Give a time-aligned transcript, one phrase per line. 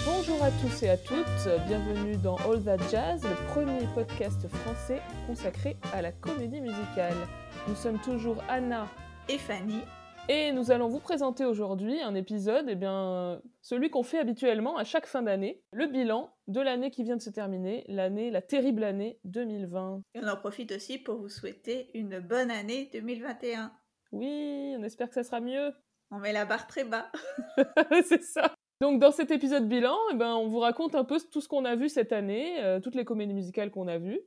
[0.00, 5.00] Bonjour à tous et à toutes, bienvenue dans All That Jazz, le premier podcast français
[5.28, 7.14] consacré à la comédie musicale.
[7.68, 8.88] Nous sommes toujours Anna
[9.28, 9.80] et Fanny.
[10.28, 14.82] Et nous allons vous présenter aujourd'hui un épisode, eh bien, celui qu'on fait habituellement à
[14.82, 18.82] chaque fin d'année, le bilan de l'année qui vient de se terminer, l'année, la terrible
[18.82, 20.02] année 2020.
[20.14, 23.72] Et on en profite aussi pour vous souhaiter une bonne année 2021.
[24.10, 25.72] Oui, on espère que ça sera mieux.
[26.10, 27.10] On met la barre très bas.
[28.04, 28.52] C'est ça.
[28.82, 31.64] Donc dans cet épisode bilan, eh ben, on vous raconte un peu tout ce qu'on
[31.64, 34.18] a vu cette année, euh, toutes les comédies musicales qu'on a vues.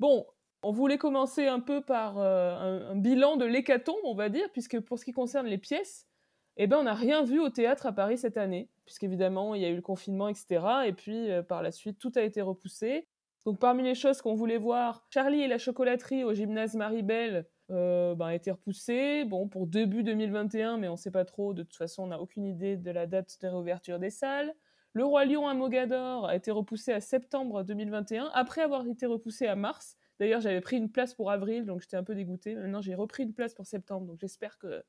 [0.00, 0.26] Bon,
[0.64, 4.80] on voulait commencer un peu par euh, un, bilan de l'hécatombe, on va dire, puisque
[4.80, 6.08] pour ce qui concerne les pièces,
[6.56, 9.64] eh ben, on n'a rien vu au théâtre à Paris cette année, puisqu'évidemment, il y
[9.64, 10.58] a eu le confinement, etc.
[10.86, 13.06] Et puis, euh, par la suite, tout a été repoussé.
[13.46, 18.14] Donc, parmi les choses qu'on voulait voir, Charlie et la chocolaterie au gymnase Marie-Belle euh,
[18.14, 19.24] ben, a été repoussé.
[19.24, 21.54] Bon, pour début 2021, mais on ne sait pas trop.
[21.54, 24.54] De toute façon, on n'a aucune idée de la date de réouverture des salles.
[24.92, 29.46] Le Roi Lion à Mogador a été repoussé à septembre 2021, après avoir été repoussé
[29.46, 29.96] à mars.
[30.18, 32.56] D'ailleurs, j'avais pris une place pour avril, donc j'étais un peu dégoûtée.
[32.56, 34.82] Maintenant, j'ai repris une place pour septembre, donc j'espère que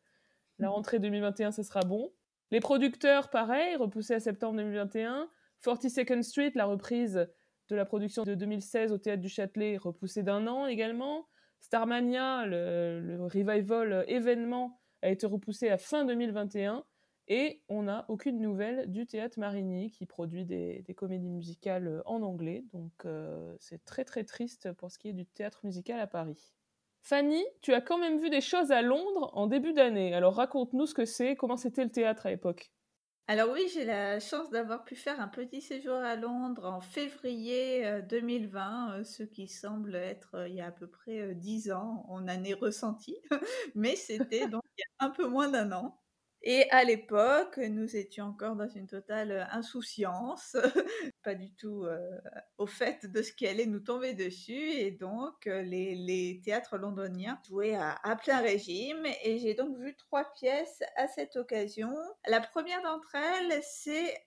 [0.57, 2.11] la rentrée 2021, ce sera bon.
[2.49, 5.29] Les producteurs, pareil, repoussés à septembre 2021.
[5.63, 7.27] 42nd Street, la reprise
[7.69, 11.27] de la production de 2016 au Théâtre du Châtelet, repoussée d'un an également.
[11.61, 16.83] Starmania, le, revival événement, a été repoussé à fin 2021.
[17.27, 22.65] Et on n'a aucune nouvelle du théâtre Marigny qui produit des, comédies musicales en anglais.
[22.73, 26.53] Donc euh, c'est très très triste pour ce qui est du théâtre musical à Paris.
[27.03, 30.13] Fanny, tu as quand même vu des choses à Londres en début d'année.
[30.13, 32.71] Alors raconte-nous ce que c'est, comment c'était le théâtre à l'époque.
[33.31, 38.01] Alors oui, j'ai la chance d'avoir pu faire un petit séjour à Londres en février
[38.09, 41.71] 2020, euh, euh, ce qui semble être euh, il y a à peu près dix
[41.71, 43.15] ans en année ressentie,
[43.73, 46.00] mais c'était donc il y a un peu moins d'un an.
[46.43, 50.57] Et à l'époque, nous étions encore dans une totale euh, insouciance,
[51.23, 52.19] pas du tout euh,
[52.57, 54.71] au fait de ce qui allait nous tomber dessus.
[54.71, 59.05] Et donc, euh, les, théâtres londoniens jouaient à, plein régime.
[59.23, 61.93] Et j'ai donc vu trois pièces à cette occasion.
[62.27, 64.23] La première d'entre elles, c'est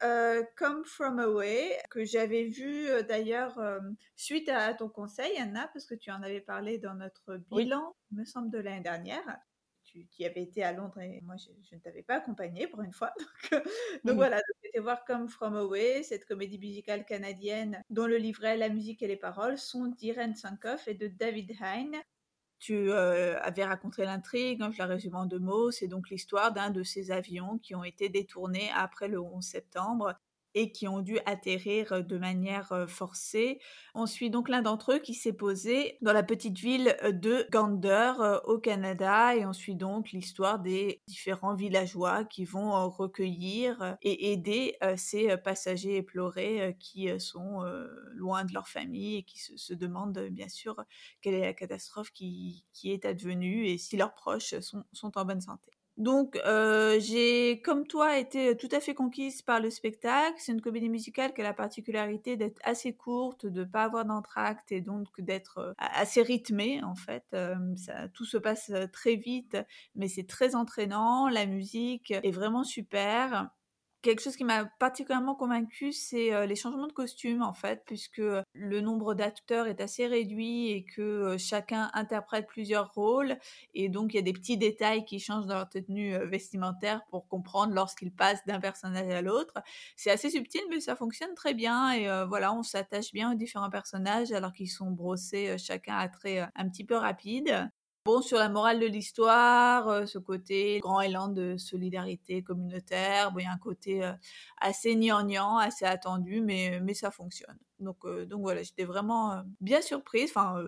[0.57, 3.59] Come From Away, que j'avais vu d'ailleurs
[4.15, 8.25] suite à ton conseil, Anna, parce que tu en avais parlé dans notre bilan, me
[8.25, 9.41] semble, de l'année dernière
[10.11, 13.13] qui avait été à Londres et moi je, ne t'avais pas accompagné pour une fois.
[14.05, 18.69] Donc, voilà, donc voir Come From Away, cette comédie musicale canadienne dont le livret, la
[18.69, 21.97] musique et les paroles sont d'Irene Sankoff et de David Hine.
[22.59, 26.53] Tu euh, avais raconté l'intrigue, hein, je la résume en deux mots, c'est donc l'histoire
[26.53, 30.15] d'un de ces avions qui ont été détournés après le 11 septembre
[30.55, 33.61] et qui ont dû atterrir de manière forcée.
[33.95, 38.13] On suit donc l'un d'entre eux qui s'est posé dans la petite ville de Gander
[38.45, 44.77] au Canada et on suit donc l'histoire des différents villageois qui vont recueillir et aider
[44.97, 47.63] ces passagers éplorés qui sont
[48.15, 50.77] loin de leur famille et qui se, demandent bien sûr
[51.21, 55.74] quelle est la catastrophe qui, est advenue et si leurs proches sont en bonne santé.
[55.97, 60.35] Donc, euh, j'ai, comme toi, été tout à fait conquise par le spectacle.
[60.39, 64.05] C'est une comédie musicale qui a la particularité d'être assez courte, de ne pas avoir
[64.05, 67.25] d'entracte et donc d'être euh, assez rythmée, en fait.
[67.33, 69.57] Euh, ça, tout se passe très vite,
[69.95, 71.29] mais c'est très entraînant.
[71.29, 73.51] La musique est vraiment super
[74.05, 78.81] quelque chose qui m'a particulièrement convaincu, c'est les changements de costumes en fait, puisque le
[78.81, 83.37] nombre d'acteurs est assez réduit et que chacun interprète plusieurs rôles,
[83.75, 87.27] et donc il y a des petits détails qui changent dans leur tenue vestimentaire pour
[87.29, 89.55] comprendre lorsqu'ils passent d'un personnage à l'autre.
[89.97, 93.71] C'est assez subtil, mais ça fonctionne très bien, et voilà, on s'attache bien aux différents
[93.71, 97.71] personnages alors qu'ils sont brossés chacun à trait un petit peu rapide.
[98.07, 103.45] Bon, sur la morale de l'histoire, euh, ce côté grand élan de solidarité communautaire, il
[103.45, 104.13] y a un côté euh,
[104.61, 107.57] assez gnangnan, assez attendu, mais, ça fonctionne.
[107.79, 110.63] Donc, euh, donc voilà, j'étais vraiment bien surprise, enfin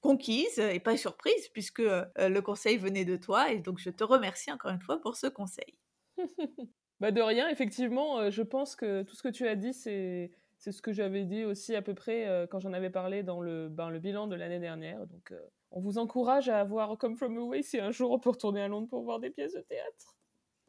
[0.00, 4.52] conquise et pas surprise, puisque le conseil venait de toi, et donc je te remercie
[4.52, 5.74] encore une fois pour ce conseil.
[7.00, 10.82] bah de rien, effectivement, je pense que tout ce que tu as dit, c'est ce
[10.82, 14.28] que j'avais dit aussi à peu près quand j'en avais parlé dans le, ben, bilan
[14.28, 15.00] de l'année dernière.
[15.76, 18.68] On vous encourage à avoir Come From Away si un jour on peut retourner à
[18.68, 20.16] Londres pour voir des pièces de théâtre.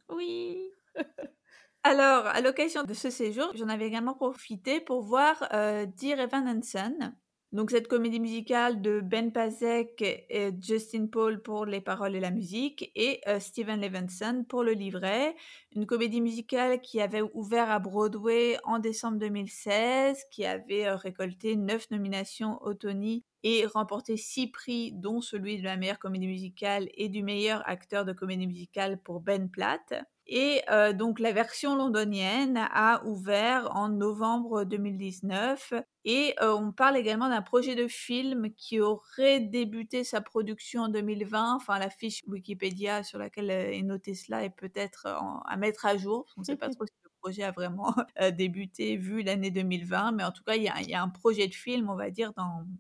[0.10, 0.70] Oui.
[1.84, 6.46] Alors, à l'occasion de ce séjour, j'en avais également profité pour voir euh, Dear Evan
[6.46, 7.16] Hansen,
[7.54, 12.32] donc cette comédie musicale de Ben Pasek et Justin Paul pour les paroles et la
[12.32, 15.38] musique et euh, Steven Levinson pour le livret.
[15.78, 21.92] Une comédie musicale qui avait ouvert à Broadway en décembre 2016, qui avait récolté neuf
[21.92, 27.10] nominations au Tony et remporté six prix, dont celui de la meilleure comédie musicale et
[27.10, 29.94] du meilleur acteur de comédie musicale pour Ben Platt.
[30.30, 30.62] Et
[30.96, 35.72] donc la version londonienne a ouvert en novembre 2019
[36.04, 41.56] et on parle également d'un projet de film qui aurait débuté sa production en 2020.
[41.56, 46.26] Enfin, la fiche Wikipédia sur laquelle est noté cela est peut-être à mettre à jour.
[46.38, 47.96] On ne sait pas trop si le projet a vraiment
[48.38, 51.90] débuté vu l'année 2020, mais en tout cas, il y, a, un projet de film,
[51.90, 52.34] on va dire,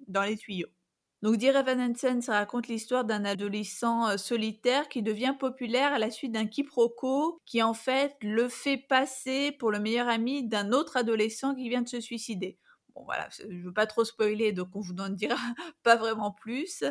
[0.07, 0.69] dans les tuyaux.
[1.23, 6.11] Donc Evan Hansen, ça raconte l'histoire d'un adolescent euh, solitaire qui devient populaire à la
[6.11, 10.95] suite d'un quiproquo qui en fait le fait passer pour le meilleur ami d'un autre
[10.95, 12.59] adolescent qui vient de se suicider.
[12.93, 15.35] Bon voilà, je veux pas trop spoiler, donc on vous en dira
[15.83, 16.83] pas vraiment plus.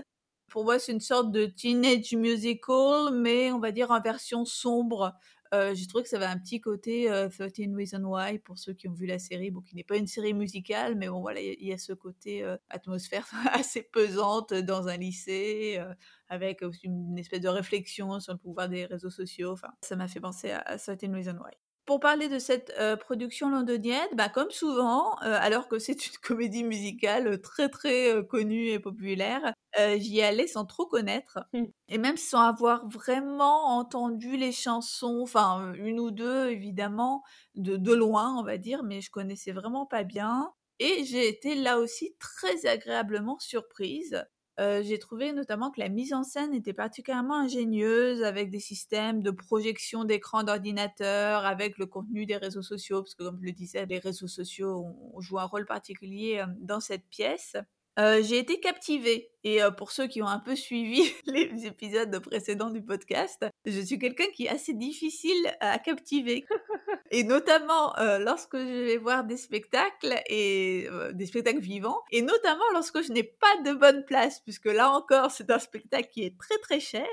[0.48, 5.12] Pour moi, c'est une sorte de teenage musical, mais on va dire en version sombre,
[5.52, 8.92] j'ai trouvé que ça avait un petit côté 13 Reasons Why pour ceux qui ont
[8.92, 11.72] vu la série, bon, qui n'est pas une série musicale, mais bon, voilà, il y,
[11.72, 15.80] a ce côté atmosphère assez pesante dans un lycée,
[16.28, 19.52] avec aussi une espèce de réflexion sur le pouvoir des réseaux sociaux.
[19.52, 21.52] Enfin, ça m'a fait penser à, à 13 Reasons Why
[21.86, 27.40] pour parler de cette production londonienne, bah, comme souvent, alors que c'est une comédie musicale
[27.40, 29.54] très très connue et populaire,
[29.96, 31.64] j'y allais sans trop connaître mmh.
[31.88, 37.22] et même sans avoir vraiment entendu les chansons, enfin une ou deux évidemment
[37.54, 40.52] de, de loin on va dire, mais je connaissais vraiment pas bien.
[40.78, 44.26] Et j'ai été là aussi très agréablement surprise
[44.58, 49.30] j'ai trouvé notamment que la mise en scène était particulièrement ingénieuse avec des systèmes de
[49.30, 53.86] projection d'écran d'ordinateur, avec le contenu des réseaux sociaux, parce que comme je le disais,
[53.86, 57.56] les réseaux sociaux ont, joué un rôle particulier dans cette pièce.
[57.98, 59.30] j'ai été captivée.
[59.48, 63.96] Et pour ceux qui ont un peu suivi les épisodes précédents du podcast, je suis
[63.96, 66.44] quelqu'un qui est assez difficile à captiver.
[67.12, 73.00] Et notamment lorsque je vais voir des spectacles et des spectacles vivants, et notamment lorsque
[73.00, 76.58] je n'ai pas de bonne place, puisque là encore c'est un spectacle qui est très
[76.58, 77.06] très cher.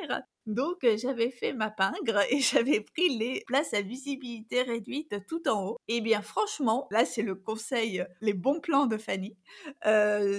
[0.48, 5.64] Donc j'avais fait ma pingre et j'avais pris les places à visibilité réduite tout en
[5.68, 5.78] haut.
[5.88, 9.38] Et bien franchement, là c'est le conseil, les bons plans de Fanny,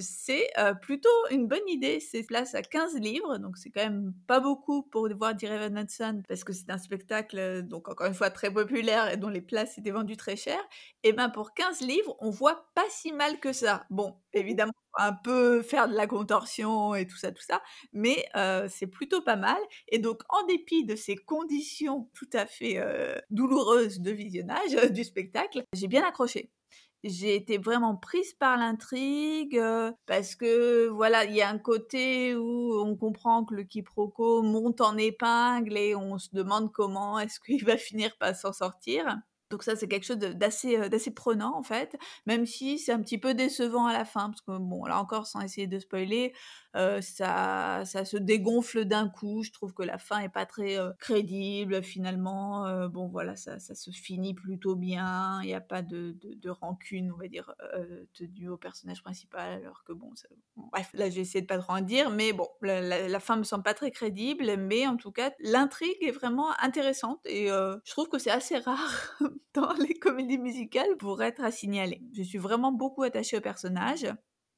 [0.00, 0.48] c'est
[0.82, 4.82] plutôt une bonne idée ces places à 15 livres, donc c'est quand même pas beaucoup
[4.82, 8.52] pour voir Dear Evan Hansen parce que c'est un spectacle donc encore une fois très
[8.52, 10.58] populaire et dont les places étaient vendues très cher.
[11.02, 13.86] Et ben pour 15 livres, on voit pas si mal que ça.
[13.90, 17.60] Bon, évidemment un peu faire de la contorsion et tout ça, tout ça,
[17.92, 18.26] mais
[18.68, 19.58] c'est plutôt pas mal.
[19.88, 22.80] Et donc, en dépit de ces conditions tout à fait
[23.30, 26.50] douloureuses de visionnage du spectacle, j'ai bien accroché
[27.04, 29.60] j'ai été vraiment prise par l'intrigue
[30.06, 34.80] parce que voilà, il y a un côté où on comprend que le quiproquo monte
[34.80, 39.18] en épingle et on se demande comment est-ce qu'il va finir par s'en sortir.
[39.50, 41.96] Donc ça, c'est quelque chose d'assez, prenant en fait,
[42.26, 45.26] même si c'est un petit peu décevant à la fin, parce que bon, là encore,
[45.26, 46.32] sans essayer de spoiler,
[46.74, 49.42] ça, se dégonfle d'un coup.
[49.42, 52.88] Je trouve que la fin est pas très crédible finalement.
[52.88, 55.40] bon voilà, ça, se finit plutôt bien.
[55.42, 56.16] Il n'y a pas de,
[56.48, 57.54] rancune, on va dire,
[58.14, 59.52] tenue au personnage principal.
[59.62, 60.10] Alors que bon,
[60.56, 63.44] bref, là j'ai essayé de pas trop en dire, mais bon, la, la, fin me
[63.44, 68.08] semble pas très crédible, mais en tout cas, l'intrigue est vraiment intéressante et je trouve
[68.08, 69.18] que c'est assez rare
[69.54, 72.02] dans les comédies musicales pour être à signaler.
[72.16, 74.06] Je suis vraiment beaucoup attachée au personnage.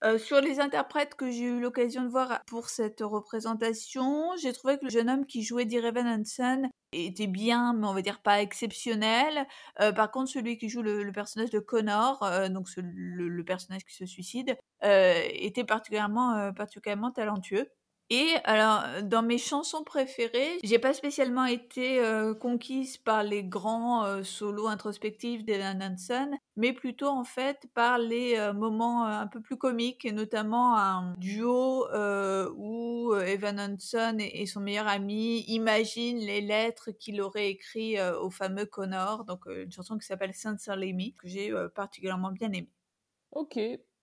[0.04, 4.76] Euh, sur les interprètes que j'ai eu l'occasion de voir pour cette représentation, j'ai trouvé
[4.76, 8.42] que le jeune homme qui jouait d'Ireven Hansen était bien, mais on va dire pas
[8.42, 9.46] exceptionnel.
[9.80, 13.94] Euh, par contre, celui qui joue le, personnage de Connor, euh, donc le, personnage qui
[13.94, 17.66] se suicide, était particulièrement, particulièrement talentueux.
[18.08, 22.00] Et alors, dans mes chansons préférées, j'ai pas spécialement été
[22.40, 29.06] conquise par les grands solos introspectifs d'Evan Hansen, mais plutôt en fait par les moments
[29.06, 31.86] un peu plus comiques, et notamment un duo
[32.56, 38.66] où Evan Hansen et, son meilleur ami imaginent les lettres qu'il aurait écrites au fameux
[38.66, 42.70] Connor, donc une chanson qui s'appelle Sincerely Me, que j'ai particulièrement bien aimée.
[43.32, 43.58] Ok,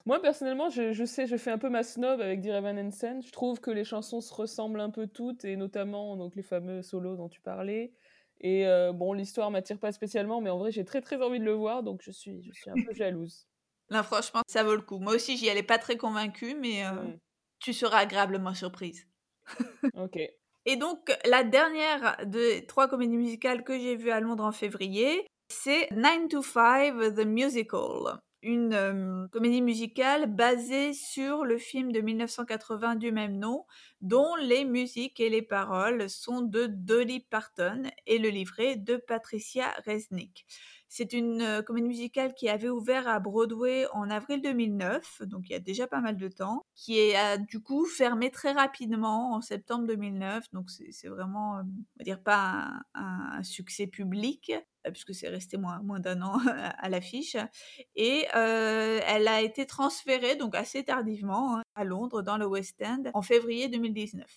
[0.05, 3.21] moi, personnellement, je, sais, je fais un peu ma snob avec Dear Evan Hansen.
[3.21, 6.81] Je trouve que les chansons se ressemblent un peu toutes, et notamment donc, les fameux
[6.81, 7.93] solos dont tu parlais.
[8.41, 11.45] Et euh, bon, l'histoire m'attire pas spécialement, mais en vrai, j'ai très très envie de
[11.45, 13.47] le voir, donc je suis, je suis un peu jalouse.
[13.89, 14.99] Là, franchement, ça vaut le coup.
[14.99, 17.19] Moi aussi, j'y allais pas très convaincue, mais euh, mm.
[17.59, 19.07] tu seras agréablement surprise.
[19.95, 20.19] ok.
[20.65, 25.25] Et donc, la dernière de trois comédies musicales que j'ai vues à Londres en février,
[25.49, 28.19] c'est 9 to 5 The Musical.
[28.43, 33.65] Une comédie musicale basée sur le film de 1980 du même nom,
[34.01, 39.69] dont les musiques et les paroles sont de Dolly Parton et le livret de Patricia
[39.85, 40.45] Resnick.
[40.95, 45.55] C'est une comédie musicale qui avait ouvert à Broadway en avril 2009, donc il y
[45.55, 49.87] a déjà pas mal de temps, qui a du coup fermé très rapidement en septembre
[49.87, 54.53] 2009, donc c'est vraiment, on va dire pas un, succès public,
[54.91, 56.37] puisque c'est resté moins, moins d'un an
[56.77, 57.37] à l'affiche.
[57.95, 63.05] Et elle a été transférée, donc assez tardivement, hein, à Londres, dans le West End,
[63.15, 64.27] en février 2019.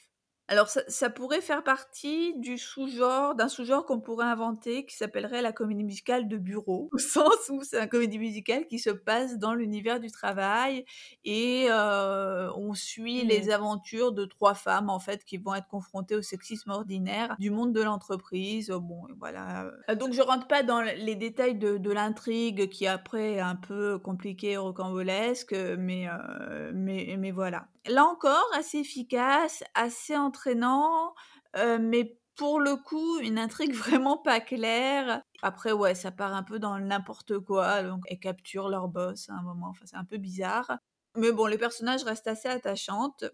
[0.48, 5.50] Alors ça, pourrait faire partie du sous-genre, d'un sous-genre qu'on pourrait inventer qui s'appellerait la
[5.50, 9.54] comédie musicale de bureau, au sens où c'est une comédie musicale qui se passe dans
[9.54, 10.84] l'univers du travail
[11.24, 13.28] et euh, on suit mmh.
[13.28, 17.50] les aventures de trois femmes en fait qui vont être confrontées au sexisme ordinaire du
[17.50, 18.70] monde de l'entreprise.
[18.70, 19.72] Bon, voilà.
[19.90, 23.98] Euh, donc je rentre pas dans les détails de, l'intrigue qui après est un peu
[23.98, 27.68] compliquée, rocambolesque, mais, euh, mais, mais voilà.
[27.88, 30.16] Là encore, assez efficace, assez
[31.80, 35.22] mais pour le coup, une intrigue vraiment pas claire.
[35.42, 39.34] Après, ouais, ça part un peu dans n'importe quoi, donc elles capturent leur boss à
[39.34, 40.78] un moment, enfin c'est un peu bizarre.
[41.16, 43.24] Mais bon, les personnages restent assez attachantes.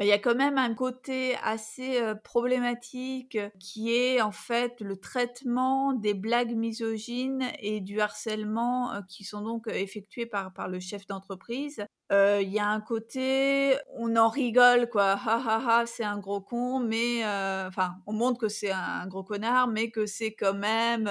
[0.00, 5.92] Il y a quand même un côté assez problématique qui est en fait le traitement
[5.92, 11.86] des blagues misogynes et du harcèlement qui sont donc effectués par, par le chef d'entreprise
[12.10, 16.40] il y a un côté, on en rigole quoi, ha ha ha, c'est un gros
[16.40, 17.24] con, mais
[17.66, 21.10] enfin, on montre que c'est un gros connard, mais que c'est quand même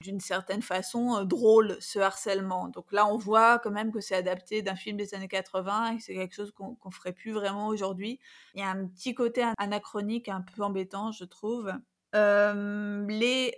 [0.00, 2.68] d'une certaine façon drôle ce harcèlement.
[2.68, 6.00] Donc là, on voit quand même que c'est adapté d'un film des années 80 et
[6.00, 8.18] c'est quelque chose qu'on ne ferait plus vraiment aujourd'hui.
[8.54, 11.72] Il y a un petit côté anachronique un peu embêtant, je trouve
[12.14, 13.54] les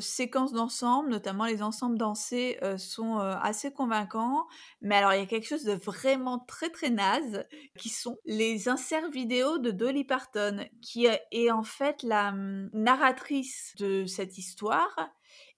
[0.00, 4.46] séquences d'ensemble, notamment les ensembles dansés, sont assez convaincants.
[4.80, 7.44] Mais alors, il y a quelque chose de vraiment très très naze,
[7.78, 12.32] qui sont les inserts vidéo de Dolly Parton, qui est en fait la
[12.72, 15.10] narratrice de cette histoire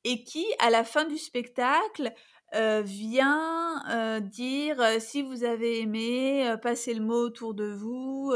[0.05, 2.13] et qui, à la fin du spectacle,
[2.53, 8.35] vient dire si vous avez aimé, passez le mot autour de vous.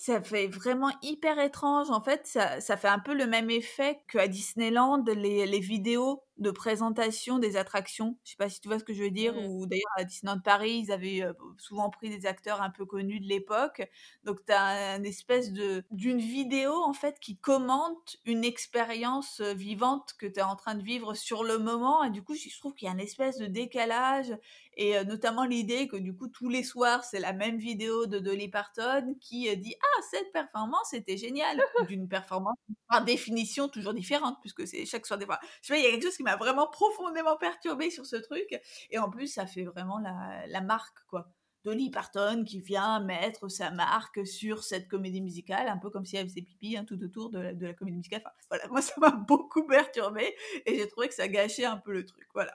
[0.00, 1.90] Ça fait vraiment hyper étrange.
[1.90, 6.22] En fait, ça, ça fait un peu le même effet qu'à Disneyland, les, les vidéos
[6.36, 8.16] de présentation des attractions.
[8.22, 9.34] Je sais pas si tu vois ce que je veux dire.
[9.34, 9.46] Mmh.
[9.46, 11.24] Ou d'ailleurs à Disneyland Paris, ils avaient
[11.56, 13.82] souvent pris des acteurs un peu connus de l'époque.
[14.22, 20.14] Donc tu as une espèce de d'une vidéo en fait qui commente une expérience vivante
[20.16, 22.04] que tu es en train de vivre sur le moment.
[22.04, 24.32] Et du coup, je trouve qu'il y a une espèce de décalage
[24.78, 28.48] et notamment l'idée que du coup tous les soirs c'est la même vidéo de Dolly
[28.48, 32.56] Parton qui dit ah cette performance était géniale d'une performance
[32.88, 35.40] par définition toujours différente puisque c'est chaque soir des fois.
[35.62, 38.58] Je sais il y a quelque chose qui m'a vraiment profondément perturbée sur ce truc
[38.90, 41.28] et en plus ça fait vraiment la, la marque quoi.
[41.64, 46.16] Dolly Parton qui vient mettre sa marque sur cette comédie musicale, un peu comme si
[46.16, 48.22] elle faisait pipi hein, tout autour de la, de la comédie musicale.
[48.24, 50.34] Enfin, voilà, moi ça m'a beaucoup perturbée
[50.66, 52.26] et j'ai trouvé que ça gâchait un peu le truc.
[52.32, 52.54] Voilà.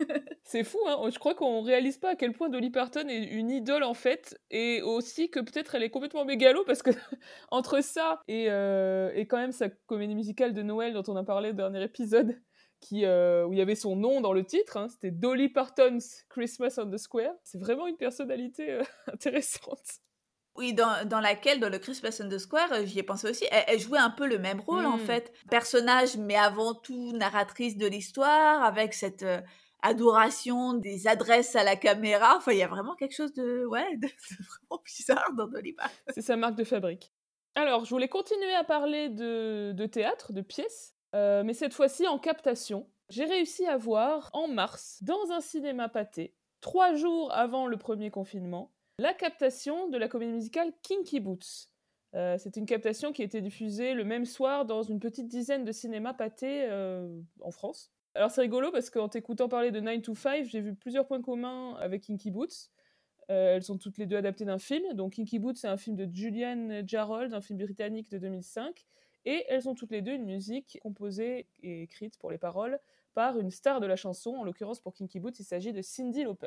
[0.44, 3.50] C'est fou, hein je crois qu'on réalise pas à quel point Dolly Parton est une
[3.50, 6.90] idole en fait, et aussi que peut-être elle est complètement mégalo parce que
[7.50, 11.24] entre ça et, euh, et, quand même sa comédie musicale de Noël dont on a
[11.24, 12.40] parlé au dernier épisode,
[12.80, 16.24] qui, euh, où il y avait son nom dans le titre, hein, c'était Dolly Parton's
[16.28, 17.34] Christmas on the Square.
[17.42, 20.00] C'est vraiment une personnalité euh, intéressante.
[20.54, 23.78] Oui, dans, dans, laquelle, dans le Christmas on the Square, j'y ai pensé aussi, elle,
[23.78, 25.00] jouait un peu le même rôle en mmh.
[25.00, 25.32] fait.
[25.50, 29.24] Personnage, mais avant tout narratrice de l'histoire, avec cette
[29.82, 32.36] adoration des adresses à la caméra.
[32.36, 35.94] Enfin, il y a vraiment quelque chose de, ouais, de, vraiment bizarre dans Parton.
[36.08, 37.12] C'est sa marque de fabrique.
[37.54, 42.06] Alors, je voulais continuer à parler de, de théâtre, de pièces, euh, mais cette fois-ci
[42.06, 42.88] en captation.
[43.08, 48.10] J'ai réussi à voir en mars, dans un cinéma pâté, trois jours avant le premier
[48.10, 51.70] confinement, la captation de la comédie musicale Kinky Boots.
[52.14, 55.64] Euh, c'est une captation qui a été diffusée le même soir dans une petite dizaine
[55.64, 57.92] de cinémas pâtés euh, en France.
[58.14, 61.22] Alors c'est rigolo parce qu'en t'écoutant parler de 9 to 5, j'ai vu plusieurs points
[61.22, 62.70] communs avec Kinky Boots.
[63.30, 64.94] Euh, elles sont toutes les deux adaptées d'un film.
[64.94, 68.86] Donc Kinky Boots, c'est un film de Julian Jarrold, un film britannique de 2005.
[69.24, 72.80] Et elles sont toutes les deux une musique composée et écrite pour les paroles
[73.14, 74.30] par une star de la chanson.
[74.36, 76.46] En l'occurrence, pour Kinky Boots, il s'agit de Cindy Lauper.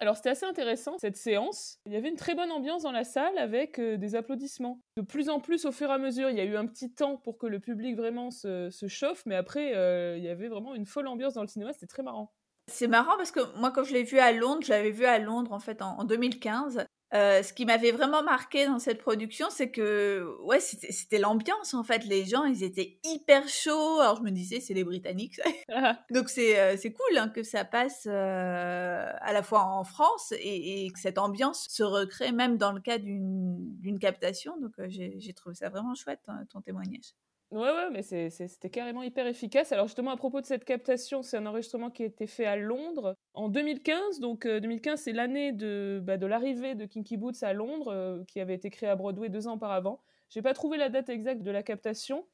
[0.00, 1.78] Alors c'était assez intéressant cette séance.
[1.84, 4.80] Il y avait une très bonne ambiance dans la salle avec euh, des applaudissements.
[4.96, 6.90] De plus en plus au fur et à mesure, il y a eu un petit
[6.90, 10.74] temps pour que le public vraiment se, chauffe, mais après euh, il y avait vraiment
[10.74, 12.32] une folle ambiance dans le cinéma, c'était très marrant.
[12.66, 15.18] C'est marrant parce que moi quand je l'ai vu à Londres, je l'avais vu à
[15.18, 19.70] Londres en fait en, 2015 Euh, ce qui m'avait vraiment marqué dans cette production, c'est
[19.70, 22.04] que ouais, c'était l'ambiance en fait.
[22.04, 24.00] Les gens, ils étaient hyper chauds.
[24.00, 25.40] Alors je me disais, c'est les Britanniques.
[26.10, 30.32] Donc c'est euh, c'est cool hein, que ça passe euh, à la fois en France
[30.38, 34.56] et, et, que cette ambiance se recrée même dans le cas d'une captation.
[34.60, 37.14] Donc j'ai trouvé ça vraiment chouette hein, ton témoignage.
[37.50, 39.72] Ouais, ouais, mais c'était carrément hyper efficace.
[39.72, 42.54] Alors justement, à propos de cette captation, c'est un enregistrement qui a été fait à
[42.54, 44.20] Londres en 2015.
[44.20, 48.54] Donc 2015, c'est l'année de, bah, de l'arrivée de Kinky Boots à Londres, qui avait
[48.54, 50.00] été créé à Broadway deux ans auparavant.
[50.28, 52.24] J'ai pas trouvé la date exacte de la captation.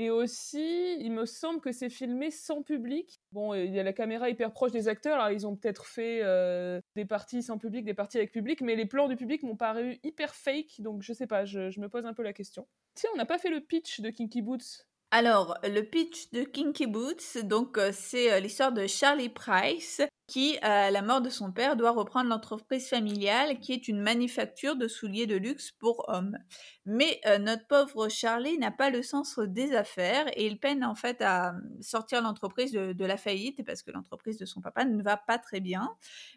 [0.00, 3.20] Et aussi, il me semble que c'est filmé sans public.
[3.32, 5.18] Bon, il y a la caméra hyper proche des acteurs.
[5.18, 6.22] Alors, ils ont peut-être fait
[6.94, 9.98] des parties sans public, des parties avec public, mais les plans du public m'ont paru
[10.04, 10.82] hyper fake.
[10.82, 12.68] Donc, je sais pas, je, me pose un peu la question.
[12.94, 14.86] Tiens, on n'a pas fait le pitch de Kinky Boots.
[15.10, 21.00] Alors, le pitch de Kinky Boots, donc c'est l'histoire de Charlie Price qui, à la
[21.00, 25.36] mort de son père, doit reprendre l'entreprise familiale qui est une manufacture de souliers de
[25.36, 26.36] luxe pour hommes.
[26.90, 30.94] Mais euh, notre pauvre Charlie n'a pas le sens des affaires et il peine en
[30.94, 35.16] fait à sortir l'entreprise de, la faillite parce que l'entreprise de son papa ne va
[35.16, 35.88] pas très bien.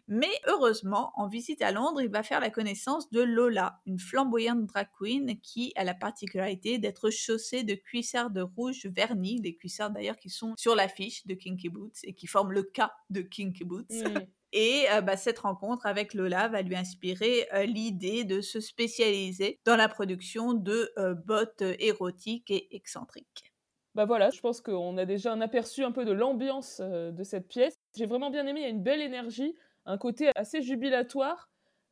[0.08, 4.64] Mais heureusement, en visite à Londres, il va faire la connaissance de Lola, une flamboyante
[4.66, 9.90] drag queen qui a la particularité d'être chaussée de cuissards de rouge vernis, des cuissards
[9.90, 13.64] d'ailleurs qui sont sur l'affiche de Kinky Boots et qui forment le cas de Kinky
[13.64, 13.81] Boots.
[13.90, 14.18] Mmh.
[14.52, 19.88] Et bah, cette rencontre avec Lola va lui inspirer l'idée de se spécialiser dans la
[19.88, 20.92] production de
[21.24, 23.50] bottes érotiques et excentriques.
[23.94, 27.48] Bah voilà, je pense qu'on a déjà un aperçu un peu de l'ambiance de cette
[27.48, 27.74] pièce.
[27.96, 29.54] J'ai vraiment bien aimé, il y a une belle énergie,
[29.86, 31.50] un côté assez jubilatoire.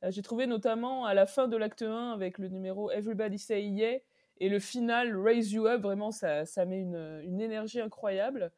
[0.09, 4.01] J'ai trouvé notamment à la fin de l'acte 1 avec le numéro Everybody Say Yeah
[4.39, 8.51] et le final Raise You Up, vraiment ça, ça met une, une énergie incroyable.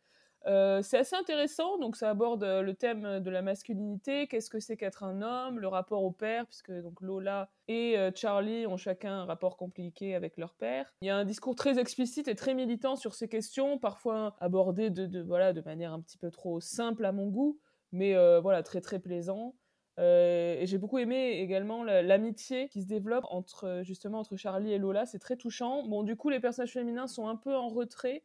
[0.47, 4.59] Euh, c'est assez intéressant, donc ça aborde euh, le thème de la masculinité, qu'est-ce que
[4.59, 8.77] c'est qu'être un homme, le rapport au père, puisque donc Lola et euh, Charlie ont
[8.77, 10.93] chacun un rapport compliqué avec leur père.
[11.01, 14.91] Il y a un discours très explicite et très militant sur ces questions, parfois abordé
[14.91, 17.59] de, voilà, de manière un petit peu trop simple à mon goût,
[17.93, 19.55] mais voilà, très très plaisant.
[19.99, 25.07] et j'ai beaucoup aimé également l'amitié qui se développe entre justement entre Charlie et Lola,
[25.07, 25.87] c'est très touchant.
[25.87, 28.23] Bon, du coup, les personnages féminins sont un peu en retrait,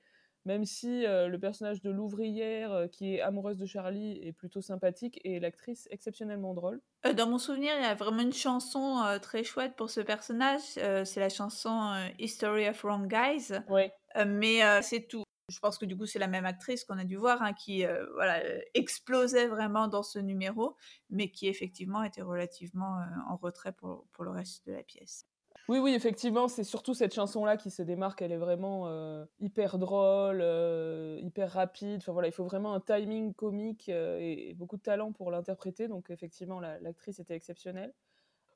[0.47, 5.39] même si le personnage de l'ouvrière qui est amoureuse de Charlie est plutôt sympathique et
[5.39, 6.81] l'actrice exceptionnellement drôle.
[7.15, 10.61] dans mon souvenir, il y a vraiment une chanson très chouette pour ce personnage.
[10.63, 13.59] c'est la chanson History of Wrong Guys.
[13.69, 13.91] Oui.
[14.25, 15.23] mais c'est tout.
[15.49, 17.85] Je pense que du coup, c'est la même actrice qu'on a dû voir, hein, qui
[18.15, 18.41] voilà,
[18.73, 20.75] explosait vraiment dans ce numéro,
[21.09, 25.25] mais qui effectivement était relativement en retrait pour, pour le reste de la pièce.
[25.69, 28.21] Oui, oui, effectivement, c'est surtout cette chanson-là qui se démarque.
[28.21, 31.97] Elle est vraiment euh, hyper drôle, euh, hyper rapide.
[31.97, 35.89] Enfin voilà, il faut vraiment un timing comique euh, et, beaucoup de talent pour l'interpréter.
[35.89, 37.93] Donc effectivement, l'actrice était exceptionnelle.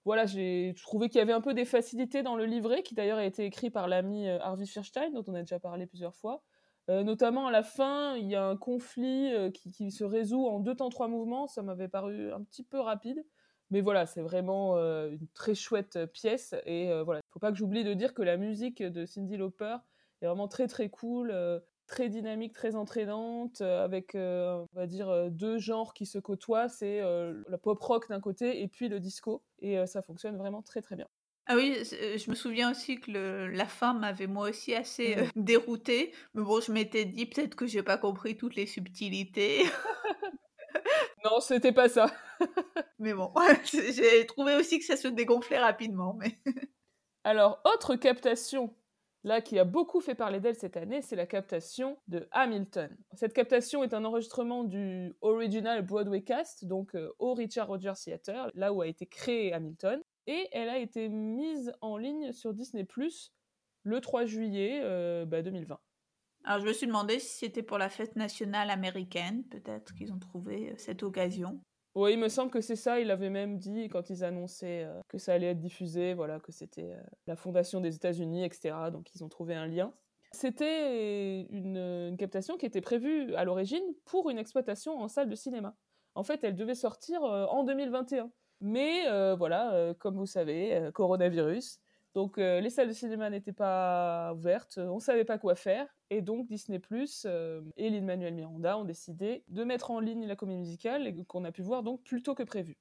[0.05, 3.17] Voilà, j'ai trouvé qu'il y avait un peu des facilités dans le livret, qui d'ailleurs
[3.19, 6.41] a été écrit par l'ami Harvey Fierstein, dont on a déjà parlé plusieurs fois.
[6.87, 10.75] notamment à la fin, il y a un conflit qui, qui, se résout en deux
[10.75, 11.45] temps trois mouvements.
[11.47, 13.23] Ça m'avait paru un petit peu rapide.
[13.71, 16.53] Mais voilà, c'est vraiment une très chouette pièce.
[16.65, 19.77] Et voilà, il faut pas que j'oublie de dire que la musique de Cindy Lauper
[20.21, 21.33] est vraiment très très cool,
[21.87, 26.67] très dynamique, très entraînante, avec, on va dire, deux genres qui se côtoient.
[26.67, 29.41] C'est la pop rock d'un côté et puis le disco.
[29.59, 31.07] Et ça fonctionne vraiment très très bien.
[31.47, 35.29] Ah oui, je me souviens aussi que la fin m'avait moi aussi assez mmh.
[35.35, 36.13] déroutée.
[36.33, 39.63] Mais bon, je m'étais dit peut-être que j'ai pas compris toutes les subtilités.
[41.25, 42.11] non, c'était pas ça.
[42.99, 43.31] mais bon,
[43.65, 46.13] j'ai trouvé aussi que ça se dégonflait rapidement.
[46.13, 46.39] Mais...
[47.23, 48.73] Alors, autre captation,
[49.23, 52.95] là, qui a beaucoup fait parler d'elle cette année, c'est la captation de Hamilton.
[53.13, 58.51] Cette captation est un enregistrement du original Broadway cast, donc euh, au Richard Rogers Theatre,
[58.55, 60.01] là où a été créé Hamilton.
[60.27, 63.33] Et elle a été mise en ligne sur Disney Plus
[63.83, 64.83] le 3 juillet 2020.
[64.85, 65.81] Euh, bah,
[66.43, 70.19] Alors je me suis demandé si c'était pour la fête nationale américaine, peut-être qu'ils ont
[70.19, 71.59] trouvé euh, cette occasion.
[71.93, 72.99] Oui, il me semble que c'est ça.
[72.99, 76.51] Il avait même dit quand ils annonçaient euh, que ça allait être diffusé, voilà, que
[76.51, 78.75] c'était euh, la fondation des États-Unis, etc.
[78.91, 79.93] Donc ils ont trouvé un lien.
[80.31, 85.75] C'était une, captation qui était prévue à l'origine pour une exploitation en salle de cinéma.
[86.15, 88.31] En fait, elle devait sortir en 2021.
[88.61, 89.03] Mais
[89.35, 91.81] voilà, comme vous savez, coronavirus,
[92.13, 95.87] donc euh, les salles de cinéma n'étaient pas ouvertes, on ne savait pas quoi faire,
[96.09, 100.35] et donc Disney Plus euh, et Lin-Manuel Miranda ont décidé de mettre en ligne la
[100.35, 102.77] comédie musicale qu'on a pu voir donc plus tôt que prévu.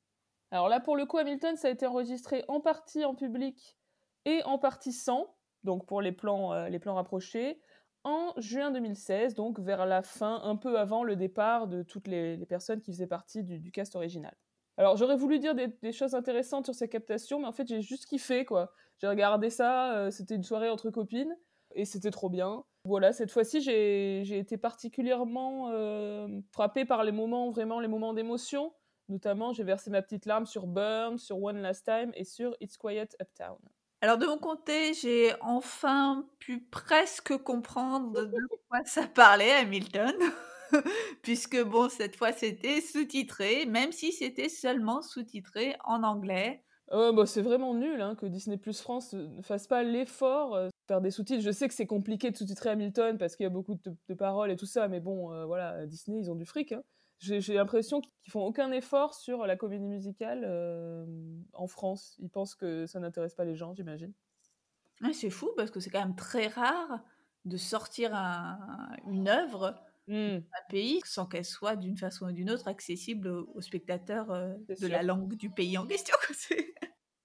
[0.50, 3.78] Alors là pour le coup Hamilton ça a été enregistré en partie en public
[4.24, 7.60] et en partie sans, donc pour les plans, euh, rapprochés,
[8.02, 12.38] en juin 2016, donc vers la fin, un peu avant le départ de toutes les,
[12.46, 14.34] personnes qui faisaient partie du cast original.
[14.80, 18.06] Alors j'aurais voulu dire des, choses intéressantes sur sa captation, mais en fait j'ai juste
[18.06, 18.72] kiffé quoi.
[19.00, 21.34] J'ai regardé ça, euh, c'était une soirée entre copines
[21.74, 22.64] et c'était trop bien.
[22.84, 28.72] Voilà, cette fois-ci j'ai été particulièrement euh, frappée par les moments, vraiment les moments d'émotion.
[29.08, 32.76] Notamment, j'ai versé ma petite larme sur Burn, sur One Last Time et sur It's
[32.76, 33.58] Quiet Uptown.
[34.02, 40.14] Alors de mon côté, j'ai enfin pu presque comprendre de quoi ça parlait, Hamilton.
[41.22, 46.62] puisque bon, cette fois c'était sous-titré, même si c'était seulement sous-titré en anglais.
[46.90, 50.70] Bah, c'est vraiment nul hein, que Disney Plus France ne fasse pas l'effort euh, de
[50.88, 51.42] faire des sous-titres.
[51.42, 53.76] Je sais que c'est compliqué de sous-titrer Hamilton parce qu'il y a beaucoup
[54.08, 56.72] de, paroles et tout ça, mais bon, euh, voilà, Disney, ils ont du fric.
[56.72, 56.82] Hein.
[57.18, 61.04] J'ai l'impression qu'ils font aucun effort sur la comédie musicale euh,
[61.52, 62.16] en France.
[62.18, 64.12] Ils pensent que ça n'intéresse pas les gens, j'imagine.
[65.12, 67.04] c'est fou parce que c'est quand même très rare
[67.44, 68.14] de sortir
[69.06, 69.74] une œuvre
[70.10, 70.38] Mmh.
[70.38, 74.88] un pays sans qu'elle soit d'une façon ou d'une autre accessible aux, spectateurs euh, de
[74.88, 76.16] la langue du pays en question.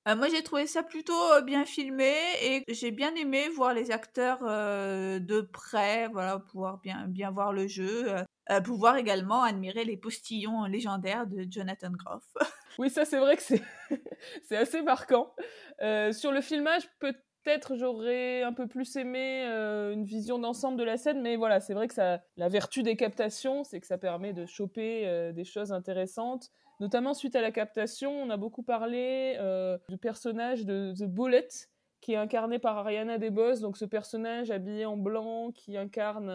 [0.08, 3.89] Euh, moi, j'ai trouvé ça plutôt euh, bien filmé et j'ai bien aimé voir les
[3.89, 8.13] acteurs de près, voilà, pouvoir bien, bien voir le jeu,
[8.63, 12.24] pouvoir également admirer les postillons légendaires de Jonathan Groff.
[12.78, 13.63] oui, ça, c'est vrai que c'est,
[14.56, 15.36] assez marquant.
[15.80, 20.84] sur le filmage, peut peut-être j'aurais un peu plus aimé euh, une vision d'ensemble de
[20.84, 24.34] la scène, mais voilà, c'est vrai que la vertu des captations, c'est que ça permet
[24.34, 26.49] de choper euh, des choses intéressantes.
[26.79, 31.47] Notamment suite à la captation, on a beaucoup parlé euh, du personnage de The Bullet,
[32.01, 36.29] qui est incarné par Ariana DeBose, donc ce personnage habillé en blanc qui incarne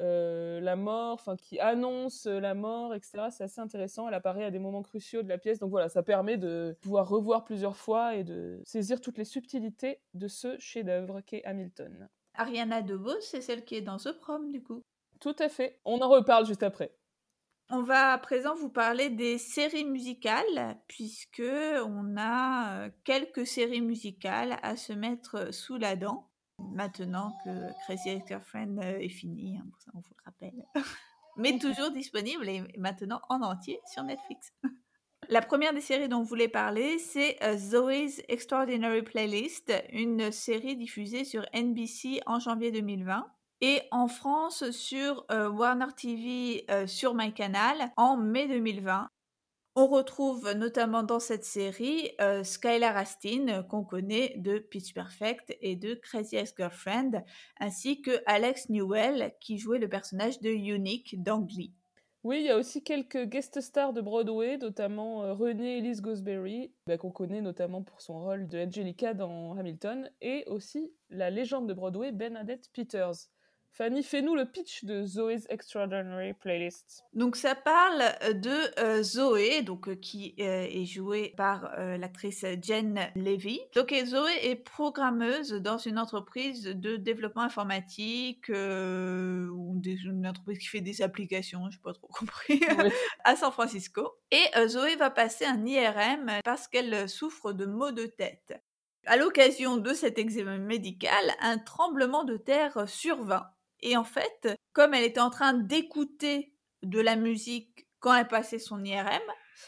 [0.00, 3.28] euh, la mort, enfin qui annonce la mort, etc.
[3.30, 4.08] C'est assez intéressant.
[4.08, 7.08] Elle apparaît à des moments cruciaux de la pièce, donc voilà, ça permet de pouvoir
[7.08, 12.08] revoir plusieurs fois et de saisir toutes les subtilités de ce chef-d'œuvre qu'est Hamilton.
[12.34, 14.82] Ariana DeVos, c'est celle qui est dans The Prom, du coup.
[15.20, 15.78] Tout à fait.
[15.84, 16.96] On en reparle juste après.
[17.70, 21.42] On va à présent vous parler des séries musicales, puisque
[21.86, 26.31] on a euh, quelques séries musicales à se mettre sous la dent
[26.72, 27.50] maintenant que
[27.84, 30.66] Crazy Ex-Girlfriend euh, est fini, hein, on vous le rappelle.
[31.36, 34.52] Mais toujours disponible et maintenant en entier sur Netflix.
[35.28, 40.76] La première des séries dont vous voulez parler, c'est euh, Zoe's Extraordinary Playlist, une série
[40.76, 43.26] diffusée sur NBC en janvier 2020
[43.62, 49.08] et en France sur euh, Warner TV sur MyCanal en mai 2020.
[49.74, 55.76] On retrouve notamment dans cette série euh, Skylar Astin, qu'on connaît de Pitch Perfect et
[55.76, 57.24] de Crazy Ex-Girlfriend,
[57.58, 61.72] ainsi que Alex Newell, qui jouait le personnage de Unique dans Glee.
[62.22, 66.74] Oui, il y a aussi quelques guest stars de Broadway, notamment euh, Renée Elise Gosberry,
[66.86, 71.66] bah, qu'on connaît notamment pour son rôle de Angelica dans Hamilton, et aussi la légende
[71.66, 73.30] de Broadway Bernadette Peters.
[73.74, 77.04] Fanny, fais-nous le pitch de Zoé's Extraordinary Playlist.
[77.14, 83.10] Donc ça parle euh, de euh, Zoé, donc euh, qui est jouée par l'actrice Jen
[83.16, 83.60] Levy.
[83.74, 90.82] Donc Zoé est programmeuse dans une entreprise de développement informatique ou une entreprise qui fait
[90.82, 92.60] des applications, je n'ai pas trop compris,
[93.24, 94.12] à San Francisco.
[94.30, 98.52] Et Zoé va passer un IRM parce qu'elle souffre de maux de tête.
[99.06, 103.46] À l'occasion de cet examen médical, un tremblement de terre survint
[103.82, 108.58] et en fait, comme elle était en train d'écouter de la musique quand elle passait
[108.58, 109.22] son IRM,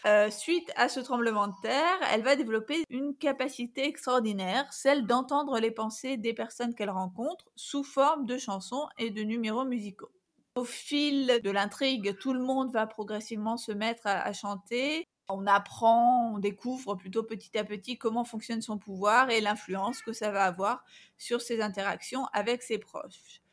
[0.06, 5.58] euh, suite à ce tremblement de terre, elle va développer une capacité extraordinaire, celle d'entendre
[5.58, 10.10] les pensées des personnes qu'elle rencontre sous forme de chansons et de numéros musicaux.
[10.56, 15.06] Au fil de l'intrigue, tout le monde va progressivement se mettre à, à chanter.
[15.28, 20.12] On apprend, on découvre plutôt petit à petit comment fonctionne son pouvoir et l'influence que
[20.12, 20.84] ça va avoir
[21.16, 23.43] sur ses interactions avec ses proches.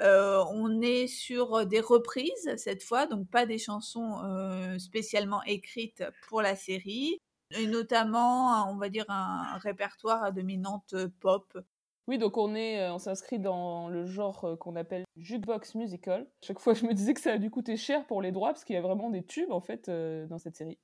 [0.00, 6.04] Euh, on est sur des reprises cette fois, donc pas des chansons euh, spécialement écrites
[6.26, 7.18] pour la série,
[7.50, 11.58] et notamment, on va dire, un, répertoire à dominante pop.
[12.06, 16.26] Oui, donc on est, euh, on s'inscrit dans le genre qu'on appelle jukebox musical.
[16.42, 18.64] Chaque fois, je me disais que ça a dû coûter cher pour les droits parce
[18.64, 20.78] qu'il y a vraiment des tubes en fait dans cette série.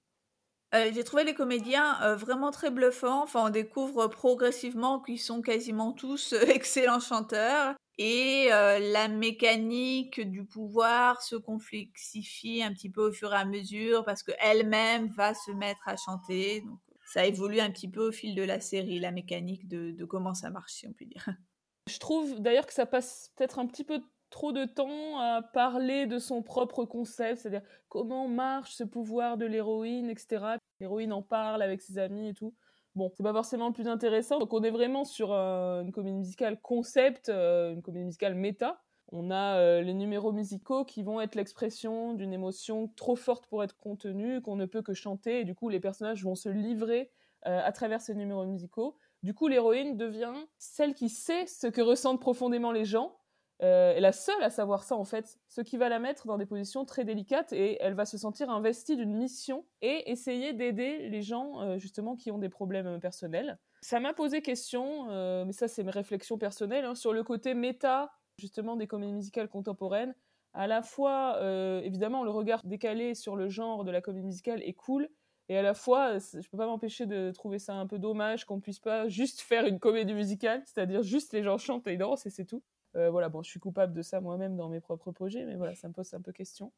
[0.74, 3.22] j'ai trouvé les comédiens vraiment très bluffants.
[3.22, 7.74] Enfin, on découvre progressivement qu'ils sont quasiment tous excellents chanteurs.
[7.98, 14.04] Et la mécanique du pouvoir se complexifie un petit peu au fur et à mesure
[14.04, 16.61] parce qu'elle-même va se mettre à chanter.
[16.61, 20.35] Donc ça évolue un petit peu au fil de la série, la mécanique de, comment
[20.35, 21.26] ça marche, si on peut dire.
[21.88, 26.06] Je trouve d'ailleurs que ça passe peut-être un petit peu trop de temps à parler
[26.06, 30.56] de son propre concept, c'est-à-dire comment marche ce pouvoir de l'héroïne, etc.
[30.80, 32.52] L'héroïne en parle avec ses amis et tout.
[32.96, 34.38] Bon, c'est pas forcément le plus intéressant.
[34.38, 38.82] Donc on est vraiment sur une comédie musicale concept, euh, une comédie musicale méta.
[39.12, 43.76] On a les numéros musicaux qui vont être l'expression d'une émotion trop forte pour être
[43.76, 47.70] contenue, qu'on ne peut que chanter, et du coup les personnages vont se livrer à
[47.70, 48.96] travers ces numéros musicaux.
[49.22, 53.16] Du coup, l'héroïne devient celle qui sait ce que ressentent profondément les gens,
[53.62, 56.36] euh, est la seule à savoir ça en fait, ce qui va la mettre dans
[56.36, 61.08] des positions très délicates et elle va se sentir investie d'une mission et essayer d'aider
[61.08, 63.58] les gens euh, justement qui ont des problèmes personnels.
[63.80, 67.54] Ça m'a posé question, euh, mais ça c'est mes réflexions personnelles, hein, sur le côté
[67.54, 70.14] méta justement des comédies musicales contemporaines.
[70.52, 71.38] À la fois,
[71.82, 75.10] évidemment, le regard décalé sur le genre de la comédie musicale est cool,
[75.48, 78.60] et à la fois, je peux pas m'empêcher de trouver ça un peu dommage qu'on
[78.60, 82.30] puisse pas juste faire une comédie musicale, c'est-à-dire juste les gens chantent et dansent et
[82.30, 82.62] c'est tout.
[82.96, 85.74] Euh, voilà, bon, je suis coupable de ça moi-même dans mes propres projets, mais voilà,
[85.74, 86.72] ça me pose un peu question.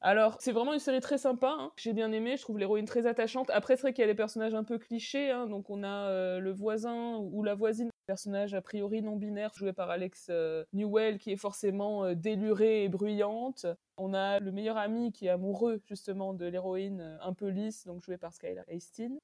[0.00, 3.06] Alors, c'est vraiment une série très sympa, hein, j'ai bien aimé, je trouve l'héroïne très
[3.06, 3.50] attachante.
[3.50, 6.08] Après, c'est vrai qu'il y a des personnages un peu clichés, hein, donc on a
[6.08, 10.64] euh, le voisin ou la voisine, personnage a priori non binaire, joué par Alex euh,
[10.72, 13.66] Newell, qui est forcément délurée et bruyante.
[13.96, 18.02] On a le meilleur ami qui est amoureux justement de l'héroïne un peu lisse, donc
[18.02, 19.18] joué par Skylar Hastings.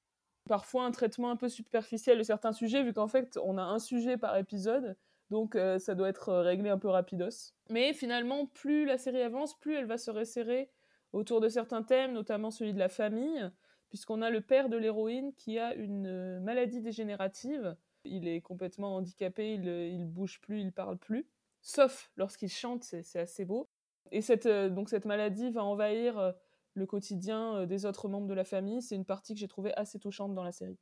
[0.47, 3.79] Parfois un traitement un peu superficiel de certains sujets, vu qu'en fait on a un
[3.79, 4.95] sujet par épisode,
[5.31, 7.53] donc euh, ça doit être euh, réglé un peu rapidos.
[7.69, 10.69] Mais finalement, plus la série avance, plus elle va se resserrer
[11.13, 13.49] autour de certains thèmes, notamment celui de la famille,
[13.89, 17.75] puisqu'on a le père de l'héroïne qui a une euh, maladie dégénérative.
[18.03, 21.27] Il est complètement handicapé, il, il bouge plus, il parle plus.
[21.61, 23.67] Sauf lorsqu'il chante, c'est assez beau.
[24.11, 26.35] Et cette, donc cette maladie va envahir
[26.75, 28.83] le quotidien des autres membres de la famille.
[28.83, 30.77] C'est une partie que j'ai trouvée assez touchante dans la série.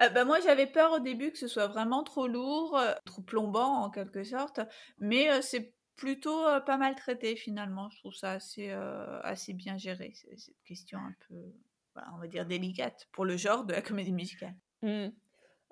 [0.00, 3.22] Euh, bah, moi, j'avais peur au début que ce soit vraiment trop lourd, euh, trop
[3.22, 4.60] plombant en quelque sorte,
[4.98, 7.90] mais euh, c'est plutôt pas mal traité finalement.
[7.90, 8.70] Je trouve ça assez,
[9.22, 11.34] assez bien géré, cette question un peu,
[12.14, 14.56] on va dire, délicate pour le genre de la comédie musicale.
[14.80, 15.10] Mmh.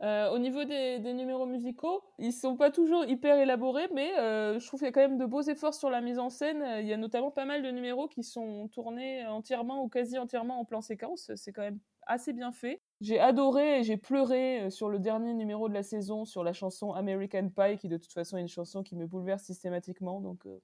[0.02, 4.86] au niveau des, numéros musicaux, ils sont pas toujours hyper élaborés, mais je trouve qu'il
[4.86, 6.64] y a quand même de beaux efforts sur la mise en scène.
[6.80, 10.60] Il y a notamment pas mal de numéros qui sont tournés entièrement ou quasi entièrement
[10.60, 11.32] en plan séquence.
[11.34, 12.82] C'est quand même assez bien fait.
[13.00, 16.52] J'ai adoré et j'ai pleuré euh, sur le dernier numéro de la saison sur la
[16.54, 20.46] chanson American Pie, qui de toute façon est une chanson qui me bouleverse systématiquement, donc
[20.46, 20.60] euh,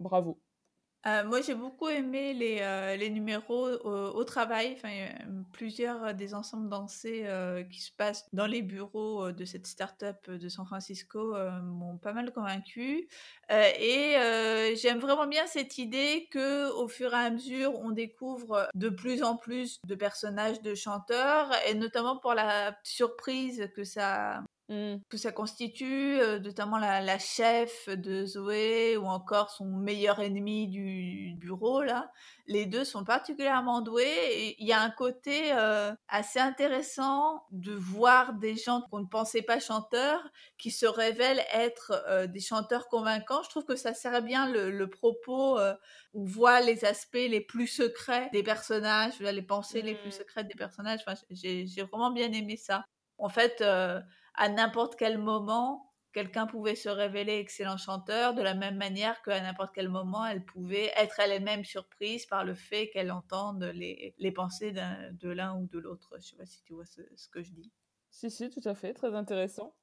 [0.00, 0.40] bravo.
[1.06, 4.74] Euh, moi, j'ai beaucoup aimé les, euh, numéros au, travail.
[4.76, 4.90] Enfin,
[5.52, 7.26] plusieurs euh, des ensembles dansés
[7.70, 12.32] qui se passent dans les bureaux de cette start-up de San Francisco m'ont pas mal
[12.32, 13.08] convaincu.
[13.50, 14.16] et
[14.76, 19.22] j'aime vraiment bien cette idée que, au fur et à mesure, on découvre de plus
[19.22, 24.96] en plus de personnages de chanteurs, et notamment pour la surprise que ça Mmh.
[25.08, 31.84] que ça constitue, notamment la, chef de Zoé ou encore son meilleur ennemi du bureau
[31.84, 32.10] là.
[32.48, 35.52] Les deux sont particulièrement doués et il y a un côté
[36.08, 42.26] assez intéressant de voir des gens qu'on ne pensait pas chanteurs qui se révèlent être
[42.26, 43.44] des chanteurs convaincants.
[43.44, 45.60] Je trouve que ça sert bien le, propos.
[46.12, 50.12] on voit les aspects les plus secrets des personnages, les pensées les plus mmh.
[50.12, 51.00] secrètes des personnages.
[51.06, 52.84] Enfin, j'ai vraiment bien aimé ça.
[53.18, 53.62] En fait,
[54.36, 59.38] à n'importe quel moment, quelqu'un pouvait se révéler excellent chanteur, de la même manière qu'à
[59.40, 64.32] n'importe quel moment, elle pouvait être elle-même surprise par le fait qu'elle entende les, les
[64.32, 66.08] pensées de l'un ou de l'autre.
[66.12, 67.70] Je ne sais pas si tu vois ce, que je dis.
[68.10, 69.74] Si, si, tout à fait, très intéressant.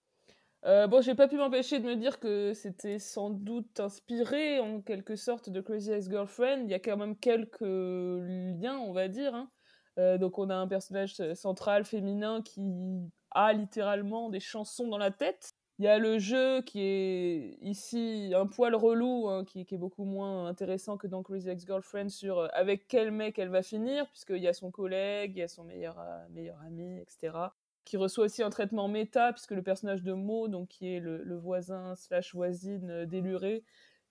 [0.65, 4.81] Euh, bon, j'ai pas pu m'empêcher de me dire que c'était sans doute inspiré en
[4.81, 6.63] quelque sorte de Crazy Ex-Girlfriend.
[6.63, 9.35] Il y a quand même quelques liens, on va dire.
[9.35, 9.51] Hein.
[9.99, 15.11] Euh, donc on a un personnage central féminin qui a littéralement des chansons dans la
[15.11, 15.53] tête.
[15.79, 20.05] Il y a le jeu qui est ici un poil relou, hein, qui, est beaucoup
[20.05, 24.37] moins intéressant que dans Crazy Ex-Girlfriend sur euh, avec quel mec elle va finir, puisqu'il
[24.37, 27.37] y a son collègue, il y a son meilleur, euh, meilleur ami, etc.
[27.85, 31.35] Qui reçoit aussi un traitement méta, puisque le personnage de Mo, donc qui est le,
[31.35, 33.63] voisin slash voisine euh, déluré,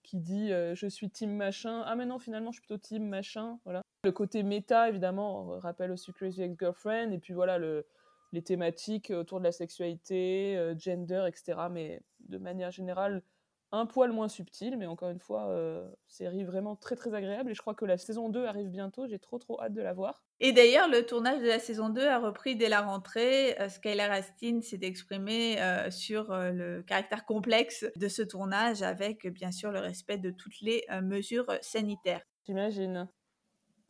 [0.03, 3.57] qui dit je suis team machin, ah mais non finalement je suis plutôt team machin,
[3.63, 3.81] voilà.
[4.03, 7.85] Le côté méta évidemment rappelle aussi Crazy Ex-Girlfriend, et puis voilà le
[8.33, 11.69] les thématiques autour de la sexualité, euh, gender, etc.
[11.71, 13.23] Mais de manière générale,
[13.71, 17.51] un poil moins subtil, mais encore une fois, euh, série vraiment très très agréable.
[17.51, 19.93] Et je crois que la saison 2 arrive bientôt, j'ai trop trop hâte de la
[19.93, 20.23] voir.
[20.39, 23.59] Et d'ailleurs, le tournage de la saison 2 a repris dès la rentrée.
[23.59, 25.57] Euh, Skylar Astin s'est exprimé
[25.89, 30.85] sur le caractère complexe de ce tournage, avec bien sûr le respect de toutes les
[31.01, 32.21] mesures sanitaires.
[32.45, 33.07] J'imagine.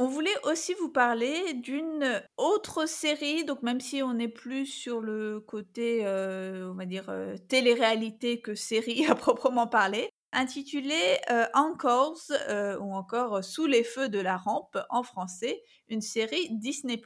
[0.04, 5.00] On voulait aussi vous parler d'une autre série, donc même si on n'est plus sur
[5.00, 11.46] le côté, euh, on va dire, euh, télé-réalité que série à proprement parler, intitulée euh,
[11.56, 17.02] euh, ou encore Sous les feux de la rampe en français, une série Disney+.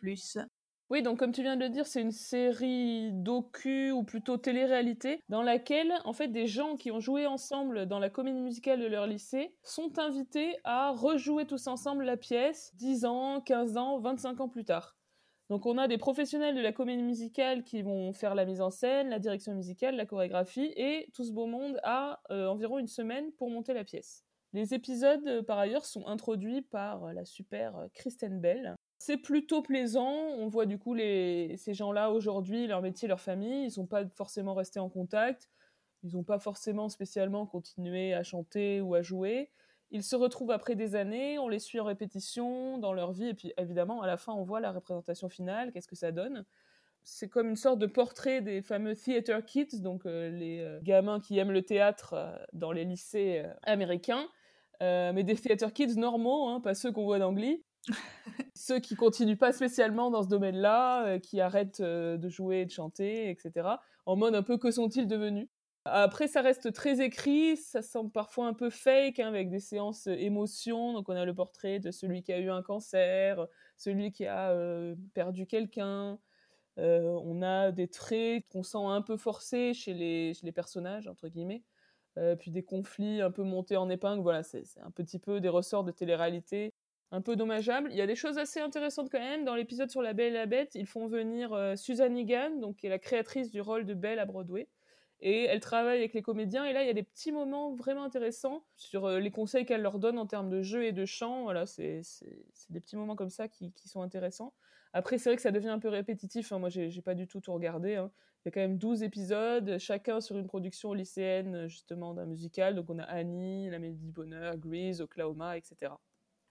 [0.89, 5.21] Oui, donc comme tu viens de le dire, c'est une série docu ou plutôt télé-réalité
[5.27, 8.85] dans laquelle en fait des gens qui ont joué ensemble dans la comédie musicale de
[8.85, 14.39] leur lycée sont invités à rejouer tous ensemble la pièce 10 ans, 15 ans, 25
[14.39, 14.95] ans plus tard.
[15.49, 18.69] Donc on a des professionnels de la comédie musicale qui vont faire la mise en
[18.69, 22.87] scène, la direction musicale, la chorégraphie et tout ce beau monde a euh, environ une
[22.87, 24.23] semaine pour monter la pièce.
[24.53, 30.11] Les épisodes, euh, par ailleurs, sont introduits par la super Kristen Bell, c'est plutôt plaisant.
[30.37, 33.61] On voit du coup les, ces gens-là aujourd'hui, leur métier, leur famille.
[33.61, 35.49] Ils ne sont pas forcément restés en contact.
[36.03, 39.49] Ils n'ont pas forcément spécialement continué à chanter ou à jouer.
[39.91, 43.33] Ils se retrouvent après des années, on les suit en répétition dans leur vie, et
[43.33, 46.43] puis évidemment, à la fin, on voit la représentation finale, qu'est-ce que ça donne?
[47.03, 51.21] C'est comme une sorte de portrait des fameux theater kids, donc euh, les euh, gamins
[51.21, 54.27] qui aiment le théâtre euh, dans les lycées américains,
[54.81, 57.33] mais des theater kids normaux, hein, pas ceux qu'on voit dans.
[58.53, 62.71] Ceux qui continuent pas spécialement dans ce domaine-là, euh, qui arrêtent euh, de jouer de
[62.71, 63.69] chanter, etc.
[64.05, 65.47] En mode un peu que sont-ils devenus
[65.85, 70.07] Après, ça reste très écrit, ça semble parfois un peu fake, hein, avec des séances
[70.07, 70.93] émotions.
[70.93, 73.45] Donc, on a le portrait de celui qui a eu un cancer,
[73.77, 76.19] celui qui a euh, perdu quelqu'un.
[76.77, 81.63] on a des traits qu'on sent un peu forcés chez les personnages, entre guillemets.
[82.39, 84.21] puis des conflits un peu montés en épingle.
[84.21, 86.73] Voilà, c'est un petit peu des ressorts de télé-réalité
[87.11, 87.89] un peu dommageable.
[87.91, 89.45] Il y a des choses assez intéressantes quand même.
[89.45, 92.77] Dans l'épisode sur La Belle et la Bête, ils font venir euh, Susan Egan, donc,
[92.77, 94.67] qui est la créatrice du rôle de Belle à Broadway.
[95.19, 96.65] Et elle travaille avec les comédiens.
[96.65, 99.81] Et là, il y a des petits moments vraiment intéressants sur euh, les conseils qu'elle
[99.81, 101.43] leur donne en termes de jeu et de chant.
[101.43, 102.01] Voilà, c'est
[102.69, 104.53] des petits moments comme ça qui, sont intéressants.
[104.93, 106.51] Après, c'est vrai que ça devient un peu répétitif.
[106.51, 106.59] Hein.
[106.59, 107.95] Moi, j'ai pas du tout tout regardé.
[107.95, 108.11] Hein.
[108.45, 112.75] Il y a quand même 12 épisodes, chacun sur une production lycéenne, justement, d'un musical.
[112.75, 115.93] Donc, on a Annie, La Mélodie Bonheur, Grease, Oklahoma, etc.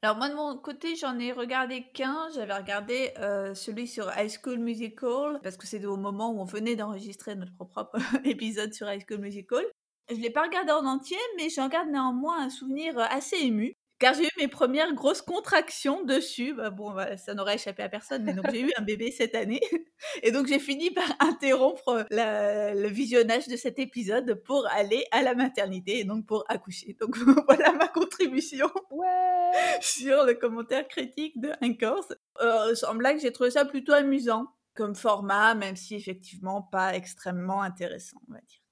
[0.03, 2.29] Alors moi de mon côté, j'en ai regardé qu'un.
[2.35, 6.45] J'avais regardé euh, celui sur High School Musical parce que c'était au moment où on
[6.45, 9.65] venait d'enregistrer notre propre épisode sur High School Musical.
[10.11, 14.15] Je l'ai pas regardé en entier, mais j'en garde néanmoins un souvenir assez ému car
[14.15, 16.55] j'ai eu mes premières grosses contractions dessus.
[16.55, 19.35] Bah, bon, bah, ça n'aurait échappé à personne, mais donc j'ai eu un bébé cette
[19.35, 19.61] année.
[20.23, 25.35] Et donc j'ai fini par interrompre le visionnage de cet épisode pour aller à la
[25.35, 26.97] maternité et donc pour accoucher.
[27.01, 28.71] Donc voilà ma contribution
[29.81, 32.13] sur le commentaire critique de Anchors.
[32.41, 37.63] Euh, sans blague, j'ai trouvé ça plutôt amusant comme format, même si effectivement pas extrêmement
[37.63, 38.66] intéressant, on va dire.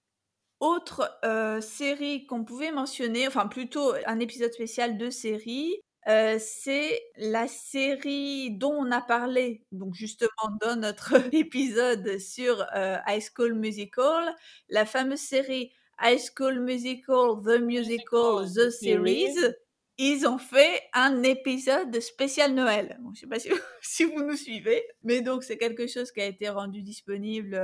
[0.61, 7.03] Autre euh, série qu'on pouvait mentionner, enfin plutôt un épisode spécial de série, euh, c'est
[7.17, 13.55] la série dont on a parlé, donc justement dans notre épisode sur euh, High School
[13.55, 14.35] Musical,
[14.69, 19.55] la fameuse série High School Musical, The Musical, The Series.
[19.97, 22.99] Ils ont fait un épisode spécial Noël.
[23.01, 23.39] je ne sais pas
[23.81, 27.61] si, vous nous suivez, mais donc c'est quelque chose qui a été rendu disponible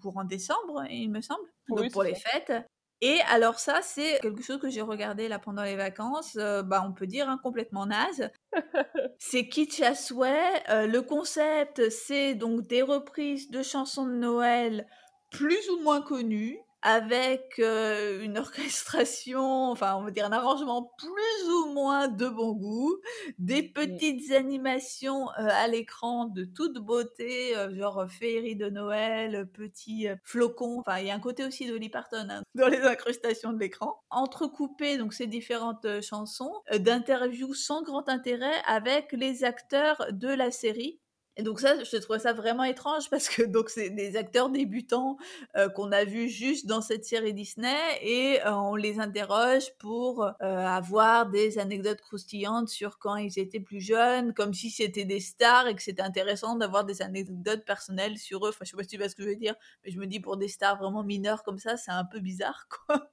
[0.00, 2.52] courant décembre, il me semble donc pour les fêtes.
[3.00, 6.84] Et alors ça, c'est quelque chose que j'ai regardé là pendant les vacances, euh, bah
[6.84, 8.30] on peut dire hein, complètement naze.
[9.18, 10.68] c'est kitsch à souhait.
[10.68, 14.88] Euh, le concept, c'est donc des reprises de chansons de Noël
[15.30, 21.72] plus ou moins connues avec une orchestration, enfin on va dire un arrangement plus ou
[21.72, 22.96] moins de bon goût,
[23.38, 30.98] des petites animations à l'écran de toute beauté, genre féerie de Noël, petits flocons, enfin
[30.98, 34.98] il y a un côté aussi d'Oli Parton hein, dans les incrustations de l'écran, entrecoupé
[34.98, 41.00] donc ces différentes chansons, d'interviews sans grand intérêt avec les acteurs de la série
[41.38, 45.16] et donc ça, je trouvais ça vraiment étrange parce que donc c'est des acteurs débutants
[45.56, 50.24] euh, qu'on a vus juste dans cette série Disney et euh, on les interroge pour
[50.24, 55.20] euh, avoir des anecdotes croustillantes sur quand ils étaient plus jeunes, comme si c'était des
[55.20, 58.48] stars et que c'était intéressant d'avoir des anecdotes personnelles sur eux.
[58.48, 60.08] Enfin, je sais pas si tu vois ce que je veux dire, mais je me
[60.08, 63.12] dis pour des stars vraiment mineures comme ça, c'est un peu bizarre, quoi.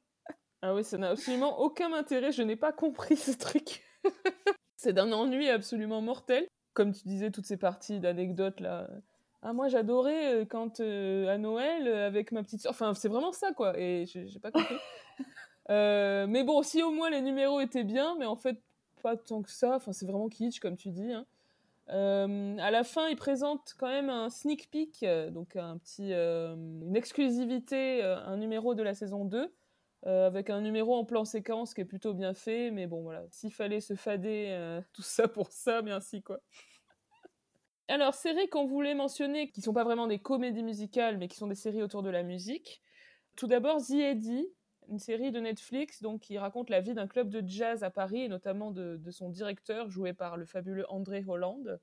[0.63, 2.31] Ah oui, ça n'a absolument aucun intérêt.
[2.31, 3.83] Je n'ai pas compris ce truc.
[4.77, 8.87] c'est d'un ennui absolument mortel comme tu disais, toutes ces parties d'anecdotes là.
[9.41, 12.71] Ah, moi j'adorais euh, quand euh, à Noël euh, avec ma petite soeur.
[12.71, 13.79] Enfin, c'est vraiment ça quoi.
[13.79, 14.75] Et j'ai pas compris.
[15.69, 18.61] mais bon, si au moins les numéros étaient bien, mais en fait,
[19.01, 19.75] pas tant que ça.
[19.75, 21.13] Enfin, c'est vraiment kitsch, comme tu dis.
[21.13, 21.25] Hein.
[21.87, 28.01] à la fin, il présente quand même un sneak peek, donc un petit, une exclusivité,
[28.03, 29.53] un numéro de la saison 2.
[30.07, 33.25] Euh, avec un numéro en plan séquence qui est plutôt bien fait, mais bon voilà,
[33.31, 36.39] s'il fallait se fader euh, tout ça pour ça, merci quoi.
[37.87, 41.47] Alors, séries qu'on voulait mentionner, qui sont pas vraiment des comédies musicales, mais qui sont
[41.47, 42.83] des séries autour de la musique.
[43.35, 44.47] Tout d'abord, The Eddie,
[44.89, 48.21] une série de Netflix donc, qui raconte la vie d'un club de jazz à Paris,
[48.21, 51.79] et notamment de, son directeur, joué par le fabuleux André Holland.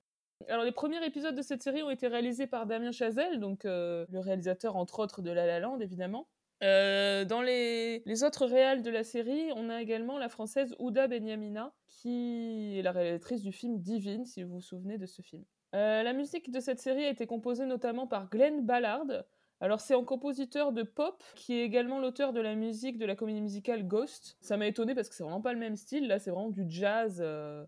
[0.48, 4.06] Alors les premiers épisodes de cette série ont été réalisés par Damien Chazelle, donc le
[4.18, 6.26] réalisateur entre autres de La La Land évidemment.
[6.62, 11.72] Dans les, les, autres réals de la série, on a également la française Ouda Benyamina,
[11.88, 15.44] qui est la réalisatrice du film Divine, si vous vous souvenez de ce film.
[15.72, 19.24] la musique de cette série a été composée notamment par Glenn Ballard,
[19.62, 23.14] alors c'est un compositeur de pop qui est également l'auteur de la musique de la
[23.14, 24.36] comédie musicale Ghost.
[24.40, 26.08] Ça m'a étonné parce que c'est vraiment pas le même style.
[26.08, 27.64] Là, c'est vraiment du jazz, euh,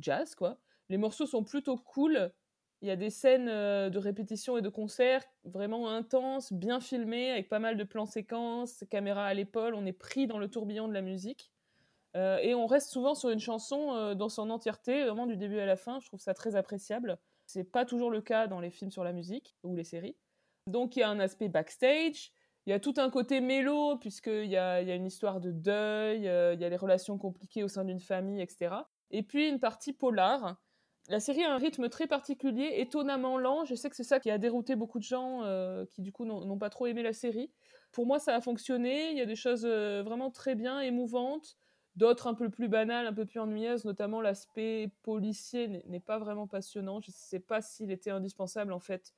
[0.00, 0.58] jazz quoi.
[0.88, 2.32] Les morceaux sont plutôt cool.
[2.82, 7.30] Il y a des scènes euh, de répétition et de concert vraiment intenses, bien filmées,
[7.30, 9.74] avec pas mal de plans séquences, caméra à l'épaule.
[9.74, 11.52] On est pris dans le tourbillon de la musique.
[12.16, 15.66] Euh, et on reste souvent sur une chanson dans son entièreté, vraiment du début à
[15.66, 16.00] la fin.
[16.00, 17.18] Je trouve ça très appréciable.
[17.46, 20.16] C'est pas toujours le cas dans les films sur la musique ou les séries.
[20.66, 22.32] Donc il y a un aspect backstage,
[22.66, 25.52] il y a tout un côté mélo, puisqu'il y a, y a une histoire de
[25.52, 28.74] deuil, euh, il y a les relations compliquées au sein d'une famille, etc.
[29.12, 30.56] Et puis une partie polar.
[31.08, 33.64] La série a un rythme très particulier, étonnamment lent.
[33.64, 36.24] Je sais que c'est ça qui a dérouté beaucoup de gens euh, qui du coup
[36.24, 37.52] n'ont pas trop aimé la série.
[37.92, 39.12] Pour moi, ça a fonctionné.
[39.12, 41.56] Il y a des choses euh, vraiment très bien, émouvantes.
[41.94, 46.48] D'autres un peu plus banales, un peu plus ennuyeuses, notamment l'aspect policier n'est pas vraiment
[46.48, 47.00] passionnant.
[47.00, 49.14] Je ne sais pas s'il était indispensable en fait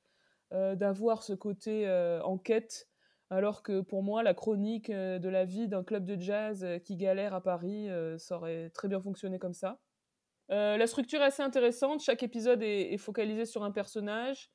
[0.53, 1.91] euh, d'avoir ce côté
[2.22, 2.86] enquête,
[3.30, 7.34] alors que pour moi, la chronique de la vie d'un club de jazz qui galère
[7.34, 9.80] à Paris, ça aurait très bien fonctionné comme ça.
[10.49, 14.51] La structure est assez intéressante, chaque épisode est, focalisé sur un personnage,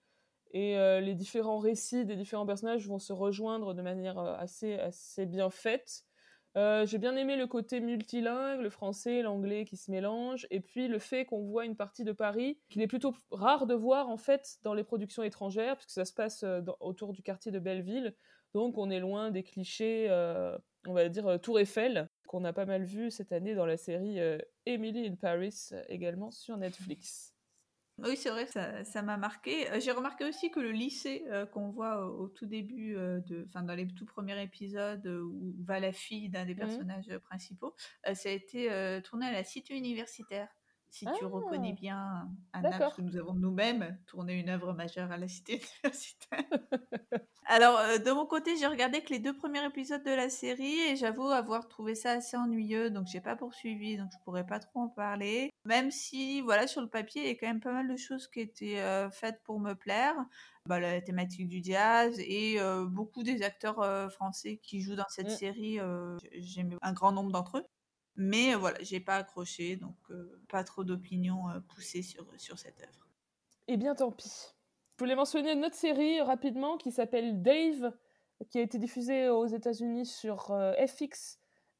[0.51, 5.49] et les différents récits des différents personnages vont se rejoindre de manière assez, assez bien
[5.49, 6.03] faite.
[6.55, 10.87] Euh, j'ai bien aimé le côté multilingue, le français, l'anglais qui se mélangent, et puis
[10.87, 14.17] le fait qu'on voit une partie de Paris qu'il est plutôt rare de voir en
[14.17, 18.15] fait dans les productions étrangères, puisque ça se passe euh, autour du quartier de Belleville,
[18.53, 22.65] donc on est loin des clichés, euh, on va dire Tour Eiffel, qu'on a pas
[22.65, 24.17] mal vu cette année dans la série
[24.65, 27.33] Emily in Paris, également sur Netflix.
[27.99, 29.69] Oui, c'est vrai, ça, m'a marqué.
[29.69, 33.45] Euh, j'ai remarqué aussi que le lycée euh, qu'on voit au, tout début, euh, de,
[33.47, 37.75] enfin dans les tout premiers épisodes où va la fille d'un des mmh personnages principaux,
[38.13, 40.49] ça a été tourné à la cité universitaire
[40.93, 41.79] si tu reconnais ah!
[41.81, 46.45] bien Anna, parce que nous avons nous-mêmes tourné une œuvre majeure à la cité universitaire.
[47.47, 50.79] Alors, euh, de mon côté, j'ai regardé que les deux premiers épisodes de la série
[50.81, 54.59] et j'avoue avoir trouvé ça assez ennuyeux, donc j'ai pas poursuivi, donc je pourrais pas
[54.59, 55.49] trop en parler.
[55.65, 58.27] Même si, voilà, sur le papier, il y a quand même pas mal de choses
[58.27, 60.15] qui étaient euh, faites pour me plaire.
[60.67, 65.27] Bah, la thématique du jazz et euh, beaucoup des acteurs français qui jouent dans cette
[65.27, 65.37] mmh.
[65.37, 65.79] série,
[66.33, 67.65] j'aime un grand nombre d'entre eux.
[68.15, 69.95] Mais voilà, j'ai pas accroché, donc
[70.49, 73.07] pas trop d'opinions poussées sur, sur cette œuvre.
[73.67, 74.53] Eh bien, tant pis.
[74.97, 77.91] Je voulais mentionner une autre série rapidement qui s'appelle Dave,
[78.49, 80.55] qui a été diffusée aux États-Unis sur
[80.87, 81.39] FX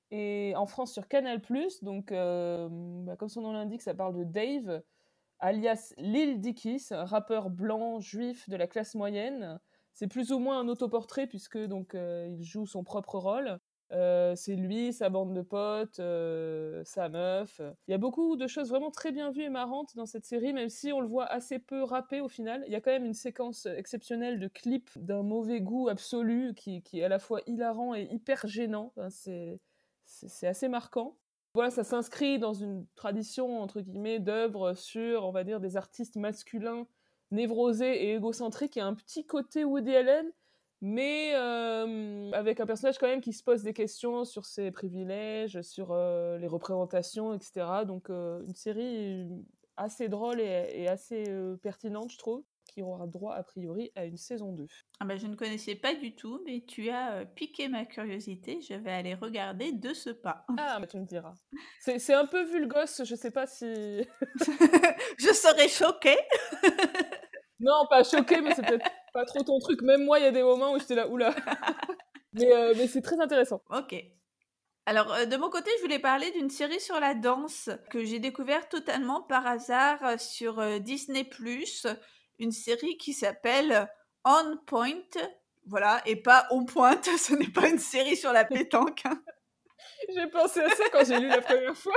[0.10, 1.42] et en France sur Canal+.
[1.82, 4.82] Donc, bah, comme son nom l'indique, ça parle de Dave,
[5.40, 9.60] alias Lil Dickis, un rappeur blanc juif de la classe moyenne.
[9.94, 13.60] C'est plus ou moins un autoportrait puisque donc il joue son propre rôle.
[13.92, 17.62] Euh, c'est lui, sa bande de potes, euh, sa meuf.
[17.88, 20.54] Il y a beaucoup de choses vraiment très bien vues et marrantes dans cette série,
[20.54, 22.64] même si on le voit assez peu rappé au final.
[22.66, 26.82] Il y a quand même une séquence exceptionnelle de clips d'un mauvais goût absolu qui,
[26.94, 28.94] est à la fois hilarant et hyper gênant.
[29.10, 29.60] c'est,
[30.44, 31.18] assez marquant.
[31.54, 36.16] Voilà, ça s'inscrit dans une tradition, entre guillemets, d'œuvres sur, on va dire, des artistes
[36.16, 36.88] masculins
[37.30, 38.76] névrosés et égocentriques.
[38.76, 40.32] Il y a un petit côté Woody Allen,
[40.86, 45.62] mais euh, avec un personnage quand même qui se pose des questions sur ses privilèges,
[45.62, 47.66] sur euh, les représentations, etc.
[47.88, 49.30] Donc euh, une série
[49.78, 51.24] assez drôle et, assez
[51.62, 54.68] pertinente, je trouve, qui aura droit a priori à une saison 2.
[55.00, 58.74] Ah bah, je ne connaissais pas du tout, mais tu as piqué ma curiosité, je
[58.74, 60.46] vais aller regarder de ce pas.
[60.60, 61.34] Ah, bah, tu me diras.
[61.80, 63.66] C'est un peu vulgos, je sais pas si...
[65.18, 66.20] je serais choquée
[67.60, 69.82] Non, pas choquée, mais c'est peut-être pas trop ton truc.
[69.82, 71.34] Même moi, il y a des moments où j'étais là, oula.
[72.34, 73.62] mais euh, mais c'est très intéressant.
[73.70, 73.96] Ok.
[74.86, 78.20] Alors, euh, de mon côté, je voulais parler d'une série sur la danse que j'ai
[78.20, 81.24] découverte totalement par hasard euh, sur Disney⁇
[82.40, 83.88] une série qui s'appelle
[84.26, 84.94] On Point.
[85.66, 89.04] Voilà, et pas On Pointe, ce n'est pas une série sur la pétanque.
[89.06, 89.22] Hein.
[90.14, 91.96] j'ai pensé à ça quand j'ai lu la première fois.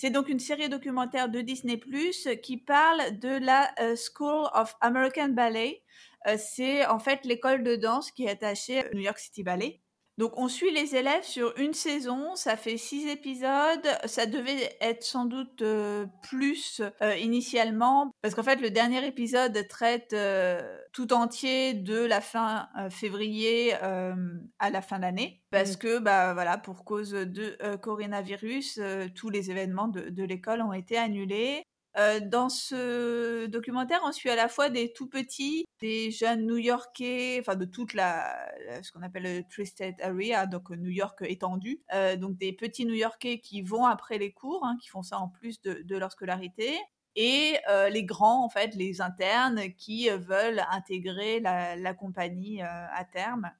[0.00, 1.76] C'est donc une série documentaire de Disney⁇
[2.40, 5.82] qui parle de la euh, School of American Ballet.
[6.26, 9.82] Euh, c'est en fait l'école de danse qui est attachée au New York City Ballet.
[10.20, 15.02] Donc on suit les élèves sur une saison, ça fait six épisodes, ça devait être
[15.02, 20.60] sans doute euh, plus euh, initialement, parce qu'en fait le dernier épisode traite euh,
[20.92, 25.78] tout entier de la fin février à la fin d'année, parce mmh.
[25.78, 28.78] que bah voilà pour cause de coronavirus,
[29.14, 31.64] tous les événements de, de l'école ont été annulés.
[31.96, 37.56] Dans ce documentaire, on suit à la fois des tout petits, des jeunes New-Yorkais, enfin
[37.56, 38.36] de toute la,
[38.82, 41.80] ce qu'on appelle le Tri-State Area, donc New York étendu,
[42.18, 45.60] donc des petits New-Yorkais qui vont après les cours, hein, qui font ça en plus
[45.62, 46.78] de, leur scolarité,
[47.16, 47.56] et
[47.90, 53.50] les grands, en fait, les internes qui veulent intégrer la compagnie à terme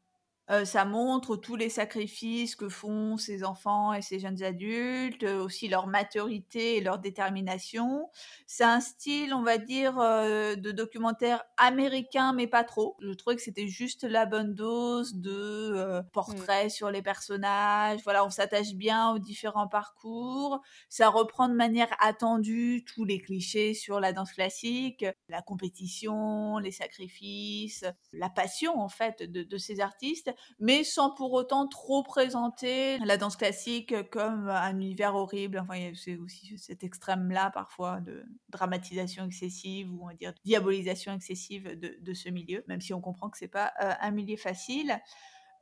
[0.65, 5.87] ça montre tous les sacrifices que font ces enfants et ces jeunes adultes, aussi leur
[5.87, 8.09] maturité et leur détermination.
[8.47, 12.97] C'est un style, on va dire, de documentaire américain, mais pas trop.
[13.01, 16.11] Je trouvais que c'était juste la bonne dose de mmh.
[16.13, 18.01] portraits sur les personnages.
[18.05, 20.61] Voilà, on s'attache bien aux différents parcours.
[20.89, 26.73] Ça reprend de manière attendue tous les clichés sur la danse classique, la compétition, les
[26.73, 32.99] sacrifices, la passion en fait de, de ces artistes mais sans pour autant trop présenter
[32.99, 35.59] la danse classique comme un univers horrible.
[35.59, 41.79] Enfin, c'est aussi cet extrême-là parfois de dramatisation excessive ou on va dire diabolisation excessive
[41.79, 44.99] de, ce milieu, même si on comprend que c'est pas euh, un milieu facile.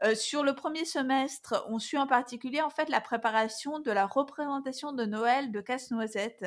[0.05, 4.07] Euh, sur le premier semestre, on suit en particulier en fait la préparation de la
[4.07, 6.45] représentation de Noël de Casse-Noisette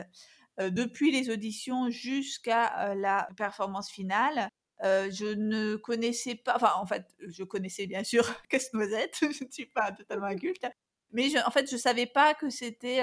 [0.60, 4.50] euh, depuis les auditions jusqu'à la performance finale
[4.82, 9.68] je ne connaissais pas, enfin en fait, je connaissais bien sûr Casse-Noisette, je ne suis
[9.68, 10.66] pas totalement inculte,
[11.14, 13.02] mais en fait, je savais pas que c'était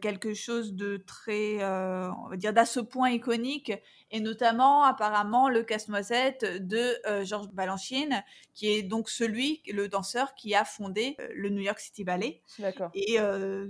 [0.00, 3.72] quelque chose de très, on va dire, d'à ce point iconique
[4.10, 8.22] et notamment apparemment le casse-noisette de euh, Georges Balanchine,
[8.54, 12.40] qui est donc celui, le danseur qui a fondé le New York City Ballet.
[12.60, 12.90] D'accord.
[12.94, 13.18] Et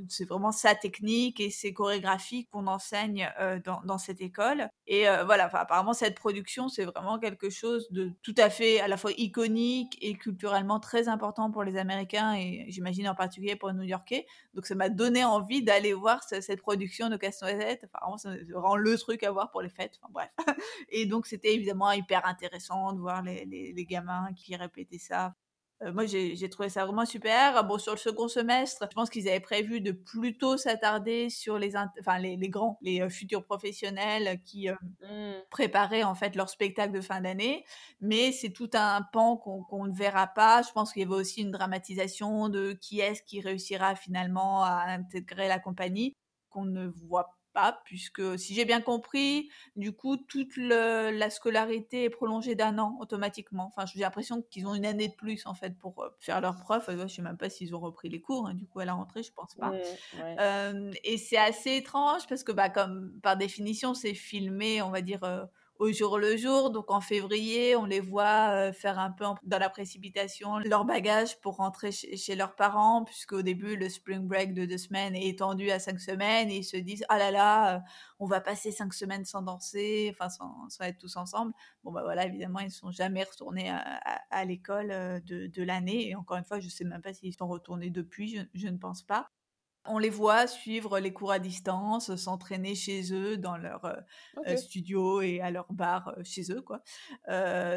[0.09, 3.33] c'est vraiment sa technique et ses chorégraphies qu'on enseigne
[3.65, 4.69] dans, dans, cette école.
[4.87, 8.99] Et voilà, apparemment cette production, c'est vraiment quelque chose de tout à fait à la
[8.99, 14.27] fois iconique et culturellement très important pour les Américains et j'imagine en particulier pour New-Yorkais.
[14.55, 17.87] Donc ça m'a donné envie d'aller voir cette production de casse-noisette.
[17.93, 19.99] Enfin, c'est vraiment le truc à voir pour les fêtes.
[20.03, 20.31] Enfin, bref.
[20.89, 25.35] et donc, c'était évidemment hyper intéressant de voir les, gamins qui répétaient ça.
[25.83, 27.65] Euh, moi, j'ai trouvé ça vraiment super.
[27.65, 31.77] Bon, sur le second semestre, je pense qu'ils avaient prévu de plutôt s'attarder sur les,
[31.77, 35.43] enfin, les, les, grands, les euh, futurs professionnels qui euh, mmh.
[35.51, 37.65] préparaient en fait leur spectacle de fin d'année.
[38.01, 40.63] Mais c'est tout un pan qu'on ne verra pas.
[40.63, 44.85] Je pense qu'il y avait aussi une dramatisation de qui est-ce qui réussira finalement à
[44.89, 46.15] intégrer la compagnie
[46.51, 52.11] qu'on ne voit pas puisque si j'ai bien compris, du coup, toute la scolarité est
[52.11, 53.67] prolongée d'un an automatiquement.
[53.75, 56.91] Enfin, j'ai l'impression qu'ils ont une année de plus, en fait, pour faire leur prof.
[56.91, 59.23] Je sais même pas s'ils ont repris les cours, hein, du coup, à la rentrée,
[59.23, 59.73] je pense pas.
[61.05, 65.49] et c'est assez étrange, parce que, bah, comme par définition, c'est filmé, on va dire
[65.79, 66.71] au jour le jour.
[66.71, 71.41] Donc en février, on les voit euh, faire un peu dans la précipitation leur bagage
[71.41, 75.71] pour rentrer chez, leurs parents, puisqu'au début, le spring break de deux semaines est étendu
[75.71, 77.81] à cinq semaines et ils se disent Ah là là, euh,
[78.19, 81.53] on va passer cinq semaines sans danser, enfin sans, être tous ensemble.
[81.83, 86.09] Bon, bah voilà, évidemment, ils ne sont jamais retournés à, l'école euh, de, l'année.
[86.09, 88.79] Et encore une fois, je ne sais même pas s'ils sont retournés depuis, je ne
[88.79, 89.31] pense pas.
[89.87, 93.93] On les voit suivre les cours à distance, s'entraîner chez eux dans leur euh,
[94.47, 96.81] euh, studio et à leur bar euh, chez eux, quoi.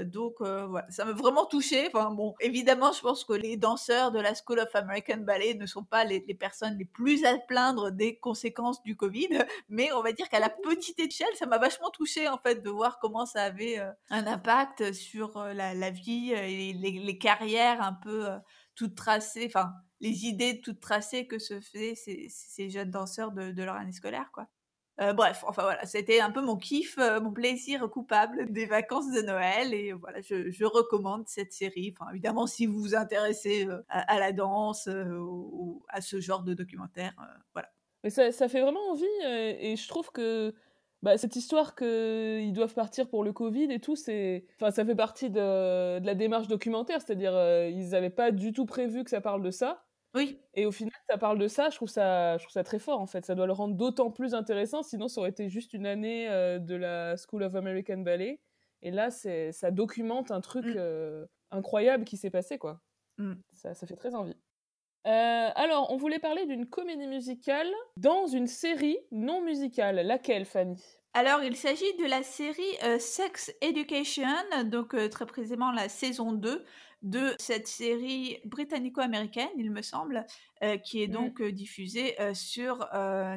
[0.05, 1.87] donc voilà, ça m'a vraiment touché.
[1.87, 5.65] Enfin bon, évidemment, je pense que les danseurs de la School of American Ballet ne
[5.65, 9.29] sont pas les, personnes les plus à plaindre des conséquences du Covid,
[9.69, 12.69] mais on va dire qu'à la petite échelle, ça m'a vachement touché en fait de
[12.69, 13.79] voir comment ça avait
[14.09, 18.27] un impact sur la, vie et les, carrières un peu
[18.75, 19.45] toutes tracées.
[19.47, 24.29] Enfin les idées toutes tracées que se faisaient ces, jeunes danseurs de, leur année scolaire,
[24.33, 24.47] quoi.
[24.99, 29.11] Euh, bref, enfin voilà, c'était un peu mon kiff, euh, mon plaisir coupable des vacances
[29.11, 31.93] de Noël et voilà, je, recommande cette série.
[31.95, 36.55] Enfin, évidemment, si vous vous intéressez euh, à, la danse ou à ce genre de
[36.55, 37.13] documentaire,
[37.53, 37.69] voilà.
[38.03, 40.55] Mais ça, fait vraiment envie et je trouve que
[41.03, 44.95] bah, cette histoire qu'ils doivent partir pour le Covid et tout, c'est, enfin, ça fait
[44.95, 47.33] partie de, de la démarche documentaire, c'est-à-dire
[47.67, 49.86] ils n'avaient pas du tout prévu que ça parle de ça.
[50.15, 50.39] Oui.
[50.53, 51.69] Et au final, ça parle de ça.
[51.69, 53.25] Je trouve ça, je trouve ça très fort en fait.
[53.25, 54.83] Ça doit le rendre d'autant plus intéressant.
[54.83, 58.39] Sinon, ça aurait été juste une année euh, de la School of American Ballet.
[58.81, 60.73] Et là, ça documente un truc mm.
[60.75, 62.81] euh, incroyable qui s'est passé, quoi.
[63.17, 63.33] Mm.
[63.53, 64.37] Ça, ça fait très envie.
[65.07, 69.95] Euh, alors, on voulait parler d'une comédie musicale dans une série non musicale.
[69.97, 70.81] Laquelle, Fanny?
[71.13, 74.27] Alors, il s'agit de la série Sex Education,
[74.65, 76.63] donc très précisément la saison 2,
[77.01, 80.25] de cette série britannico-américaine, il me semble,
[80.63, 81.11] euh, qui est mmh.
[81.11, 82.87] donc diffusée sur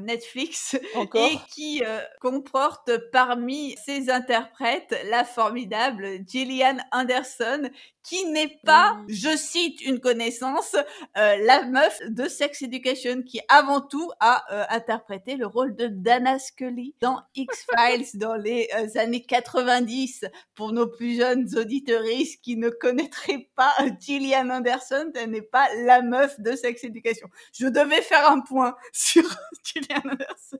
[0.02, 0.76] Netflix
[1.14, 1.82] et qui
[2.20, 7.70] comporte parmi ses interprètes la formidable Gillian Anderson,
[8.02, 9.06] qui n'est pas, mmh.
[9.08, 10.76] je cite une connaissance,
[11.14, 16.94] la meuf de Sex Education, qui avant tout a interprété le rôle de Dana Scully
[17.00, 23.48] dans X-Files dans les euh, années 90 pour nos plus jeunes auditeuristes qui ne connaîtraient
[23.56, 27.09] pas Gillian Anderson, elle n'est pas la meuf de Sex Education.
[27.58, 29.24] Je devais faire un point sur
[29.64, 30.58] Gillian Anderson.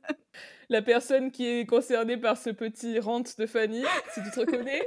[0.68, 3.82] La personne qui est concernée par ce petit rant de Fanny,
[4.14, 4.86] si tu te reconnais.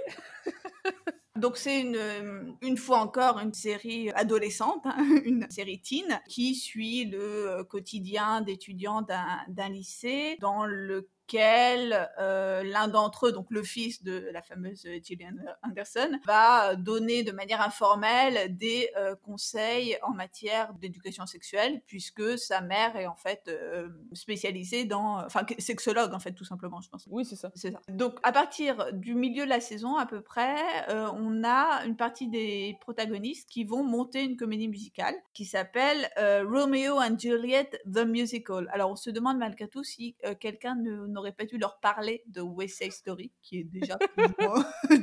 [1.36, 4.96] Donc c'est une, euh, une fois encore une série adolescente, hein,
[5.26, 9.02] une série teen, qui suit le euh, quotidien d'étudiants
[9.48, 15.36] d'un lycée dans le euh, l'un d'entre eux, donc le fils de la fameuse Gillian
[15.64, 22.62] Anderson, va donner de manière informelle des euh, conseils en matière d'éducation sexuelle, puisque sa
[22.62, 27.08] mère est en fait euh, spécialisée dans, enfin sexologue en fait tout simplement, je pense.
[27.10, 27.52] Oui, c'est ça.
[27.56, 27.80] C'est ça.
[27.90, 30.56] Donc à partir du milieu de la saison à peu près,
[30.90, 37.00] on a une partie des protagonistes qui vont monter une comédie musicale qui s'appelle Romeo
[37.00, 38.70] and Juliet the Musical.
[38.72, 42.42] Alors on se demande malgré tout si quelqu'un ne n'aurait pas dû leur parler de
[42.42, 43.98] West Side Story, qui est déjà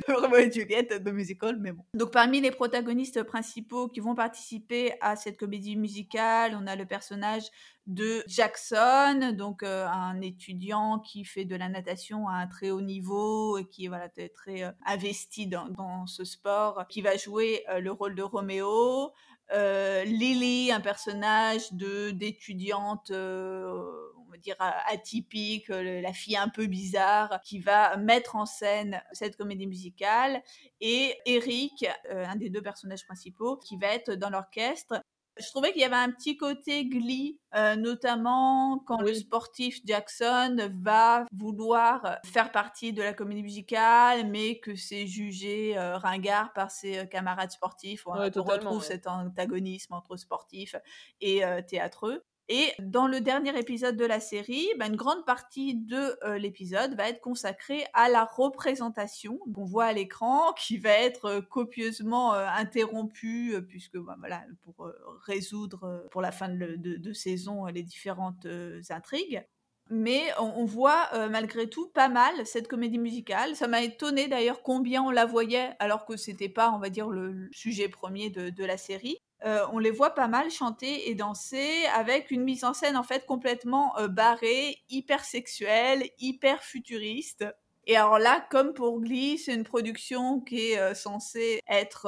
[0.07, 1.83] Romeo et Juliette de musical, mais bon.
[1.93, 6.85] Donc parmi les protagonistes principaux qui vont participer à cette comédie musicale, on a le
[6.85, 7.43] personnage
[7.87, 12.81] de Jackson, donc euh, un étudiant qui fait de la natation à un très haut
[12.81, 17.79] niveau et qui est voilà, très euh, investi dans, ce sport, qui va jouer euh,
[17.79, 19.11] le rôle de Roméo.
[19.53, 23.11] Lily, un personnage de d'étudiante
[24.41, 24.55] dire
[24.87, 30.41] atypique, la fille un peu bizarre qui va mettre en scène cette comédie musicale
[30.79, 35.01] et Eric, un des deux personnages principaux, qui va être dans l'orchestre
[35.39, 40.71] je trouvais qu'il y avait un petit côté glee, euh, notamment quand le sportif Jackson
[40.81, 46.69] va vouloir faire partie de la comédie musicale, mais que c'est jugé euh, ringard par
[46.69, 48.05] ses euh, camarades sportifs.
[48.07, 50.75] On, retrouve cet antagonisme entre sportifs
[51.21, 52.23] et théâtreux.
[52.53, 56.95] Et dans le dernier épisode de la série, bah, une grande partie de euh, l'épisode
[56.95, 62.33] va être consacrée à la représentation qu'on voit à l'écran, qui va être euh, copieusement
[62.33, 64.91] euh, interrompue, puisque bah, voilà, pour
[65.25, 68.45] résoudre pour la fin de, saison les différentes
[68.89, 69.45] intrigues
[69.89, 73.57] mais on, voit malgré tout pas mal cette comédie musicale.
[73.57, 77.09] Ça m'a étonné d'ailleurs combien on la voyait alors que c'était pas, on va dire,
[77.09, 79.17] le, sujet premier de la série.
[79.43, 83.03] Euh, on les voit pas mal chanter et danser avec une mise en scène en
[83.03, 87.45] fait complètement euh, barrée, hyper sexuelle, hyper futuriste.
[87.87, 92.07] Et alors là, comme pour Glee, c'est une production qui est euh, censée être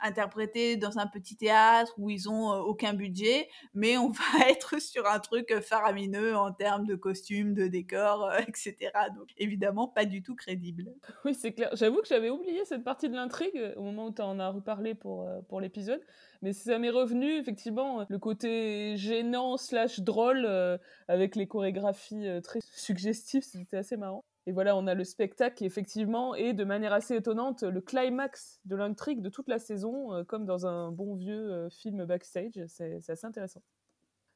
[0.00, 5.06] interprétée dans un petit théâtre où ils ont aucun budget, mais on va être sur
[5.06, 8.76] un truc faramineux en termes de costumes, de décors, etc.
[9.16, 10.92] Donc évidemment pas du tout crédible.
[11.24, 11.70] Oui, c'est clair.
[11.74, 14.94] J'avoue que j'avais oublié cette partie de l'intrigue au moment où tu en as reparlé
[14.94, 16.00] pour, pour l'épisode.
[16.44, 20.76] Mais ça m'est revenu, effectivement, le côté gênant slash drôle euh,
[21.08, 24.26] avec les chorégraphies euh, très suggestives, c'était assez marrant.
[24.46, 28.60] Et voilà, on a le spectacle qui, effectivement, est de manière assez étonnante le climax
[28.64, 32.60] de l'intrigue de toute la saison, euh, comme dans un bon vieux film backstage.
[32.66, 33.62] C'est assez intéressant.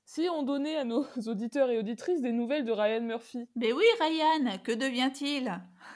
[0.05, 3.47] Si on donnait à nos auditeurs et auditrices des nouvelles de Ryan Murphy.
[3.57, 5.53] Mais oui, Ryan, que devient-il?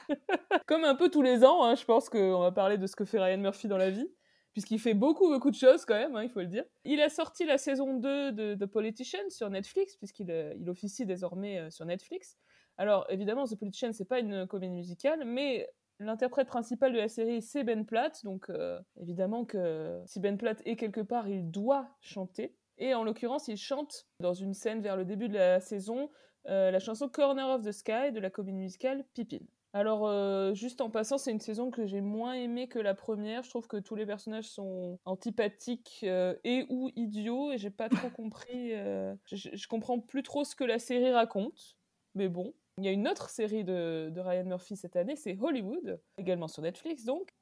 [0.67, 3.05] Comme un peu tous les ans, hein, je pense qu'on va parler de ce que
[3.05, 4.07] fait Ryan Murphy dans la vie
[4.53, 6.63] puisqu'il fait beaucoup, beaucoup de choses quand même, hein, il faut le dire.
[6.85, 11.05] Il a sorti la saison 2 de The Politician sur Netflix, puisqu'il euh, il officie
[11.05, 12.37] désormais euh, sur Netflix.
[12.77, 15.69] Alors, évidemment, The Politician, c'est pas une comédie musicale, mais
[15.99, 20.61] l'interprète principal de la série, c'est Ben Platt, donc euh, évidemment que si Ben Platt
[20.65, 22.55] est quelque part, il doit chanter.
[22.79, 26.09] Et en l'occurrence, il chante dans une scène vers le début de la saison
[26.45, 29.45] la chanson Corner of the Sky de la comédie musicale Pippin.
[29.75, 33.41] Alors, euh, juste en passant, c'est une saison que j'ai moins aimée que la première.
[33.41, 37.89] Je trouve que tous les personnages sont antipathiques euh, et ou idiots, et j'ai pas
[37.89, 38.73] trop compris.
[38.73, 41.75] Euh, je, comprends plus trop ce que la série raconte,
[42.13, 42.53] mais bon.
[42.77, 46.61] Il y a une autre série de, Ryan Murphy cette année, c'est Hollywood, également sur
[46.63, 47.33] Netflix donc.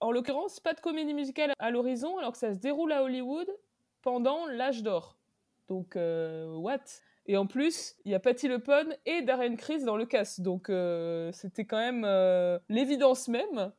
[0.00, 3.46] En l'occurrence, pas de comédie musicale à l'horizon, alors que ça se déroule à Hollywood
[4.02, 5.16] pendant l'âge d'or.
[5.68, 6.80] Donc, what?
[7.26, 10.40] Et en plus, il y a Patty LePone et Darren Criss dans le cast.
[10.40, 13.72] Donc euh, c'était quand même euh, l'évidence même.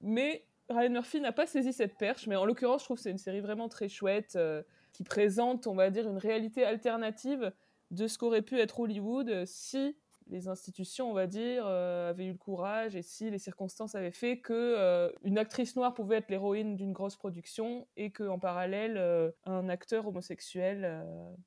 [0.00, 2.26] Mais Ryan Murphy n'a pas saisi cette perche.
[2.26, 5.66] Mais en l'occurrence, je trouve que c'est une série vraiment très chouette euh, qui présente,
[5.66, 7.52] on va dire, une réalité alternative
[7.90, 9.96] de ce qu'aurait pu être Hollywood si
[10.30, 14.10] les institutions, on va dire, euh, avaient eu le courage et si les circonstances avaient
[14.10, 18.96] fait que euh, une actrice noire pouvait être l'héroïne d'une grosse production et qu'en parallèle,
[18.96, 21.04] euh, un acteur homosexuel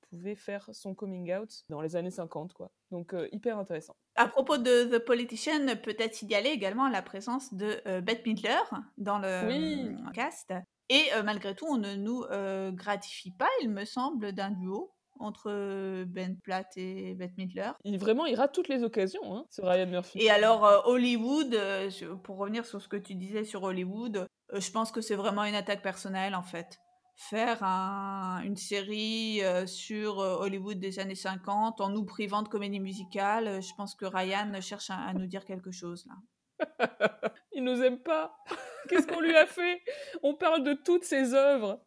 [0.09, 2.71] pouvait faire son coming out dans les années 50, quoi.
[2.91, 3.95] Donc hyper intéressant.
[4.15, 8.59] À propos de The Politician, peut-être signaler également la présence de Bette Midler
[8.97, 10.53] dans le cast.
[10.89, 12.25] Et malgré tout, on ne nous
[12.73, 17.71] gratifie pas, il me semble, d'un duo entre Ben Platt et Bette Midler.
[17.83, 20.19] Il, vraiment, il rate toutes les occasions, hein, ce Ryan Murphy.
[20.19, 21.89] Et alors, euh, Hollywood, euh,
[22.23, 25.43] pour revenir sur ce que tu disais sur Hollywood, euh, je pense que c'est vraiment
[25.43, 26.79] une attaque personnelle, en fait.
[27.15, 27.61] Faire
[28.43, 33.93] une série sur Hollywood des années 50 en nous privant de comédie musicale, je pense
[33.93, 36.15] que Ryan cherche à, nous dire quelque chose, là.
[37.53, 38.35] il nous aime pas.
[38.89, 39.83] Qu'est-ce qu'on lui a fait?
[40.23, 41.83] On parle de toutes ses œuvres.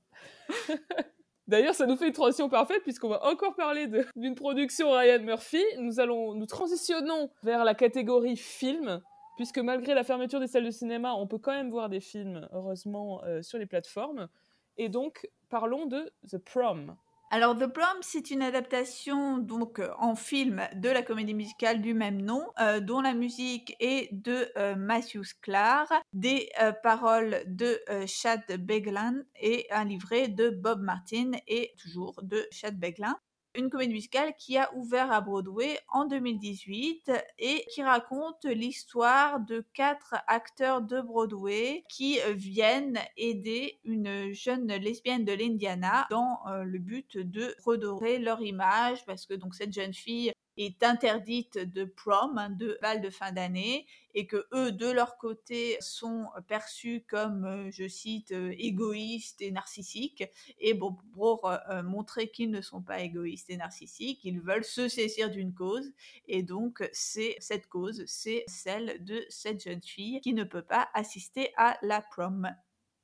[1.47, 3.87] D'ailleurs, ça nous fait une transition parfaite puisqu'on va encore parler
[4.17, 5.63] d'une production Ryan Murphy.
[5.79, 9.01] Nous allons, nous transitionnons vers la catégorie film
[9.37, 12.49] puisque malgré la fermeture des salles de cinéma, on peut quand même voir des films,
[12.53, 14.29] heureusement, euh, sur les plateformes.
[14.77, 16.97] Et donc, parlons de The Prom.
[17.31, 21.93] Alors The Prom, c'est une adaptation donc euh, en film de la comédie musicale du
[21.93, 26.49] même nom, euh, dont la musique est de euh, Matthew Sklar, des
[26.83, 33.15] paroles de Chad Beglan et un livret de Bob Martin et toujours de Chad Beglan
[33.55, 39.65] une comédie musicale qui a ouvert à Broadway en 2018 et qui raconte l'histoire de
[39.75, 46.65] quatre acteurs de Broadway qui euh, viennent aider une jeune lesbienne de l'Indiana dans euh,
[46.65, 51.85] le but de redorer leur image parce que donc cette jeune fille est interdite de
[51.85, 57.05] prom, hein, de bal de fin d'année, et que eux, de leur côté, sont perçus
[57.09, 60.25] comme, euh, je cite, euh, égoïstes et narcissiques.
[60.61, 64.89] Et bon, pour euh, montrer qu'ils ne sont pas égoïstes et narcissiques, ils veulent se
[64.89, 65.93] saisir d'une cause.
[66.29, 70.89] Et donc, c'est cette cause, c'est celle de cette jeune fille qui ne peut pas
[70.95, 72.49] assister à la prom.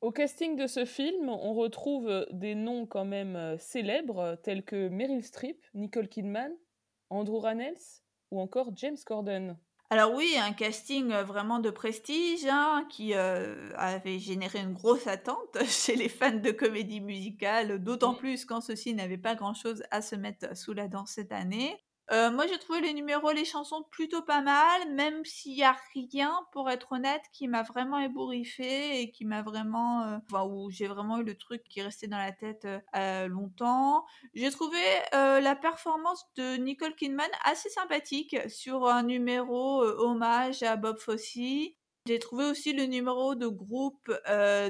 [0.01, 5.22] Au casting de ce film, on retrouve des noms quand même célèbres tels que Meryl
[5.22, 6.53] Streep, Nicole Kidman,
[7.11, 9.57] Andrew Rannells ou encore James Corden?
[9.93, 15.09] Alors oui, un casting euh, vraiment de prestige hein, qui euh, avait généré une grosse
[15.09, 20.01] attente chez les fans de comédie musicale, d'autant plus quand ceux-ci n'avaient pas grand-chose à
[20.01, 21.77] se mettre sous la dent cette année.
[22.13, 25.77] Euh, moi, j'ai trouvé les numéros, les chansons plutôt pas mal, même s'il y a
[25.95, 30.71] rien, pour être honnête, qui m'a vraiment ébouriffé et qui m'a vraiment, euh, enfin, où
[30.71, 34.05] j'ai vraiment eu le truc qui restait dans la tête euh, longtemps.
[34.35, 34.79] J'ai trouvé
[35.13, 41.39] la performance de Nicole Kidman assez sympathique sur un numéro hommage à Bob Fosse.
[42.07, 44.11] J'ai trouvé aussi le numéro de groupe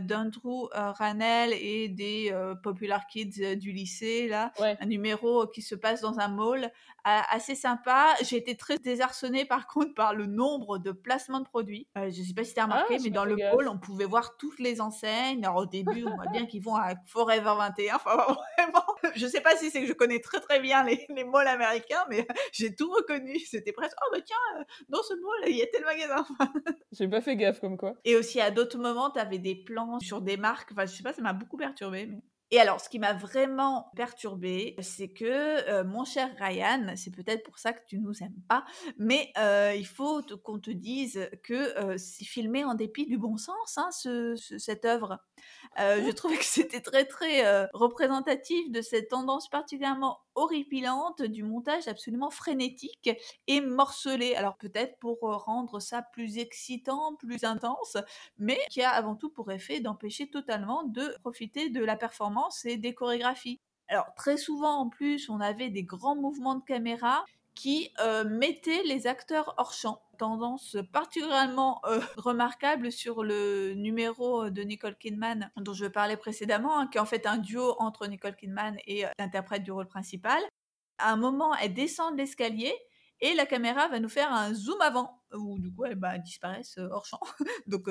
[0.03, 4.53] d'Andrew Ranel et des Popular Kids du lycée, là.
[4.59, 6.73] Un numéro qui se passe dans un mall
[7.05, 8.15] assez sympa.
[8.23, 11.87] J'ai été très désarçonnée par contre par le nombre de placements de produits.
[11.97, 14.05] je ne sais pas si tu as remarqué, ah, mais dans le mall, on pouvait
[14.05, 15.45] voir toutes les enseignes.
[15.45, 17.97] Alors au début, on voit bien qu'ils vont à Forever 21.
[17.97, 18.17] Enfin,
[18.59, 18.85] vraiment,
[19.15, 21.49] je ne sais pas si c'est que je connais très très bien les, les malls
[21.49, 23.39] américains, mais j'ai tout reconnu.
[23.41, 26.27] C'était presque, oh bah tiens, dans ce mall, il y a tel magasin.
[26.93, 27.95] j'ai pas fait gaffe comme quoi.
[28.05, 30.71] Et aussi à d'autres moments, tu avais des plans sur des marques.
[30.73, 32.11] Enfin, je sais pas, ça m'a beaucoup perturbé.
[32.53, 37.45] Et alors, ce qui m'a vraiment perturbé, c'est que euh, mon cher Ryan, c'est peut-être
[37.45, 38.65] pour ça que tu nous aimes pas,
[38.99, 43.37] mais euh, il faut qu'on te dise que euh, c'est filmé en dépit du bon
[43.37, 43.91] sens, hein,
[44.59, 45.21] cette œuvre.
[45.77, 46.15] Je mmh.
[46.15, 53.11] trouvais que c'était très très représentatif de cette tendance particulièrement horripilante du montage absolument frénétique
[53.47, 54.35] et morcelé.
[54.35, 57.97] Alors peut-être pour rendre ça plus excitant, plus intense,
[58.39, 62.77] mais qui a avant tout pour effet d'empêcher totalement de profiter de la performance et
[62.77, 63.61] des chorégraphies.
[63.89, 67.25] Alors très souvent en plus, on avait des grands mouvements de caméra
[67.55, 70.03] qui euh, mettaient les acteurs hors champ.
[70.19, 76.89] Tendance particulièrement euh, remarquable sur le numéro de Nicole Kidman dont je parlais précédemment, hein,
[76.89, 80.43] qui est en fait un duo entre Nicole Kidman et euh, l'interprète du rôle principal.
[80.99, 82.75] À un moment, elle descend de l'escalier
[83.21, 86.79] et la caméra va nous faire un zoom avant, où du coup, elle bah, disparaissent
[86.79, 87.21] hors champ.
[87.67, 87.89] Donc,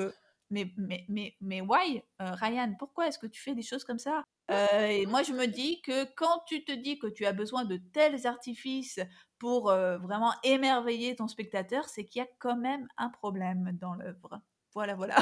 [0.50, 4.24] mais, mais, mais, mais why, Ryan, pourquoi est-ce que tu fais des choses comme ça?
[4.88, 7.76] Et moi, je me dis que quand tu te dis que tu as besoin de
[7.92, 8.98] tels artifices
[9.38, 14.40] pour vraiment émerveiller ton spectateur, c'est qu'il y a quand même un problème dans l'œuvre.
[14.74, 15.16] Voilà, voilà.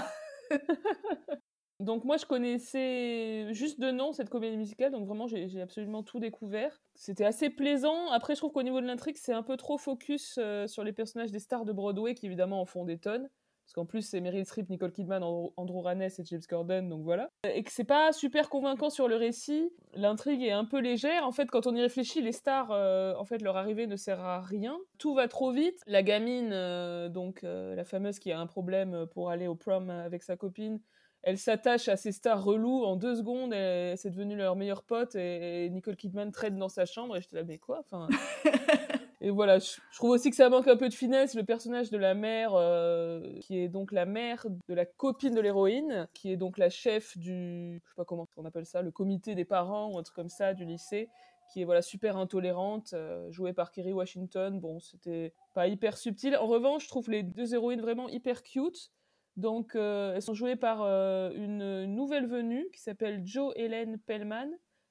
[1.81, 6.21] donc moi, je connaissais juste de nom cette comédie musicale, donc vraiment, j'ai absolument tout
[6.21, 6.81] découvert.
[6.95, 8.11] C'était assez plaisant.
[8.11, 11.33] Après, je trouve qu'au niveau de l'intrigue, c'est un peu trop focus sur les personnages
[11.33, 13.29] des stars de Broadway, qui évidemment en font des tonnes
[13.69, 17.29] parce qu'en plus c'est Meryl Streep, Nicole Kidman, Andrew Rannes et James Corden, donc voilà.
[17.45, 21.27] Et que c'est pas super convaincant sur le récit, l'intrigue est un peu légère.
[21.27, 24.21] En fait, quand on y réfléchit, les stars, euh, en fait, leur arrivée ne sert
[24.21, 24.79] à rien.
[24.97, 25.83] Tout va trop vite.
[25.87, 29.91] La gamine, euh, donc euh, la fameuse qui a un problème pour aller au prom
[29.91, 30.81] avec sa copine,
[31.23, 35.69] elle s'attache à ces stars relous en deux secondes, c'est devenu leur meilleure pote et,
[35.69, 37.81] Nicole Kidman traîne dans sa chambre et je te la mais quoi?
[37.81, 38.09] Enfin
[39.21, 41.35] Et voilà, je, trouve aussi que ça manque un peu de finesse.
[41.35, 45.41] Le personnage de la mère, euh, qui est donc la mère de la copine de
[45.41, 48.93] l'héroïne, qui est donc la chef du, je sais pas comment on appelle ça, le
[48.93, 51.09] comité des parents ou un truc comme ça du lycée,
[51.53, 52.95] qui est voilà super intolérante,
[53.31, 54.61] jouée par Kerry Washington.
[54.61, 56.37] Bon, c'était pas hyper subtil.
[56.37, 58.93] En revanche, je trouve les deux héroïnes vraiment hyper cute.
[59.37, 64.51] Donc, elles sont jouées par une, nouvelle venue qui s'appelle Jo Hélène Pellman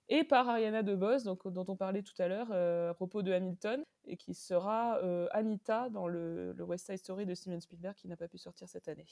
[0.09, 3.83] et par Ariana DeBose, donc, dont on parlait tout à l'heure à propos de Hamilton,
[4.05, 4.99] et qui sera
[5.31, 8.69] Anita dans le, le, West Side Story de Steven Spielberg qui n'a pas pu sortir
[8.69, 9.05] cette année.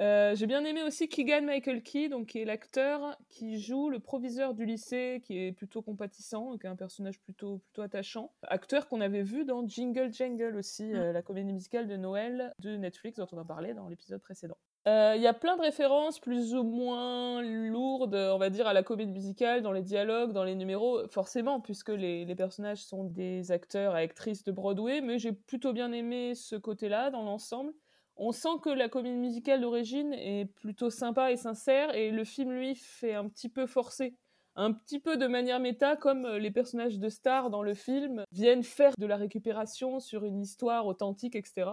[0.00, 3.98] Euh, j'ai bien aimé aussi Keegan Michael Key, donc qui est l'acteur qui joue le
[3.98, 8.30] proviseur du lycée, qui est plutôt compatissant, qui est un personnage plutôt plutôt attachant.
[8.42, 10.96] Acteur qu'on avait vu dans Jingle Jangle aussi, mm.
[10.96, 14.58] euh, la comédie musicale de Noël de Netflix dont on a parlé dans l'épisode précédent.
[14.86, 18.72] Euh, il y a plein de références plus ou moins lourdes, on va dire, à
[18.72, 23.50] la comédie musicale, dans les dialogues, dans les numéros, forcément, puisque les, personnages sont des
[23.50, 27.72] acteurs et actrices de Broadway, mais j'ai plutôt bien aimé ce côté-là dans l'ensemble
[28.16, 32.52] on sent que la comédie musicale d'origine est plutôt sympa et sincère, et le film,
[32.52, 34.16] lui, fait un petit peu forcé.
[34.54, 38.24] Un petit peu de manière méta, comme euh, les personnages de stars dans le film
[38.32, 41.72] viennent faire de la récupération sur une histoire authentique, etc.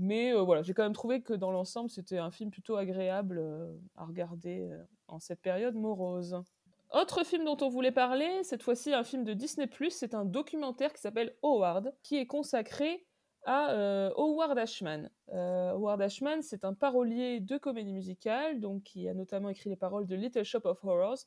[0.00, 3.38] Mais euh, voilà, j'ai quand même trouvé que dans l'ensemble, c'était un film plutôt agréable
[3.38, 4.70] euh, à regarder
[5.08, 6.40] en cette période morose.
[6.92, 10.92] Autre film dont on voulait parler, cette fois-ci un film de Disney+, c'est un documentaire
[10.92, 13.04] qui s'appelle Howard, qui est consacré
[13.44, 15.10] à euh, Howard Ashman.
[15.32, 19.76] Euh, Howard Ashman, c'est un parolier de comédie musicale, donc qui a notamment écrit les
[19.76, 21.18] paroles de Little Shop of Horrors,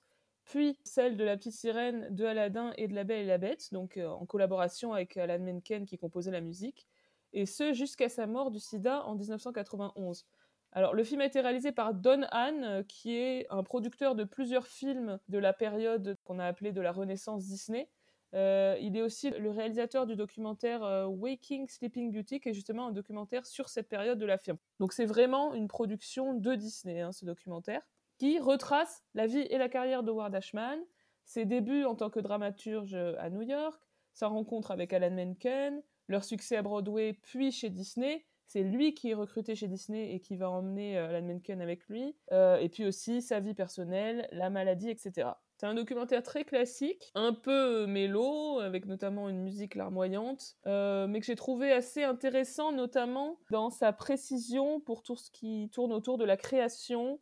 [0.46, 3.72] puis celle de La Petite Sirène, de Aladdin et de La Belle et la Bête,
[3.72, 6.88] donc euh, en collaboration avec Alan Menken qui composait la musique,
[7.34, 10.26] et ce jusqu'à sa mort du sida en 1991.
[10.74, 14.68] Alors, le film a été réalisé par Don Hahn, qui est un producteur de plusieurs
[14.68, 17.90] films de la période qu'on a appelée de la Renaissance Disney,
[18.34, 22.88] euh, il est aussi le réalisateur du documentaire euh, Waking Sleeping Beauty, qui est justement
[22.88, 24.58] un documentaire sur cette période de la firme.
[24.80, 27.82] Donc c'est vraiment une production de Disney, hein, ce documentaire,
[28.18, 30.80] qui retrace la vie et la carrière de Ward Ashman,
[31.26, 33.82] ses débuts en tant que dramaturge à New York,
[34.14, 38.26] sa rencontre avec Alan Menken, leur succès à Broadway, puis chez Disney.
[38.48, 41.88] C'est lui qui est recruté chez Disney et qui va emmener euh, Alan Menken avec
[41.88, 42.16] lui.
[42.32, 45.32] et puis aussi sa vie personnelle, la maladie, etc.
[45.62, 51.20] C'est un documentaire très classique, un peu mélo, avec notamment une musique larmoyante, euh, mais
[51.20, 56.18] que j'ai trouvé assez intéressant, notamment dans sa précision pour tout ce qui tourne autour
[56.18, 57.20] de la création,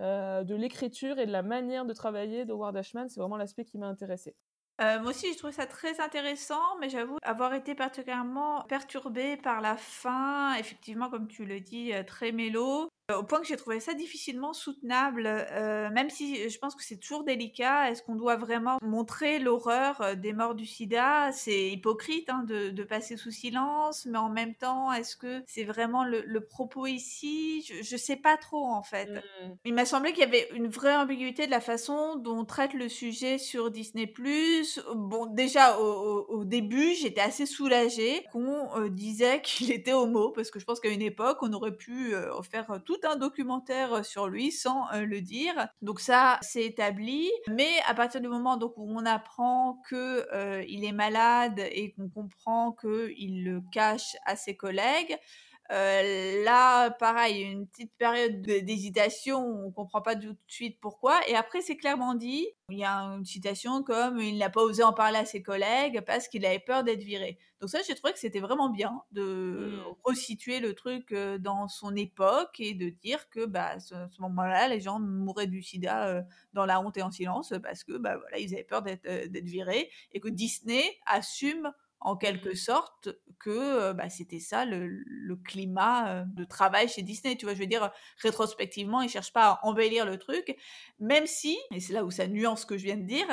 [0.00, 3.08] euh, de l'écriture et de la manière de travailler de Ward Ashman.
[3.08, 4.34] C'est vraiment l'aspect qui m'a intéressé.
[4.80, 9.60] Euh, moi aussi, j'ai trouvé ça très intéressant, mais j'avoue avoir été particulièrement perturbée par
[9.62, 12.88] la fin, effectivement, comme tu le dis, très mélo.
[13.14, 16.96] Au point que j'ai trouvé ça difficilement soutenable, euh, même si je pense que c'est
[16.96, 17.88] toujours délicat.
[17.88, 21.30] Est-ce qu'on doit vraiment montrer l'horreur euh, des morts du sida?
[21.30, 25.62] C'est hypocrite hein, de, de, passer sous silence, mais en même temps, est-ce que c'est
[25.62, 27.62] vraiment le, le, propos ici?
[27.62, 29.06] Je, ne sais pas trop en fait.
[29.06, 29.54] Mmh.
[29.66, 32.74] Il m'a semblé qu'il y avait une vraie ambiguïté de la façon dont on traite
[32.74, 34.12] le sujet sur Disney+.
[34.96, 40.50] Bon, déjà au, au, début, j'étais assez soulagée qu'on euh, disait qu'il était homo, parce
[40.50, 42.14] que je pense qu'à une époque, on aurait pu
[42.50, 45.68] faire tout un documentaire sur lui sans le dire.
[45.82, 47.30] Donc ça, c'est établi.
[47.48, 50.26] Mais à partir du moment donc, où on apprend que
[50.66, 55.16] il est malade et qu'on comprend qu'il le cache à ses collègues,
[55.72, 61.18] euh, là, pareil, une petite période d'hésitation, on comprend pas tout de suite pourquoi.
[61.28, 62.46] Et après, c'est clairement dit.
[62.70, 66.00] Il y a une citation comme il n'a pas osé en parler à ses collègues
[66.04, 67.38] parce qu'il avait peur d'être viré.
[67.60, 69.94] Donc ça, j'ai trouvé que c'était vraiment bien de mmh.
[70.04, 74.80] resituer le truc dans son époque et de dire que bah à ce, moment-là, les
[74.80, 78.52] gens mouraient du sida dans la honte et en silence parce que bah voilà, ils
[78.52, 83.08] avaient peur d'être virés et que Disney assume en quelque sorte
[83.40, 85.04] que bah, c'était ça le,
[85.44, 87.36] climat de travail chez Disney.
[87.36, 87.90] Tu vois, je veux dire,
[88.22, 90.56] rétrospectivement, ils cherchent pas à embellir le truc,
[90.98, 93.26] même si, et c'est là où ça nuance ce que je viens de dire,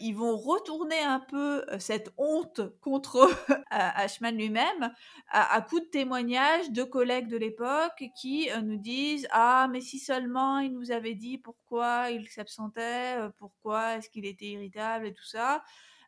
[0.00, 3.30] ils vont retourner un peu cette honte contre
[3.70, 4.92] Ashman lui-même
[5.30, 9.98] à, à, coup de témoignages de collègues de l'époque qui nous disent ah mais si
[9.98, 15.24] seulement il nous avait dit pourquoi il s'absentait, pourquoi est-ce qu'il était irritable et tout
[15.24, 15.62] ça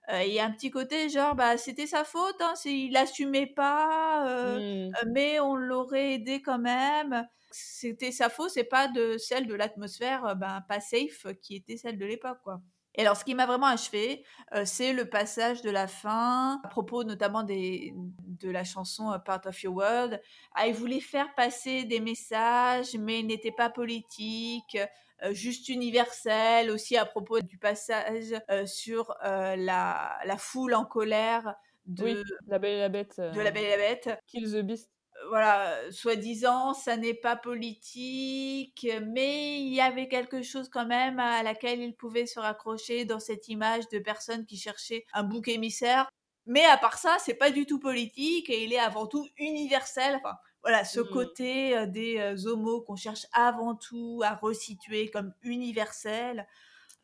[0.08, 4.56] il y a un petit côté genre bah c'était sa faute hein, il l'assumait pas
[4.58, 4.90] mmh.
[5.12, 10.36] mais on l'aurait aidé quand même c'était sa faute c'est pas de celle de l'atmosphère
[10.36, 12.60] ben pas safe qui était celle de l'époque quoi
[12.96, 14.24] et alors, ce qui m'a vraiment achevé,
[14.64, 19.62] c'est le passage de la fin, à propos notamment des, de la chanson Part of
[19.62, 20.20] Your World.
[20.54, 24.78] Ah, il voulait faire passer des messages, mais il n'était pas politique.
[25.22, 30.84] Euh, juste universel, aussi à propos du passage euh, sur euh, la, la, foule en
[30.84, 31.54] colère
[31.86, 33.18] de La Belle et la Bête.
[33.18, 34.10] de La Belle et la Bête.
[34.26, 34.90] Kill the Beast.
[35.30, 41.42] voilà, soi-disant, ça n'est pas politique, mais il y avait quelque chose quand même à
[41.42, 46.10] laquelle il pouvait se raccrocher dans cette image de personne qui cherchait un bouc émissaire.
[46.44, 50.16] Mais à part ça, c'est pas du tout politique et il est avant tout universel.
[50.16, 50.36] Enfin,
[50.66, 51.08] voilà, ce mmh.
[51.10, 56.46] côté des homos qu'on cherche avant tout à resituer comme universel.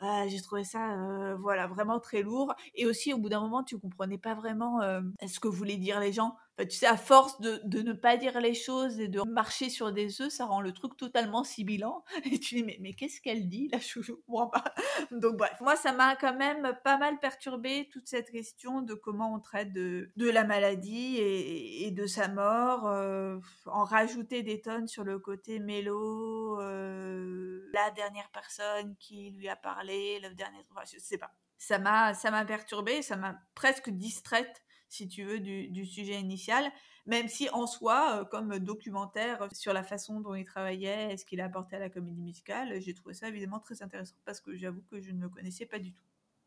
[0.01, 2.53] Ah, j'ai trouvé ça, voilà, vraiment très lourd.
[2.75, 4.81] Et aussi, au bout d'un moment, tu comprenais pas vraiment
[5.25, 8.39] ce que voulaient dire les gens tu sais, à force de, de, ne pas dire
[8.41, 12.05] les choses et de marcher sur des œufs, ça rend le truc totalement sibilant.
[12.25, 14.23] Et tu dis, mais, mais qu'est-ce qu'elle dit, la chouchou?
[15.11, 19.35] Donc, bref, moi, ça m'a quand même pas mal perturbé toute cette question de comment
[19.35, 22.87] on traite de, de la maladie et, de sa mort.
[22.87, 29.49] Euh, en rajouter des tonnes sur le côté mélo, euh, la dernière personne qui lui
[29.49, 30.59] a parlé, le dernier.
[30.71, 31.33] Enfin, je sais pas.
[31.59, 34.63] Ça m'a perturbé, ça m'a presque distraite
[34.93, 36.71] si tu veux, du, sujet initial,
[37.07, 41.25] même si en soi, euh, comme documentaire sur la façon dont il travaillait et ce
[41.25, 44.57] qu'il a apporté à la comédie musicale, j'ai trouvé ça évidemment très intéressant parce que
[44.57, 46.05] j'avoue que je ne le connaissais pas du tout.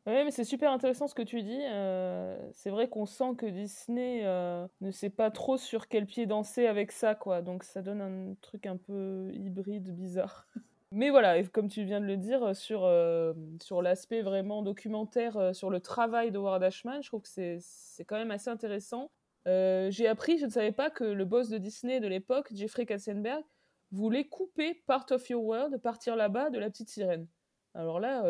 [0.07, 1.61] Oui, mais c'est super intéressant ce que tu dis.
[1.63, 6.27] Euh, c'est vrai qu'on sent que Disney euh, ne sait pas trop sur quel pied
[6.27, 7.41] danser avec ça, quoi.
[7.41, 10.47] Donc ça donne un truc un peu hybride, bizarre.
[10.95, 15.35] Mais voilà, comme tu viens de le dire, euh, sur, euh, sur l'aspect vraiment documentaire,
[15.35, 17.27] euh, sur le travail de Ward Ashman, je trouve que
[17.59, 19.11] c'est quand même assez intéressant.
[19.45, 23.43] J'ai appris, je ne savais pas que le boss de Disney de l'époque, Jeffrey Katzenberg,
[23.91, 27.27] voulait couper Part of Your World, partir là-bas de la petite sirène.
[27.73, 28.21] Alors là.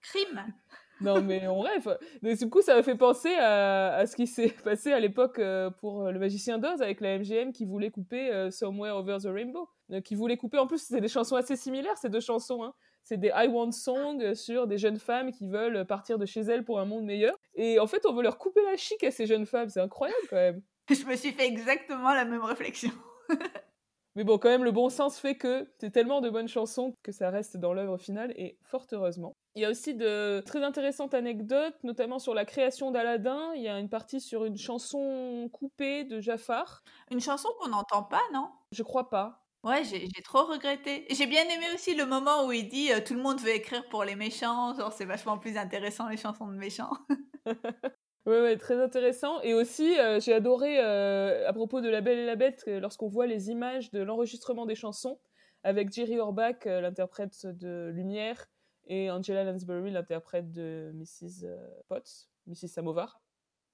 [0.00, 0.54] Crime
[1.00, 1.98] non, mais on rêve.
[2.22, 5.70] Mais du coup, ça m'a fait penser à, ce qui s'est passé à l'époque euh,
[5.70, 9.68] pour le Magicien d'Oz avec la MGM qui voulait couper euh, Somewhere Over the Rainbow.
[9.92, 12.62] Euh, qui voulait couper, en plus, c'est des chansons assez similaires, ces deux chansons.
[12.62, 12.74] Hein.
[13.02, 16.64] C'est des I Want Song sur des jeunes femmes qui veulent partir de chez elles
[16.64, 17.36] pour un monde meilleur.
[17.54, 19.68] Et en fait, on veut leur couper la chic à ces jeunes femmes.
[19.68, 20.62] C'est incroyable quand même.
[20.90, 22.90] Je me suis fait exactement la même réflexion.
[24.16, 27.10] Mais bon, quand même, le bon sens fait que c'est tellement de bonnes chansons que
[27.10, 29.34] ça reste dans l'œuvre finale, et fort heureusement.
[29.56, 33.52] Il y a aussi de très intéressantes anecdotes, notamment sur la création d'Aladin.
[33.56, 36.82] Il y a une partie sur une chanson coupée de Jafar.
[37.10, 38.50] Une chanson qu'on n'entend pas, non?
[38.72, 39.44] Je crois pas.
[39.64, 41.06] Ouais, j'ai trop regretté.
[41.10, 43.88] J'ai bien aimé aussi le moment où il dit euh, tout le monde veut écrire
[43.88, 46.92] pour les méchants, genre c'est vachement plus intéressant les chansons de méchants.
[48.26, 49.40] Oui, ouais, très intéressant.
[49.42, 53.08] Et aussi, euh, j'ai adoré, euh, à propos de La Belle et la Bête, lorsqu'on
[53.08, 55.20] voit les images de l'enregistrement des chansons,
[55.62, 58.46] avec Jerry Orbach, euh, l'interprète de Lumière,
[58.86, 61.46] et Angela Lansbury, l'interprète de Mrs.
[61.88, 62.68] Potts, Mrs.
[62.68, 63.20] Samovar.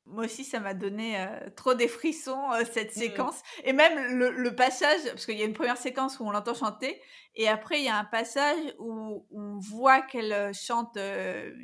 [0.06, 1.24] Moi aussi, ça m'a donné
[1.56, 2.40] trop des frissons,
[2.72, 3.00] cette mmh.
[3.00, 3.42] séquence.
[3.64, 6.54] Et même le, le passage, parce qu'il y a une première séquence où on l'entend
[6.54, 7.00] chanter,
[7.34, 10.96] et après, il y a un passage où on voit qu'elle chante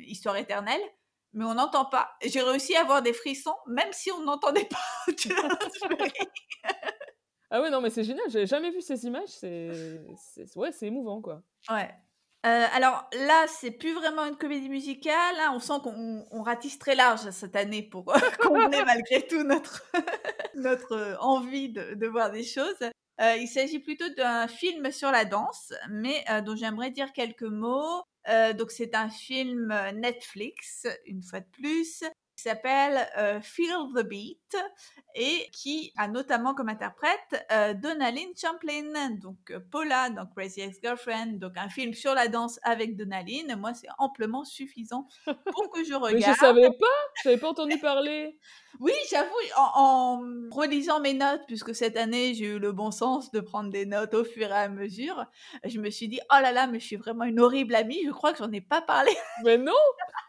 [0.05, 0.81] Histoire éternelle
[1.33, 2.11] mais on n'entend pas.
[2.23, 4.77] J'ai réussi à avoir des frissons, même si on n'entendait pas.
[7.51, 8.29] ah ouais, non, mais c'est génial.
[8.29, 9.29] J'avais jamais vu ces images.
[9.29, 10.01] C'est,
[10.55, 11.43] ouais, c'est émouvant, quoi.
[11.69, 11.89] Ouais.
[12.45, 15.35] Euh, alors là, c'est plus vraiment une comédie musicale.
[15.39, 15.51] Hein.
[15.55, 18.05] On sent qu'on ratisse très large cette année pour
[18.39, 19.83] combler malgré tout notre,
[20.55, 22.75] notre euh, envie de, de, voir des choses.
[23.19, 28.03] Euh, il s'agit plutôt d'un film sur la danse, mais dont j'aimerais dire quelques mots.
[28.27, 32.03] Euh, donc c'est un film euh, Netflix, une fois de plus,
[32.37, 34.55] qui s'appelle euh, Feel the Beat
[35.15, 41.57] et qui a notamment comme interprète euh, Donalyn Champlin, donc Paula dans Crazy Ex-Girlfriend, donc
[41.57, 43.55] un film sur la danse avec Donalyn.
[43.57, 46.13] Moi, c'est amplement suffisant pour que je regarde.
[46.13, 46.85] Mais je savais pas,
[47.23, 48.39] je n'avais pas entendu parler.
[48.79, 50.19] Oui, j'avoue, en,
[50.51, 54.13] relisant mes notes, puisque cette année j'ai eu le bon sens de prendre des notes
[54.13, 55.25] au fur et à mesure,
[55.65, 58.11] je me suis dit, oh là là, mais je suis vraiment une horrible amie, je
[58.11, 59.11] crois que j'en ai pas parlé.
[59.43, 59.73] Mais non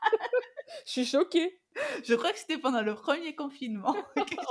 [0.87, 1.61] Je suis choquée.
[2.05, 3.97] Je crois que c'était pendant le premier confinement.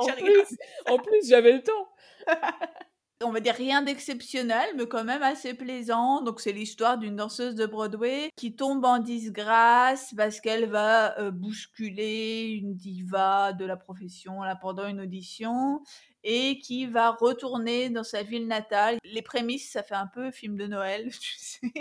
[0.88, 1.90] en, plus, j'avais le temps.
[3.24, 6.22] on va dire rien d'exceptionnel, mais quand même assez plaisant.
[6.22, 11.32] Donc c'est l'histoire d'une danseuse de Broadway qui tombe en disgrâce parce qu'elle va euh,
[11.32, 15.82] bousculer une diva de la profession là pendant une audition
[16.30, 18.98] et qui va retourner dans sa ville natale.
[19.06, 21.72] Les prémices, ça fait un peu film de Noël, tu sais,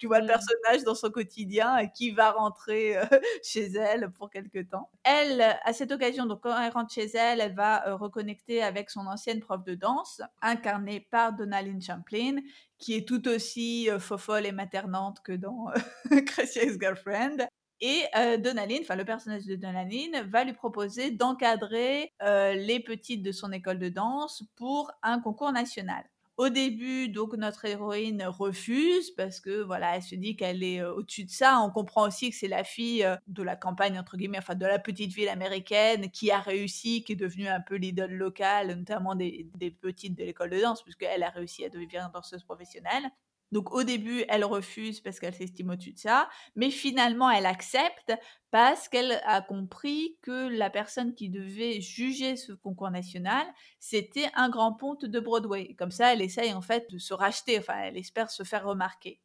[0.00, 0.26] tu vois le mmh.
[0.26, 3.04] personnage dans son quotidien et qui va rentrer euh,
[3.44, 4.90] chez elle pour quelque temps.
[5.04, 8.90] Elle, à cette occasion, donc quand elle rentre chez elle, elle va euh, reconnecter avec
[8.90, 12.40] son ancienne prof de danse, incarnée par Donalyn Champlin,
[12.78, 15.66] qui est tout aussi euh, fofolle et maternante que dans
[16.26, 17.46] Crazy Ex-Girlfriend.
[17.84, 18.38] Et euh,
[18.80, 23.80] enfin le personnage de Donalyn, va lui proposer d'encadrer euh, les petites de son école
[23.80, 26.04] de danse pour un concours national.
[26.36, 31.24] Au début, donc notre héroïne refuse parce que voilà, elle se dit qu'elle est au-dessus
[31.24, 31.60] de ça.
[31.60, 34.78] On comprend aussi que c'est la fille de la campagne entre guillemets, enfin de la
[34.78, 39.50] petite ville américaine qui a réussi, qui est devenue un peu l'idole locale, notamment des,
[39.56, 43.10] des petites de l'école de danse, puisqu'elle a réussi à devenir danseuse professionnelle.
[43.52, 48.12] Donc au début, elle refuse parce qu'elle s'estime au-dessus de ça, mais finalement, elle accepte
[48.50, 53.46] parce qu'elle a compris que la personne qui devait juger ce concours national,
[53.78, 55.74] c'était un grand ponte de Broadway.
[55.78, 59.20] Comme ça, elle essaye en fait de se racheter, enfin, elle espère se faire remarquer,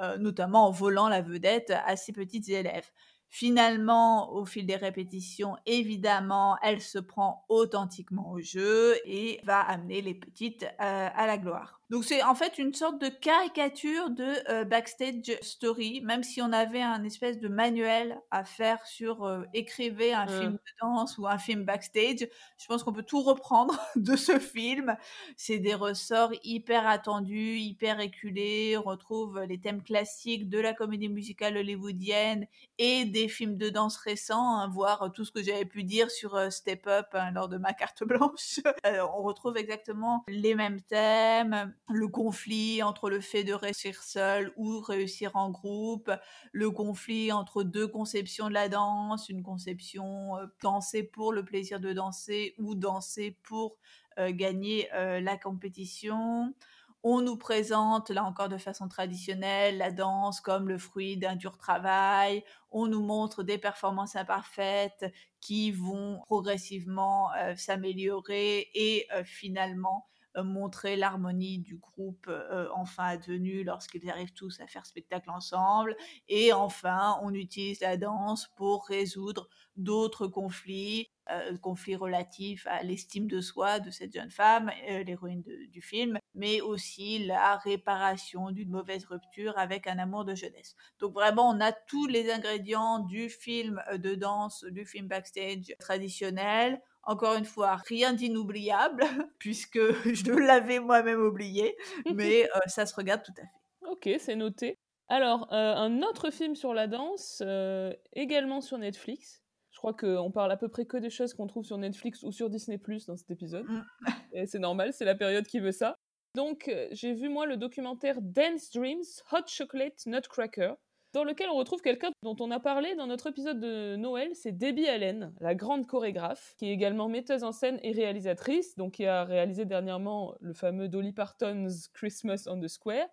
[0.00, 2.90] euh, notamment en volant la vedette à ses petites élèves.
[3.28, 10.02] Finalement, au fil des répétitions, évidemment, elle se prend authentiquement au jeu et va amener
[10.02, 11.80] les petites euh, à la gloire.
[11.90, 16.50] Donc c'est en fait une sorte de caricature de euh, backstage story, même si on
[16.50, 21.26] avait un espèce de manuel à faire sur euh, écrivez un film de danse ou
[21.26, 22.26] un film backstage.
[22.58, 24.96] Je pense qu'on peut tout reprendre de ce film.
[25.36, 28.78] C'est des ressorts hyper attendus, hyper éculés.
[28.78, 32.46] On retrouve les thèmes classiques de la comédie musicale hollywoodienne
[32.78, 36.34] et des films de danse récents, hein, voire tout ce que j'avais pu dire sur
[36.34, 38.60] euh, Step Up hein, lors de ma carte blanche.
[38.84, 44.80] on retrouve exactement les mêmes thèmes le conflit entre le fait de réussir seul ou
[44.80, 46.10] réussir en groupe,
[46.52, 51.80] le conflit entre deux conceptions de la danse, une conception euh, danser pour le plaisir
[51.80, 53.76] de danser ou danser pour
[54.18, 56.54] euh, gagner euh, la compétition.
[57.02, 61.58] On nous présente, là encore de façon traditionnelle, la danse comme le fruit d'un dur
[61.58, 62.42] travail.
[62.70, 65.04] On nous montre des performances imparfaites
[65.42, 70.06] qui vont progressivement s'améliorer et finalement
[70.42, 75.96] montrer l'harmonie du groupe euh, enfin advenue lorsqu'ils arrivent tous à faire spectacle ensemble.
[76.28, 83.26] Et enfin, on utilise la danse pour résoudre d'autres conflits, euh, conflits relatifs à l'estime
[83.26, 89.04] de soi de cette jeune femme, l'héroïne du film, mais aussi la réparation d'une mauvaise
[89.06, 90.76] rupture avec un amour de jeunesse.
[91.00, 96.80] Donc vraiment, on a tous les ingrédients du film de danse, du film backstage traditionnel
[97.06, 99.02] encore une fois, rien d'inoubliable,
[99.38, 99.78] puisque
[100.14, 101.76] je l'avais moi-même oublié,
[102.14, 103.90] mais euh, ça se regarde tout à fait.
[103.90, 104.78] Ok, c'est noté.
[105.08, 109.42] Alors, euh, un autre film sur la danse, euh, également sur Netflix.
[109.70, 112.32] Je crois qu'on parle à peu près que des choses qu'on trouve sur Netflix ou
[112.32, 113.66] sur Disney Plus dans cet épisode.
[113.68, 113.84] Mm.
[114.32, 115.96] Et c'est normal, c'est la période qui veut ça.
[116.34, 120.74] Donc, j'ai vu moi le documentaire Dance Dreams Hot Chocolate Nutcracker,
[121.14, 124.50] dans lequel on retrouve quelqu'un dont on a parlé dans notre épisode de Noël, c'est
[124.50, 129.06] Debbie Allen, la grande chorégraphe, qui est également metteuse en scène et réalisatrice, donc qui
[129.06, 133.06] a réalisé dernièrement le fameux Dolly Parton's Christmas on the Square.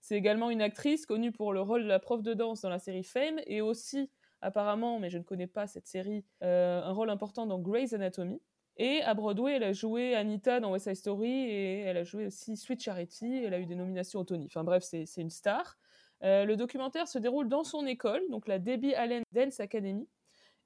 [0.00, 2.80] C'est également une actrice connue pour le rôle de la prof de danse dans la
[2.80, 7.08] série Fame et aussi, apparemment, mais je ne connais pas cette série, euh, un rôle
[7.08, 8.42] important dans Grey's Anatomy.
[8.78, 12.26] Et à Broadway, elle a joué Anita dans West Side Story et elle a joué
[12.26, 13.44] aussi Sweet Charity.
[13.44, 14.46] Elle a eu des nominations au Tony.
[14.46, 15.78] Enfin bref, c'est une star.
[16.24, 20.08] Euh, le documentaire se déroule dans son école, donc la Debbie Allen Dance Academy,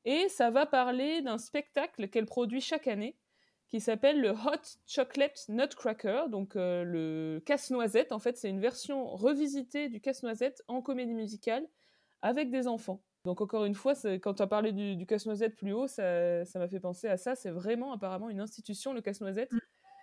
[0.04, 3.16] et ça va parler d'un spectacle qu'elle produit chaque année
[3.68, 8.12] qui s'appelle le Hot Chocolate Nutcracker, donc euh, le casse-noisette.
[8.12, 11.66] En fait, c'est une version revisitée du casse-noisette en comédie musicale
[12.22, 13.02] avec des enfants.
[13.24, 13.92] Donc encore une fois,
[14.22, 17.34] quand tu as parlé du, casse-noisette plus haut, ça m'a fait penser à ça.
[17.34, 19.52] C'est vraiment apparemment une institution, le casse-noisette.
[19.52, 19.58] Mm.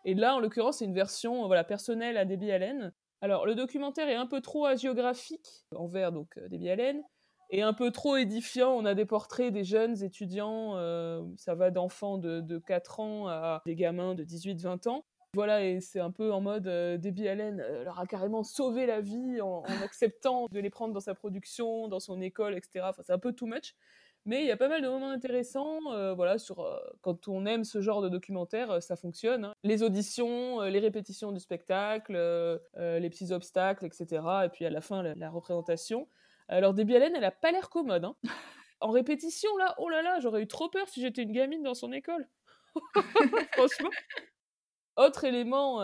[0.06, 2.94] Et là, en l'occurrence, c'est une version voilà, personnelle à Debbie Allen.
[3.22, 7.02] Alors, le documentaire est un peu trop hagiographique envers donc euh, Debbie Allen
[7.50, 8.72] et un peu trop édifiant.
[8.72, 13.62] On a des portraits des jeunes étudiants, euh, ça va d'enfants de, 4 ans à
[13.66, 15.06] des gamins de 18-20 ans.
[15.34, 19.02] Voilà, et c'est un peu en mode euh, Debbie Allen leur a carrément sauvé la
[19.02, 22.92] vie en, en acceptant de les prendre dans sa production, dans son école, etc.
[23.02, 23.76] C'est un peu too much.
[24.28, 27.46] Mais il y a pas mal de moments intéressants, euh, voilà, sur euh, quand on
[27.46, 29.46] aime ce genre de documentaire, euh, ça fonctionne.
[29.46, 29.54] Hein.
[29.64, 32.14] Les auditions, les répétitions du spectacle,
[32.76, 34.24] les petits obstacles, etc.
[34.46, 36.08] Et puis à la fin, la, représentation.
[36.48, 38.06] Alors Debbie Allen, elle a pas l'air commode.
[38.06, 38.16] Hein.
[38.82, 41.74] En répétition, là, oh là là, j'aurais eu trop peur si j'étais une gamine dans
[41.74, 42.28] son école.
[43.54, 43.90] Franchement.
[44.98, 45.80] Autre élément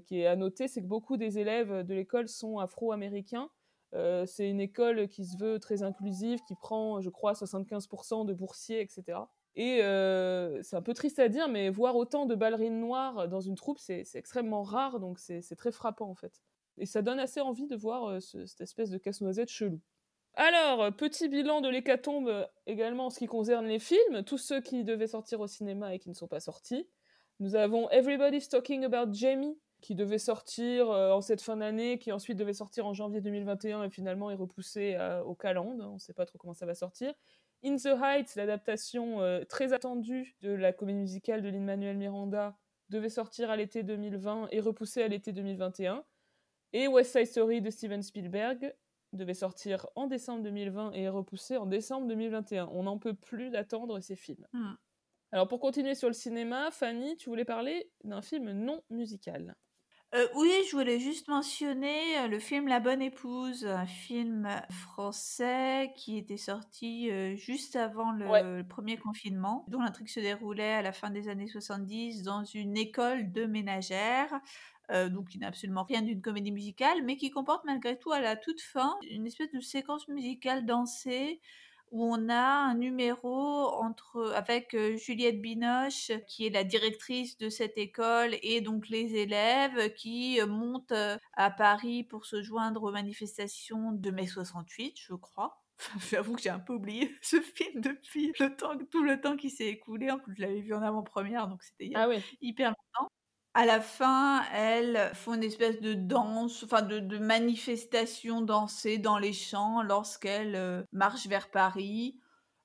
[0.00, 3.48] qui est à noter, c'est que beaucoup des élèves de l'école sont afro-américains.
[3.94, 8.32] Euh, c'est une école qui se veut très inclusive, qui prend, je crois, 75% de
[8.32, 9.18] boursiers, etc.
[9.56, 13.40] Et euh, c'est un peu triste à dire, mais voir autant de ballerines noires dans
[13.40, 16.40] une troupe, c'est extrêmement rare, donc c'est très frappant en fait.
[16.78, 19.80] Et ça donne assez envie de voir euh, cette espèce de casse-noisette chelou.
[20.34, 24.84] Alors, petit bilan de l'hécatombe également en ce qui concerne les films, tous ceux qui
[24.84, 26.88] devaient sortir au cinéma et qui ne sont pas sortis.
[27.40, 32.12] Nous avons Everybody's Talking About Jamie, qui devait sortir euh, en cette fin d'année, qui
[32.12, 35.80] ensuite devait sortir en janvier 2021 et finalement est repoussé euh, au calende.
[35.80, 37.12] On ne sait pas trop comment ça va sortir.
[37.64, 42.56] In the Heights, l'adaptation euh, très attendue de la comédie musicale de Lin-Manuel Miranda,
[42.88, 46.04] devait sortir à l'été 2020 et repoussé à l'été 2021.
[46.72, 48.74] Et West Side Story de Steven Spielberg
[49.12, 52.68] devait sortir en décembre 2020 et est repoussé en décembre 2021.
[52.72, 54.46] On n'en peut plus d'attendre ces films.
[54.52, 54.74] Hmm.
[55.32, 59.54] Alors pour continuer sur le cinéma, Fanny, tu voulais parler d'un film non musical.
[60.12, 65.92] Euh, oui, je voulais juste mentionner euh, le film La Bonne Épouse, un film français
[65.96, 68.42] qui était sorti euh, juste avant le, Ouais.
[68.42, 72.76] le premier confinement, dont l'intrigue se déroulait à la fin des années 70 dans une
[72.76, 74.40] école de ménagères,
[75.10, 78.34] donc qui n'a absolument rien d'une comédie musicale, mais qui comporte malgré tout à la
[78.34, 81.40] toute fin une espèce de séquence musicale dansée
[81.90, 87.48] où on a un numéro entre avec euh, Juliette Binoche, qui est la directrice de
[87.48, 92.82] cette école, et donc les élèves qui euh, montent euh, à Paris pour se joindre
[92.84, 95.62] aux manifestations de mai 68, je crois.
[96.10, 99.50] J'avoue que j'ai un peu oublié ce film depuis le temps, tout le temps qui
[99.50, 100.10] s'est écoulé.
[100.10, 102.22] En plus, je l'avais vu en avant-première, donc c'était Ah oui.
[102.40, 103.10] hyper longtemps.
[103.52, 109.18] À la fin, elles font une espèce de danse, enfin de, de manifestation dansée dans
[109.18, 112.16] les champs lorsqu'elles euh, marchent vers Paris.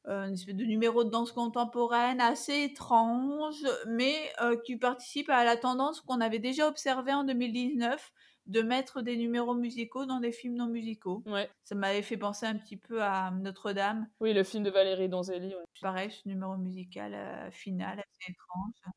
[0.07, 5.44] Euh, une espèce de numéro de danse contemporaine assez étrange, mais euh, qui participe à
[5.44, 8.12] la tendance qu'on avait déjà observée en 2019
[8.45, 11.24] de mettre des numéros musicaux dans des films non musicaux.
[11.26, 11.49] Ouais.
[11.64, 14.07] Ça m'avait fait penser un petit peu à Notre-Dame.
[14.20, 15.48] Oui, le film de Valérie Donzelli.
[15.56, 15.64] ouais.
[15.82, 18.94] Pareil, ce numéro musical final assez étrange.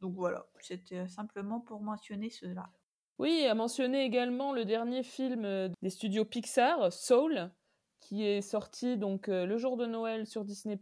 [0.00, 2.70] Donc voilà, c'était euh, simplement pour mentionner cela.
[3.18, 7.50] Oui, à mentionner également le dernier film euh, des studios Pixar, Soul,
[8.00, 10.78] qui est sorti donc euh, le jour de Noël sur Disney+,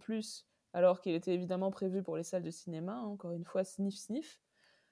[0.72, 3.96] alors qu'il était évidemment prévu pour les salles de cinéma, hein, encore une fois, sniff
[3.96, 4.40] sniff.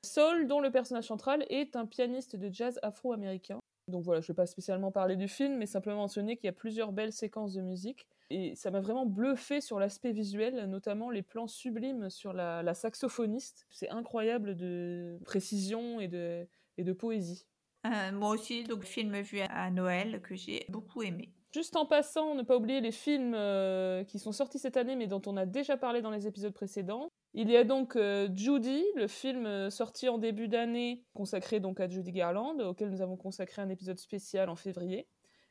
[0.04, 3.60] Soul, dont le personnage central est un pianiste de jazz afro-américain.
[3.88, 6.48] Donc voilà, je ne vais pas spécialement parler du film, mais simplement mentionner qu'il y
[6.48, 8.08] a plusieurs belles séquences de musique.
[8.30, 12.74] Et ça m'a vraiment bluffé sur l'aspect visuel, notamment les plans sublimes sur la, la
[12.74, 13.66] saxophoniste.
[13.70, 17.46] C'est incroyable de précision et de, et de poésie.
[17.86, 21.32] Euh, moi aussi, donc film vu à Noël que j'ai beaucoup aimé.
[21.54, 25.06] Juste en passant, ne pas oublier les films euh, qui sont sortis cette année, mais
[25.06, 27.08] dont on a déjà parlé dans les épisodes précédents.
[27.32, 31.88] Il y a donc euh, Judy, le film sorti en début d'année, consacré donc à
[31.88, 35.06] Judy Garland, auquel nous avons consacré un épisode spécial en février.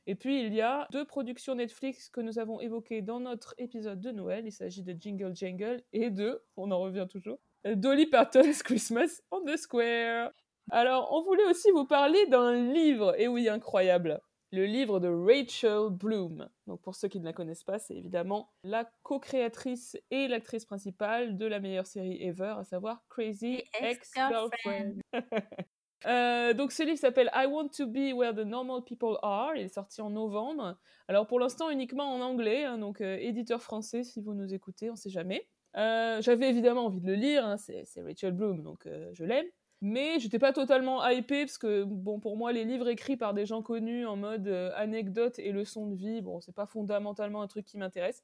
[0.08, 4.02] Et puis il y a deux productions Netflix que nous avons évoquées dans notre épisode
[4.02, 4.46] de Noël.
[4.46, 9.44] Il s'agit de Jingle Jangle et de, on en revient toujours, Dolly Parton's Christmas on
[9.44, 10.32] the Square.
[10.72, 14.20] Alors, on voulait aussi vous parler d'un livre, et oui, incroyable,
[14.52, 16.50] le livre de Rachel Bloom.
[16.66, 21.38] Donc pour ceux qui ne la connaissent pas, c'est évidemment la co-créatrice et l'actrice principale
[21.38, 25.02] de la meilleure série ever, à savoir Crazy Ex-Girlfriend.
[26.06, 29.56] Euh, donc ce livre s'appelle I Want to Be Where the Normal People Are.
[29.56, 30.78] Il est sorti en novembre.
[31.08, 34.90] Alors pour l'instant uniquement en anglais, hein, donc euh, éditeur français si vous nous écoutez,
[34.90, 35.48] on sait jamais.
[35.78, 39.48] Euh, J'avais évidemment envie de le lire, hein, c'est Rachel Bloom, donc je l'aime.
[39.82, 43.46] Mais j'étais pas totalement hypée parce que bon pour moi les livres écrits par des
[43.46, 47.66] gens connus en mode anecdote et leçon de vie, bon c'est pas fondamentalement un truc
[47.66, 48.24] qui m'intéresse.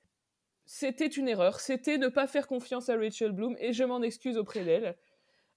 [0.65, 4.37] C'était une erreur, c'était ne pas faire confiance à Rachel Bloom et je m'en excuse
[4.37, 4.95] auprès d'elle.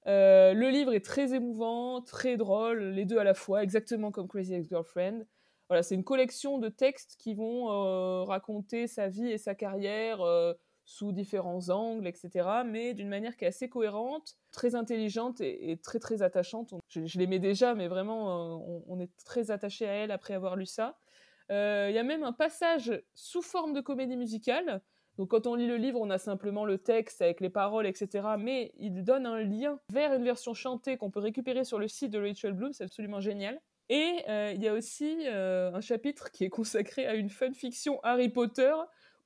[0.06, 4.28] Euh, le livre est très émouvant, très drôle, les deux à la fois, exactement comme
[4.28, 5.24] Crazy Ex-Girlfriend.
[5.68, 10.20] Voilà, c'est une collection de textes qui vont euh, raconter sa vie et sa carrière
[10.20, 10.52] euh,
[10.84, 15.98] sous différents angles, etc., mais d'une manière qui est assez cohérente, très intelligente et, très
[15.98, 16.74] très attachante.
[16.88, 20.66] Je, l'aimais déjà, mais vraiment, on, on, est très attaché à elle après avoir lu
[20.66, 20.98] ça.
[21.48, 24.82] Il y a même un passage sous forme de comédie musicale.
[25.18, 28.28] Donc quand on lit le livre, on a simplement le texte avec les paroles, etc.
[28.38, 32.10] Mais il donne un lien vers une version chantée qu'on peut récupérer sur le site
[32.10, 33.60] de Rachel Bloom, c'est absolument génial.
[33.88, 38.00] Et euh, il y a aussi euh, un chapitre qui est consacré à une fanfiction
[38.02, 38.72] Harry Potter,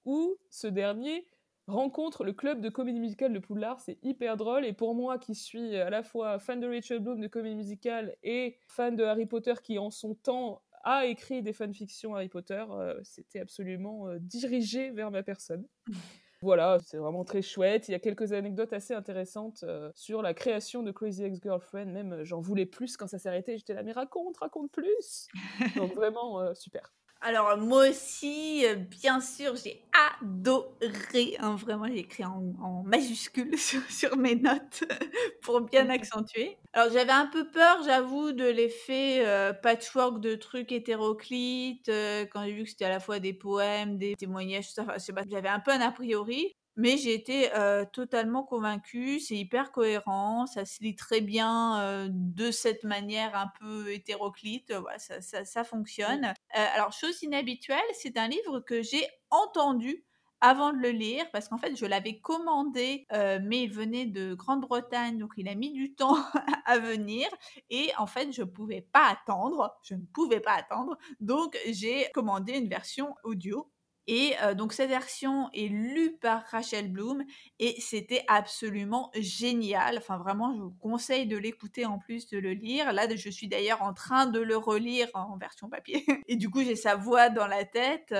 [0.05, 1.27] où ce dernier
[1.69, 3.81] rencontre le club de comédie musicale de Poudlard.
[3.81, 4.65] C'est hyper drôle.
[4.65, 8.16] Et pour moi, qui suis à la fois fan de Rachel Bloom de comédie musicale
[8.23, 10.62] et fan de Harry Potter, qui en son temps
[10.97, 15.66] a écrit des fanfictions Harry Potter, euh, c'était absolument euh, dirigé vers ma personne.
[16.40, 17.89] Voilà, c'est vraiment très chouette.
[17.89, 21.86] Il y a quelques anecdotes assez intéressantes euh, sur la création de Crazy Ex-Girlfriend.
[21.86, 23.59] Même, euh, j'en voulais plus quand ça s'est arrêté.
[23.59, 25.27] J'étais là, mais raconte, raconte plus.
[25.77, 26.93] Donc vraiment, euh, super.
[27.20, 31.36] Alors moi aussi, euh, bien sûr, j'ai adoré.
[31.40, 34.85] Hein, vraiment, j'ai écrit en, en majuscule sur, sur, mes notes
[35.43, 36.57] pour bien accentuer.
[36.73, 42.45] Alors j'avais un peu peur, j'avoue, de l'effet euh, patchwork de trucs hétéroclites euh, quand
[42.45, 44.82] j'ai vu que c'était à la fois des poèmes, des témoignages, tout ça.
[44.82, 46.55] Enfin, je sais pas, j'avais un peu un a priori.
[46.81, 47.49] Mais j'ai été
[47.93, 53.93] totalement convaincue, c'est hyper cohérent, ça se lit très bien de cette manière un peu
[53.93, 56.32] hétéroclite, voilà, ça, ça, ça fonctionne.
[56.57, 60.05] Euh, alors, chose inhabituelle, c'est un livre que j'ai entendu
[60.41, 64.35] avant de le lire parce qu'en fait je l'avais commandé euh, mais il venait de
[64.35, 66.16] Grande-Bretagne donc il a mis du temps
[66.65, 67.27] à venir
[67.70, 70.97] et en fait je pouvais pas attendre, je ne pouvais pas attendre.
[71.20, 73.70] Donc j'ai commandé une version audio
[74.10, 77.24] et donc cette version est lue par Rachel Bloom
[77.59, 79.98] et c'était absolument génial.
[79.98, 82.93] Enfin vraiment, je vous conseille de l'écouter en plus de le lire.
[82.93, 86.05] Là, je suis d'ailleurs en train de le relire en version papier.
[86.26, 88.14] Et du coup, j'ai sa voix dans la tête.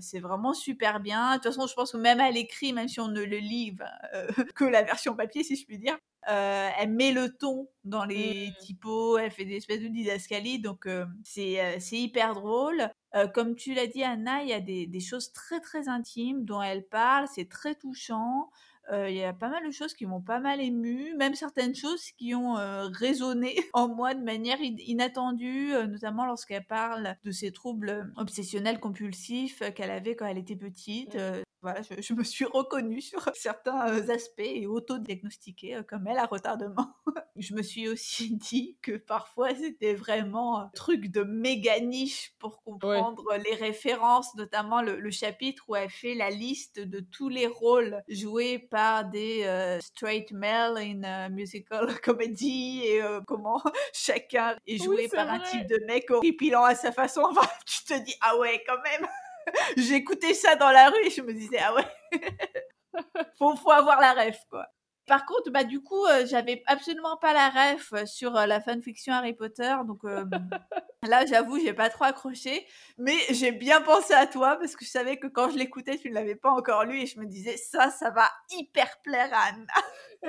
[0.00, 1.30] C'est vraiment super bien.
[1.30, 3.76] De toute façon, je pense que même à l'écrit, même si on ne le lit
[4.14, 5.96] euh, que la version papier, si je puis dire,
[6.28, 8.64] elle met le ton dans les mmh.
[8.64, 10.86] typos, elle fait des espèces de didascalies, donc
[11.24, 12.90] c'est hyper drôle.
[13.34, 16.60] comme tu l'as dit, Anna, il y a des, des, choses très très intimes dont
[16.60, 18.50] elle parle, c'est très touchant.
[18.90, 22.10] Il y a pas mal de choses qui m'ont pas mal ému, même certaines choses
[22.12, 22.56] qui ont
[22.92, 29.90] résonné en moi de manière inattendue, notamment lorsqu'elle parle de ses troubles obsessionnels compulsifs qu'elle
[29.90, 31.16] avait quand elle était petite.
[31.60, 36.26] Voilà, je, me suis reconnue sur certains euh, aspects et auto-diagnostiquée euh, comme elle à
[36.26, 36.94] retardement.
[37.36, 42.62] je me suis aussi dit que parfois c'était vraiment un truc de méga niche pour
[42.62, 48.02] comprendre les références, notamment le, chapitre où elle fait la liste de tous les rôles
[48.08, 53.60] joués par des euh, straight males in musical comedy et comment
[53.92, 57.22] chacun est joué par un type de mec horripilant à sa façon.
[57.22, 59.08] Enfin, tu te dis, ah ouais, quand même
[59.76, 61.86] J'écoutais ça dans la rue et je me disais, ah ouais,
[63.38, 64.66] faut, faut avoir la ref, quoi.
[65.08, 69.14] Par contre, bah, du coup, euh, j'avais absolument pas la ref sur euh, la fanfiction
[69.14, 69.74] Harry Potter.
[69.86, 70.24] Donc euh,
[71.08, 72.66] là, j'avoue, j'ai pas trop accroché.
[72.98, 76.10] Mais j'ai bien pensé à toi parce que je savais que quand je l'écoutais, tu
[76.10, 79.48] ne l'avais pas encore lu et je me disais, ça, ça va hyper plaire à
[79.48, 79.72] Anna.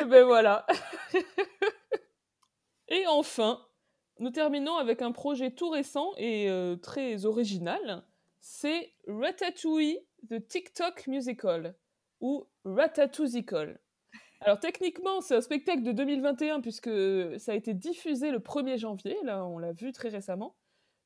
[0.01, 0.65] et ben voilà.
[2.87, 3.59] et enfin,
[4.19, 6.49] nous terminons avec un projet tout récent et
[6.81, 8.03] très original
[8.41, 9.99] c'est Ratatouille
[10.29, 11.75] The TikTok Musical
[12.21, 13.45] ou Ratatouille.
[14.41, 16.89] Alors techniquement, c'est un spectacle de 2021 puisque
[17.37, 20.55] ça a été diffusé le 1er janvier, là on l'a vu très récemment.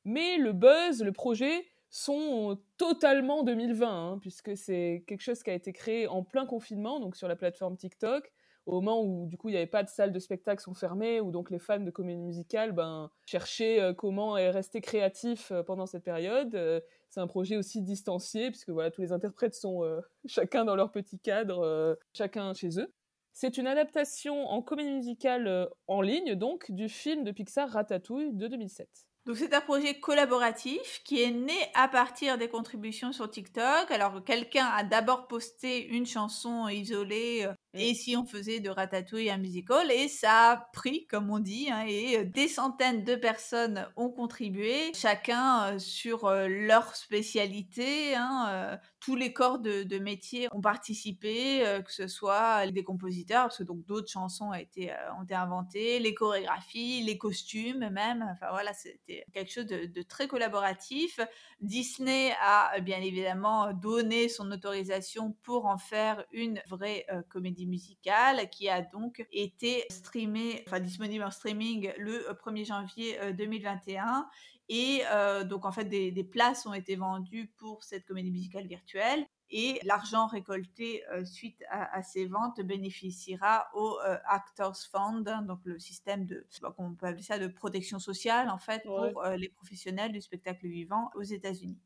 [0.04, 5.54] Mais le buzz, le projet sont totalement 2020 hein, puisque c'est quelque chose qui a
[5.54, 8.32] été créé en plein confinement, donc sur la plateforme TikTok
[8.66, 11.20] au moment où du coup il n'y avait pas de salles de spectacle sont fermées,
[11.20, 15.86] où donc les fans de comédie musicale ben, cherchaient euh, comment rester créatifs euh, pendant
[15.86, 16.54] cette période.
[16.54, 16.80] Euh,
[17.10, 19.82] c'est un projet aussi distancié, puisque voilà, tous les interprètes sont
[20.26, 22.92] chacun dans leur petit cadre, chacun chez eux.
[23.32, 28.48] C'est une adaptation en comédie musicale en ligne, donc, du film de Pixar Ratatouille de
[28.48, 28.88] 2007.
[29.26, 33.92] Donc c'est un projet collaboratif qui est né à partir des contributions sur TikTok.
[33.92, 37.48] Alors quelqu'un a d'abord posté une chanson isolée.
[37.74, 41.68] Et si on faisait de Ratatouille un musical et ça a pris comme on dit
[41.70, 48.14] hein, et euh, des centaines de personnes ont contribué, chacun euh, sur leur spécialité.
[48.14, 53.62] Hein, tous les corps de, métier ont participé, que ce soit des compositeurs, parce que
[53.62, 58.26] donc d'autres chansons ont été, ont été inventées, les chorégraphies, les costumes même.
[58.32, 61.20] Enfin voilà, c'était quelque chose de, très collaboratif.
[61.60, 68.48] Disney a bien évidemment donné son autorisation pour en faire une vraie euh, comédie musicale
[68.50, 74.04] qui a donc été streamée, enfin disponible en streaming le 1er euh, janvier 2021.
[74.06, 74.22] Euh,
[74.68, 75.02] Et
[75.46, 79.78] donc en fait des, des, places ont été vendues pour cette comédie musicale virtuelle et
[79.84, 86.26] l'argent récolté euh, suite à, ces ventes bénéficiera au euh, Actors Fund, donc le système
[86.26, 89.36] de, je sais pas on peut appeler ça, de protection sociale en fait pour euh,
[89.36, 91.78] les professionnels du spectacle vivant aux États-Unis.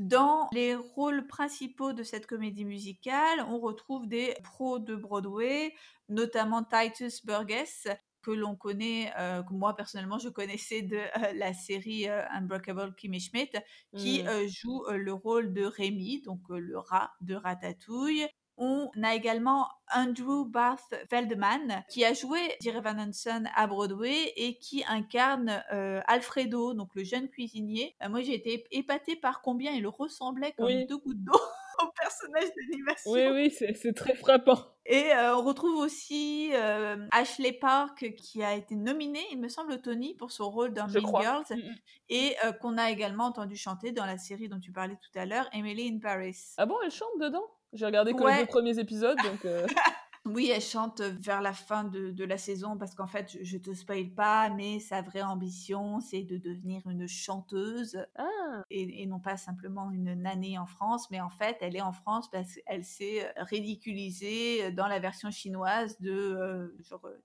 [0.00, 5.74] Dans les rôles principaux de cette comédie musicale, on retrouve des pros de Broadway,
[6.08, 7.86] notamment Titus Burgess,
[8.22, 12.94] que l'on connaît, euh, que moi personnellement je connaissais de euh, la série euh, Unbreakable
[12.94, 13.58] Kimmy Schmidt,
[13.94, 14.48] qui mmh.
[14.48, 18.26] joue le rôle de Rémi, donc le rat de Ratatouille.
[18.60, 24.58] On a également Andrew Barth Feldman qui a joué Dear Evan Hansen à Broadway et
[24.58, 25.64] qui incarne
[26.06, 27.96] Alfredo, donc le jeune cuisinier.
[28.08, 31.32] moi j'ai été épatée par combien il ressemblait comme deux gouttes d'eau
[31.82, 33.10] au personnage d'animation.
[33.10, 34.58] Oui, oui, c'est très frappant.
[34.86, 39.72] Et euh, on retrouve aussi euh, Ashley Park qui a été nominée, il me semble,
[39.72, 41.74] au Tony pour son rôle dans Mean Girls mm, mm.
[42.08, 45.26] et euh, qu'on a également entendu chanter dans la série dont tu parlais tout à
[45.26, 46.36] l'heure, Emily in Paris.
[46.56, 47.46] Ah bon, elle chante dedans?
[47.72, 49.46] J'ai regardé que les deux premiers épisodes, donc.
[50.26, 53.72] Oui, elle chante vers la fin de, la saison parce qu'en fait, je, ne te
[53.72, 58.62] spoil pas, mais sa vraie ambition, c'est de devenir une chanteuse ah.
[58.70, 61.10] et, non pas simplement une nanée en France.
[61.10, 65.98] Mais en fait, elle est en France parce qu'elle s'est ridiculisée dans la version chinoise
[66.00, 67.22] de euh, genre, euh,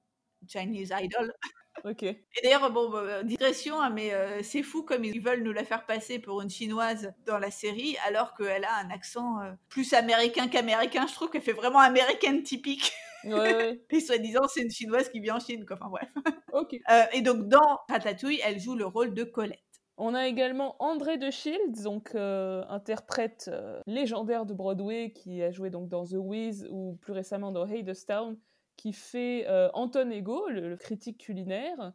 [0.48, 1.34] Chinese Idol.
[1.84, 2.04] Ok.
[2.04, 5.64] Et d'ailleurs, bon, bah, digression, hein, mais euh, c'est fou comme ils veulent nous la
[5.64, 9.94] faire passer pour une chinoise dans la série, alors qu'elle a un accent euh, plus
[9.94, 11.06] américain qu'américain.
[11.08, 12.94] Je trouve qu'elle fait vraiment américaine typique.
[13.26, 13.82] Ouais, ouais.
[13.90, 15.78] Et soi-disant, c'est une chinoise qui vit en Chine, quoi.
[15.80, 16.10] Enfin bref.
[16.54, 16.76] Ok.
[16.90, 19.60] Euh, et donc, dans Ratatouille, elle joue le rôle de Colette.
[19.98, 25.52] On a également André de Shields, donc euh, interprète euh, légendaire de Broadway qui a
[25.52, 28.38] joué donc dans The Wiz ou plus récemment dans Hadestown,
[28.78, 31.94] qui fait euh, Anton Ego, le, critique culinaire.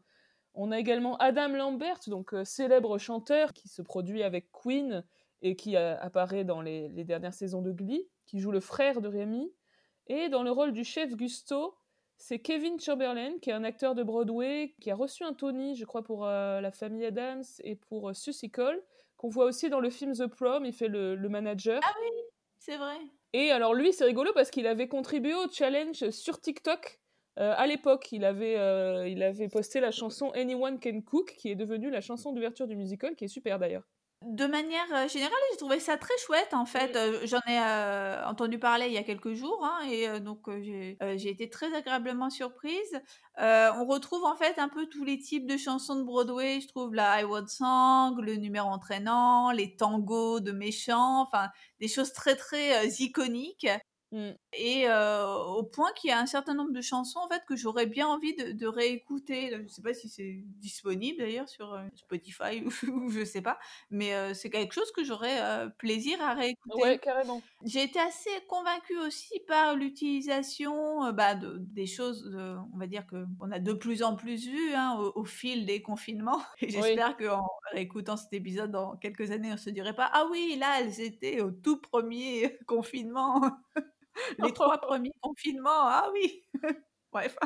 [0.54, 5.04] On a également Adam Lambert, donc euh, célèbre chanteur qui se produit avec Queen
[5.42, 9.08] et qui euh, apparaît dans les, dernières saisons de Glee, qui joue le frère de
[9.08, 9.52] Rémi.
[10.06, 11.74] Et dans le rôle du chef Gusto,
[12.16, 15.84] c'est Kevin Chamberlain, qui est un acteur de Broadway, qui a reçu un Tony, je
[15.84, 18.82] crois, pour euh, La Famille Adams et pour Susie Cole,
[19.16, 21.80] qu'on voit aussi dans le film The Prom, il fait le, le manager.
[21.82, 22.22] Ah oui,
[22.58, 22.98] c'est vrai.
[23.32, 27.00] Et alors lui, c'est rigolo parce qu'il avait contribué au challenge sur TikTok.
[27.38, 31.48] Euh, à l'époque, il, avait, euh, il avait posté la chanson Anyone Can Cook, qui
[31.50, 33.86] est devenue la chanson d'ouverture du musical, qui est super d'ailleurs.
[34.22, 36.94] De manière euh, générale, j'ai trouvé ça très chouette en fait.
[36.94, 40.46] Euh, J'en ai euh, entendu parler il y a quelques jours hein, et euh, donc
[40.48, 43.00] euh, j'ai euh, été très agréablement surprise.
[43.40, 46.60] Euh, on retrouve en fait un peu tous les types de chansons de Broadway.
[46.60, 51.48] Je trouve la I Want Song, le numéro entraînant, les tangos de méchants, enfin
[51.80, 53.68] des choses très très iconiques.
[54.12, 54.30] Mm.
[54.54, 57.54] Et euh, au point qu'il y a un certain nombre de chansons en fait que
[57.54, 59.50] j'aurais bien envie de, de réécouter.
[59.52, 63.42] Je ne sais pas si c'est disponible d'ailleurs sur euh, Spotify ou, ou je sais
[63.42, 63.58] pas,
[63.90, 65.38] mais euh, c'est quelque chose que j'aurais
[65.78, 66.82] plaisir à réécouter.
[66.82, 67.42] Ouais, carrément.
[67.64, 73.06] J'ai été assez convaincue aussi par l'utilisation bah, de, des choses, de- on va dire
[73.06, 76.40] que on a de plus en plus vu hein, au, au fil des confinements.
[76.60, 80.56] Et j'espère qu'en réécoutant cet épisode dans quelques années, on se dirait pas ah oui
[80.58, 83.40] là elles étaient au tout premier confinement,
[84.38, 86.42] les trois premiers confinements, ah oui.
[87.12, 87.36] Bref,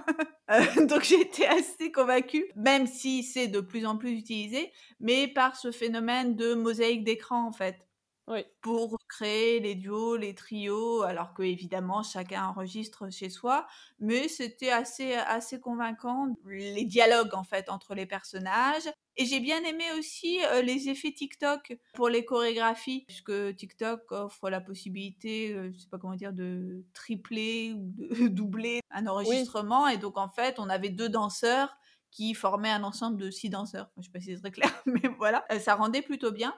[0.51, 4.70] Euh, donc j'ai été assez convaincue, même si c'est de plus en plus utilisé,
[5.01, 7.77] mais par ce phénomène de mosaïque d'écran en fait
[8.26, 8.44] Oui.
[8.62, 13.66] pour créer les duos, les trios, alors que évidemment chacun enregistre chez soi,
[14.01, 18.88] mais c'était assez assez convaincant les dialogues en fait entre les personnages.
[19.16, 24.51] Et j'ai bien aimé aussi euh, les effets TikTok pour les chorégraphies, puisque TikTok offre
[24.51, 29.86] la possibilité, euh, je sais pas comment dire, de tripler ou de doubler un enregistrement.
[29.86, 31.76] Et donc en fait, on avait deux danseurs
[32.15, 33.91] qui formaient un ensemble de six danseurs.
[33.99, 36.55] Je sais pas si c'est très clair, mais voilà, Euh, ça rendait plutôt bien.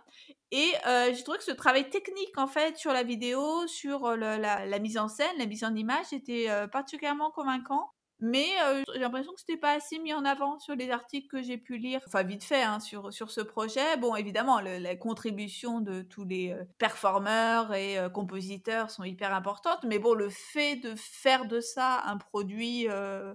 [0.52, 4.16] Et euh, j'ai trouvé que ce travail technique, en fait, sur la vidéo, sur euh,
[4.16, 7.90] la mise en scène, la mise en image, était euh, particulièrement convaincant.
[8.20, 8.46] Mais
[8.94, 11.76] j'ai l'impression que c'était pas assez mis en avant sur les articles que j'ai pu
[11.76, 13.96] lire, enfin vite fait, hein, sur, sur ce projet.
[13.98, 19.98] Bon, évidemment, le- la contribution de tous les performeurs et compositeurs sont hyper importantes, mais
[19.98, 22.86] bon, le fait de faire de ça un produit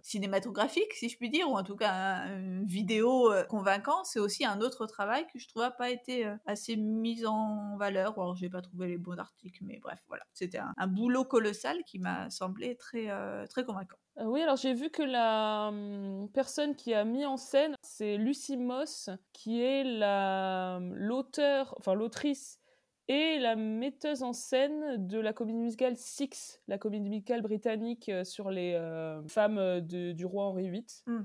[0.03, 4.19] cinématographique, si je puis dire, ou en tout cas un- une vidéo euh, convaincant, c'est
[4.19, 8.13] aussi un autre travail que je trouve pas été assez mis en valeur.
[8.13, 11.83] Alors, j'ai pas trouvé les bons articles, mais bref, voilà, c'était un, un boulot colossal
[11.85, 13.07] qui m'a semblé très
[13.49, 13.97] très convaincant.
[14.17, 18.17] Euh, oui, alors j'ai vu que la hum, personne qui a mis en scène, c'est
[18.17, 22.59] Lucy Moss, qui est la l'auteur, enfin l'autrice
[23.07, 28.23] et la metteuse en scène de la comédie musicale Six, la comédie musicale britannique euh,
[28.23, 30.85] sur les euh, femmes de- du roi Henri VIII.
[31.07, 31.21] Mm.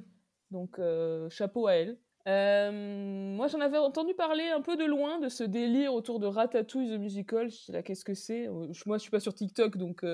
[0.53, 0.81] Donc
[1.29, 1.99] chapeau à elle.
[2.27, 6.89] Moi, j'en avais entendu parler un peu de loin de ce délire autour de Ratatouille
[6.89, 7.51] the Musical.
[7.51, 8.49] Je sais là, qu'est-ce que c'est?
[8.87, 10.05] Moi, je suis pas sur TikTok, donc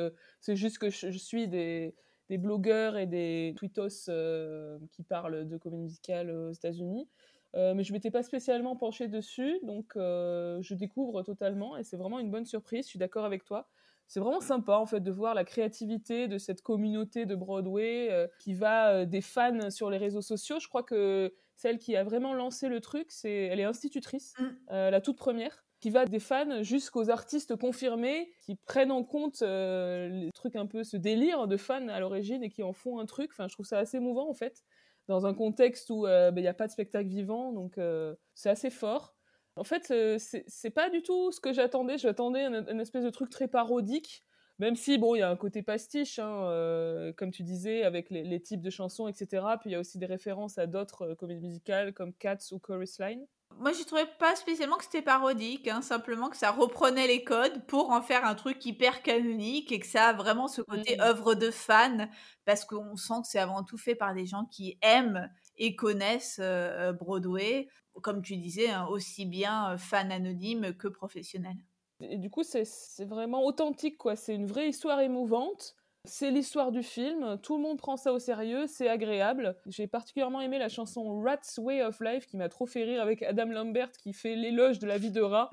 [0.41, 1.95] c'est juste que je, je suis des,
[2.29, 7.09] des blogueurs et des tweetos euh, qui parlent de comédie musicale aux États-Unis.
[7.55, 11.99] Euh, mais je m'étais pas spécialement penchée dessus, donc euh, je découvre totalement et c'est
[11.99, 12.87] vraiment une bonne surprise.
[12.87, 13.69] Je suis d'accord avec toi.
[14.07, 18.53] C'est vraiment sympa en fait de voir la créativité de cette communauté de Broadway qui
[18.53, 20.59] va des fans sur les réseaux sociaux.
[20.61, 24.45] Je crois que celle qui a vraiment lancé le truc, c'est elle est institutrice, Mm.
[24.69, 30.09] la toute première, qui va des fans jusqu'aux artistes confirmés qui prennent en compte euh,
[30.09, 33.05] les trucs un peu ce délire de fans à l'origine et qui en font un
[33.05, 33.31] truc.
[33.33, 34.63] Enfin, je trouve ça assez émouvant en fait
[35.09, 38.15] dans un contexte où euh, ben, il n'y a pas de spectacle vivant, donc euh,
[38.35, 39.17] c'est assez fort.
[39.57, 41.99] En fait, euh, c'est pas du tout ce que j'attendais.
[41.99, 44.25] J'attendais un, un espèce de truc très parodique,
[44.63, 48.11] même si, bon, il y a un côté pastiche, hein, euh, comme tu disais, avec
[48.11, 49.45] les, types de chansons, etc.
[49.61, 52.61] Puis il y a aussi des références à d'autres euh, comédies musicales comme Cats ou
[52.61, 53.27] Chorus Line.
[53.59, 57.67] Moi, je trouvais pas spécialement que c'était parodique, hein, simplement que ça reprenait les codes
[57.67, 61.03] pour en faire un truc hyper canonique et que ça a vraiment ce côté Mm.
[61.03, 62.11] œuvre de fan,
[62.45, 66.41] parce qu'on sent que c'est avant tout fait par des gens qui aiment et connaissent
[66.43, 67.69] euh, Broadway,
[68.03, 71.59] comme tu disais, hein, aussi bien euh, fans anonymes que professionnels.
[72.01, 74.15] Et du coup, c'est c'est vraiment authentique, quoi.
[74.17, 75.75] C'est une vraie histoire émouvante.
[76.05, 79.57] C'est l'histoire du film, tout le monde prend ça au sérieux, c'est agréable.
[79.67, 83.23] J'ai particulièrement aimé la chanson Rat's Way of Life qui m'a trop fait rire avec
[83.23, 85.51] Adam Lambert qui fait l'éloge de la vie de rat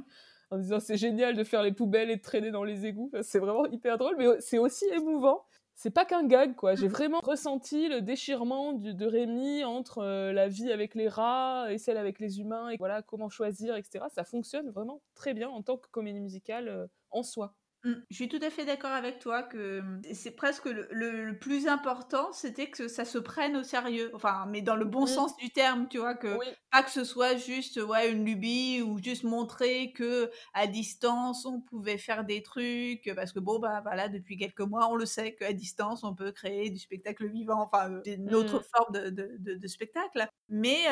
[0.49, 3.11] en disant c'est génial de faire les poubelles et de traîner dans les égouts.
[3.21, 5.45] C'est vraiment hyper drôle, mais c'est aussi émouvant.
[5.75, 6.75] C'est pas qu'un gag, quoi.
[6.75, 11.77] J'ai vraiment ressenti le déchirement de Rémi entre euh, la vie avec les rats et
[11.77, 14.05] celle avec les humains, et voilà, comment choisir, etc.
[14.13, 17.53] Ça fonctionne vraiment très bien en tant que comédie musicale euh, en soi.
[17.85, 17.93] Mmh.
[18.09, 22.33] Je suis tout à fait d'accord avec toi que mmh, c'est presque le, plus important,
[22.33, 24.11] c'était que ça se prenne au sérieux.
[24.13, 25.07] Enfin, mais dans le bon mmh.
[25.07, 26.37] sens du terme, tu vois, que
[26.71, 31.61] pas que ce soit juste ouais une lubie ou juste montrer que à distance on
[31.61, 35.33] pouvait faire des trucs parce que bon bah voilà depuis quelques mois on le sait
[35.35, 39.67] qu'à distance on peut créer du spectacle vivant, enfin euh, une autre forme de, de,
[39.67, 40.27] spectacle.
[40.49, 40.85] Mais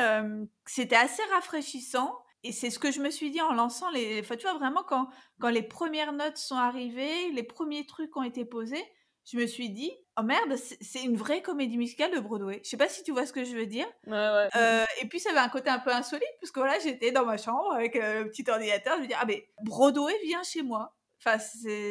[0.65, 4.19] c'était assez rafraîchissant et c'est ce que je me suis dit en lançant les.
[4.19, 5.09] Enfin, tu vois, vraiment, quand,
[5.39, 8.83] quand les premières notes sont arrivées, les premiers trucs ont été posés,
[9.25, 12.61] je me suis dit, oh merde, c'est une vraie comédie musicale de Broadway.
[12.63, 13.87] Je sais pas si tu vois ce que je veux dire.
[14.05, 14.47] Ouais, ouais.
[14.55, 17.25] Euh, et puis, ça avait un côté un peu insolite, parce que voilà, j'étais dans
[17.25, 18.95] ma chambre avec euh, le petit ordinateur.
[18.97, 20.96] Je me dis, ah, mais Broadway vient chez moi.
[21.27, 21.39] Enfin,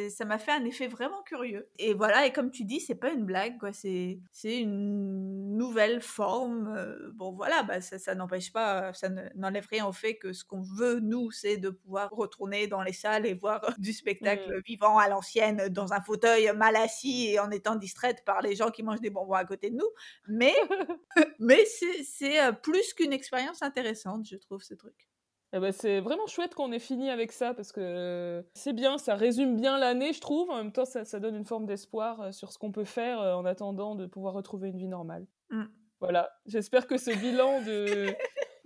[0.09, 1.69] ça m'a fait un effet vraiment curieux.
[1.77, 3.71] Et voilà, et comme tu dis, c'est pas une blague, quoi.
[3.71, 6.73] C'est, une nouvelle forme.
[6.75, 10.43] Euh, bon, voilà, bah, ça, ça n'empêche pas, ça n'enlève rien au fait que ce
[10.43, 14.61] qu'on veut, nous, c'est de pouvoir retourner dans les salles et voir du spectacle mmh.
[14.65, 18.71] vivant à l'ancienne, dans un fauteuil mal assis et en étant distraite par les gens
[18.71, 19.89] qui mangent des bonbons à côté de nous.
[20.27, 20.55] Mais,
[21.39, 25.06] mais c'est, c'est euh, plus qu'une expérience intéressante, je trouve, ce truc.
[25.53, 29.15] Eh ben, c'est vraiment chouette qu'on ait fini avec ça parce que c'est bien, ça
[29.15, 30.49] résume bien l'année, je trouve.
[30.49, 33.21] En même temps, ça, ça donne une forme d'espoir euh, sur ce qu'on peut faire
[33.21, 35.25] euh, en attendant de pouvoir retrouver une vie normale.
[35.49, 35.63] Mmh.
[36.01, 38.07] Voilà, j'espère que ce bilan de,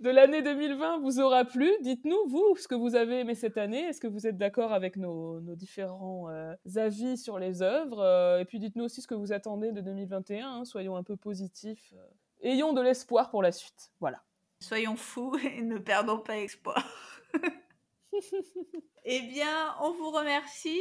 [0.00, 1.70] de l'année 2020 vous aura plu.
[1.82, 3.84] Dites-nous, vous, ce que vous avez aimé cette année.
[3.84, 8.44] Est-ce que vous êtes d'accord avec nos, nos différents euh, avis sur les œuvres Et
[8.44, 10.48] puis dites-nous aussi ce que vous attendez de 2021.
[10.48, 10.64] Hein.
[10.64, 11.94] Soyons un peu positifs.
[12.42, 13.92] ayons de l'espoir pour la suite.
[14.00, 14.20] Voilà.
[14.62, 16.86] Soyons fous et ne perdons pas espoir.
[19.04, 20.80] eh bien, on vous remercie.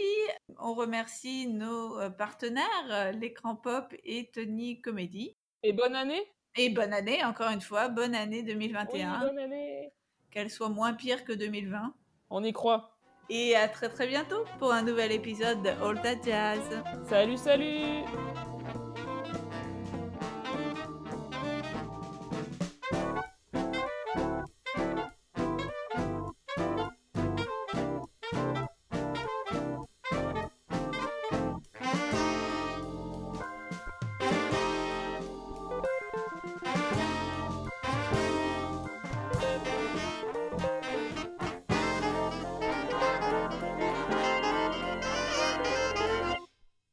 [0.60, 5.36] On remercie nos euh, partenaires, euh, l'écran pop et Tony Comédie.
[5.64, 6.22] Et bonne année.
[6.56, 7.88] Et bonne année, encore une fois.
[7.88, 9.20] Bonne année 2021.
[9.20, 9.91] bonne année.
[10.30, 11.94] Qu'elle soit moins pire que 2020.
[12.30, 12.98] On y croit.
[13.30, 16.84] Et à très très bientôt pour un nouvel épisode de All That Jazz.
[17.08, 18.03] Salut, salut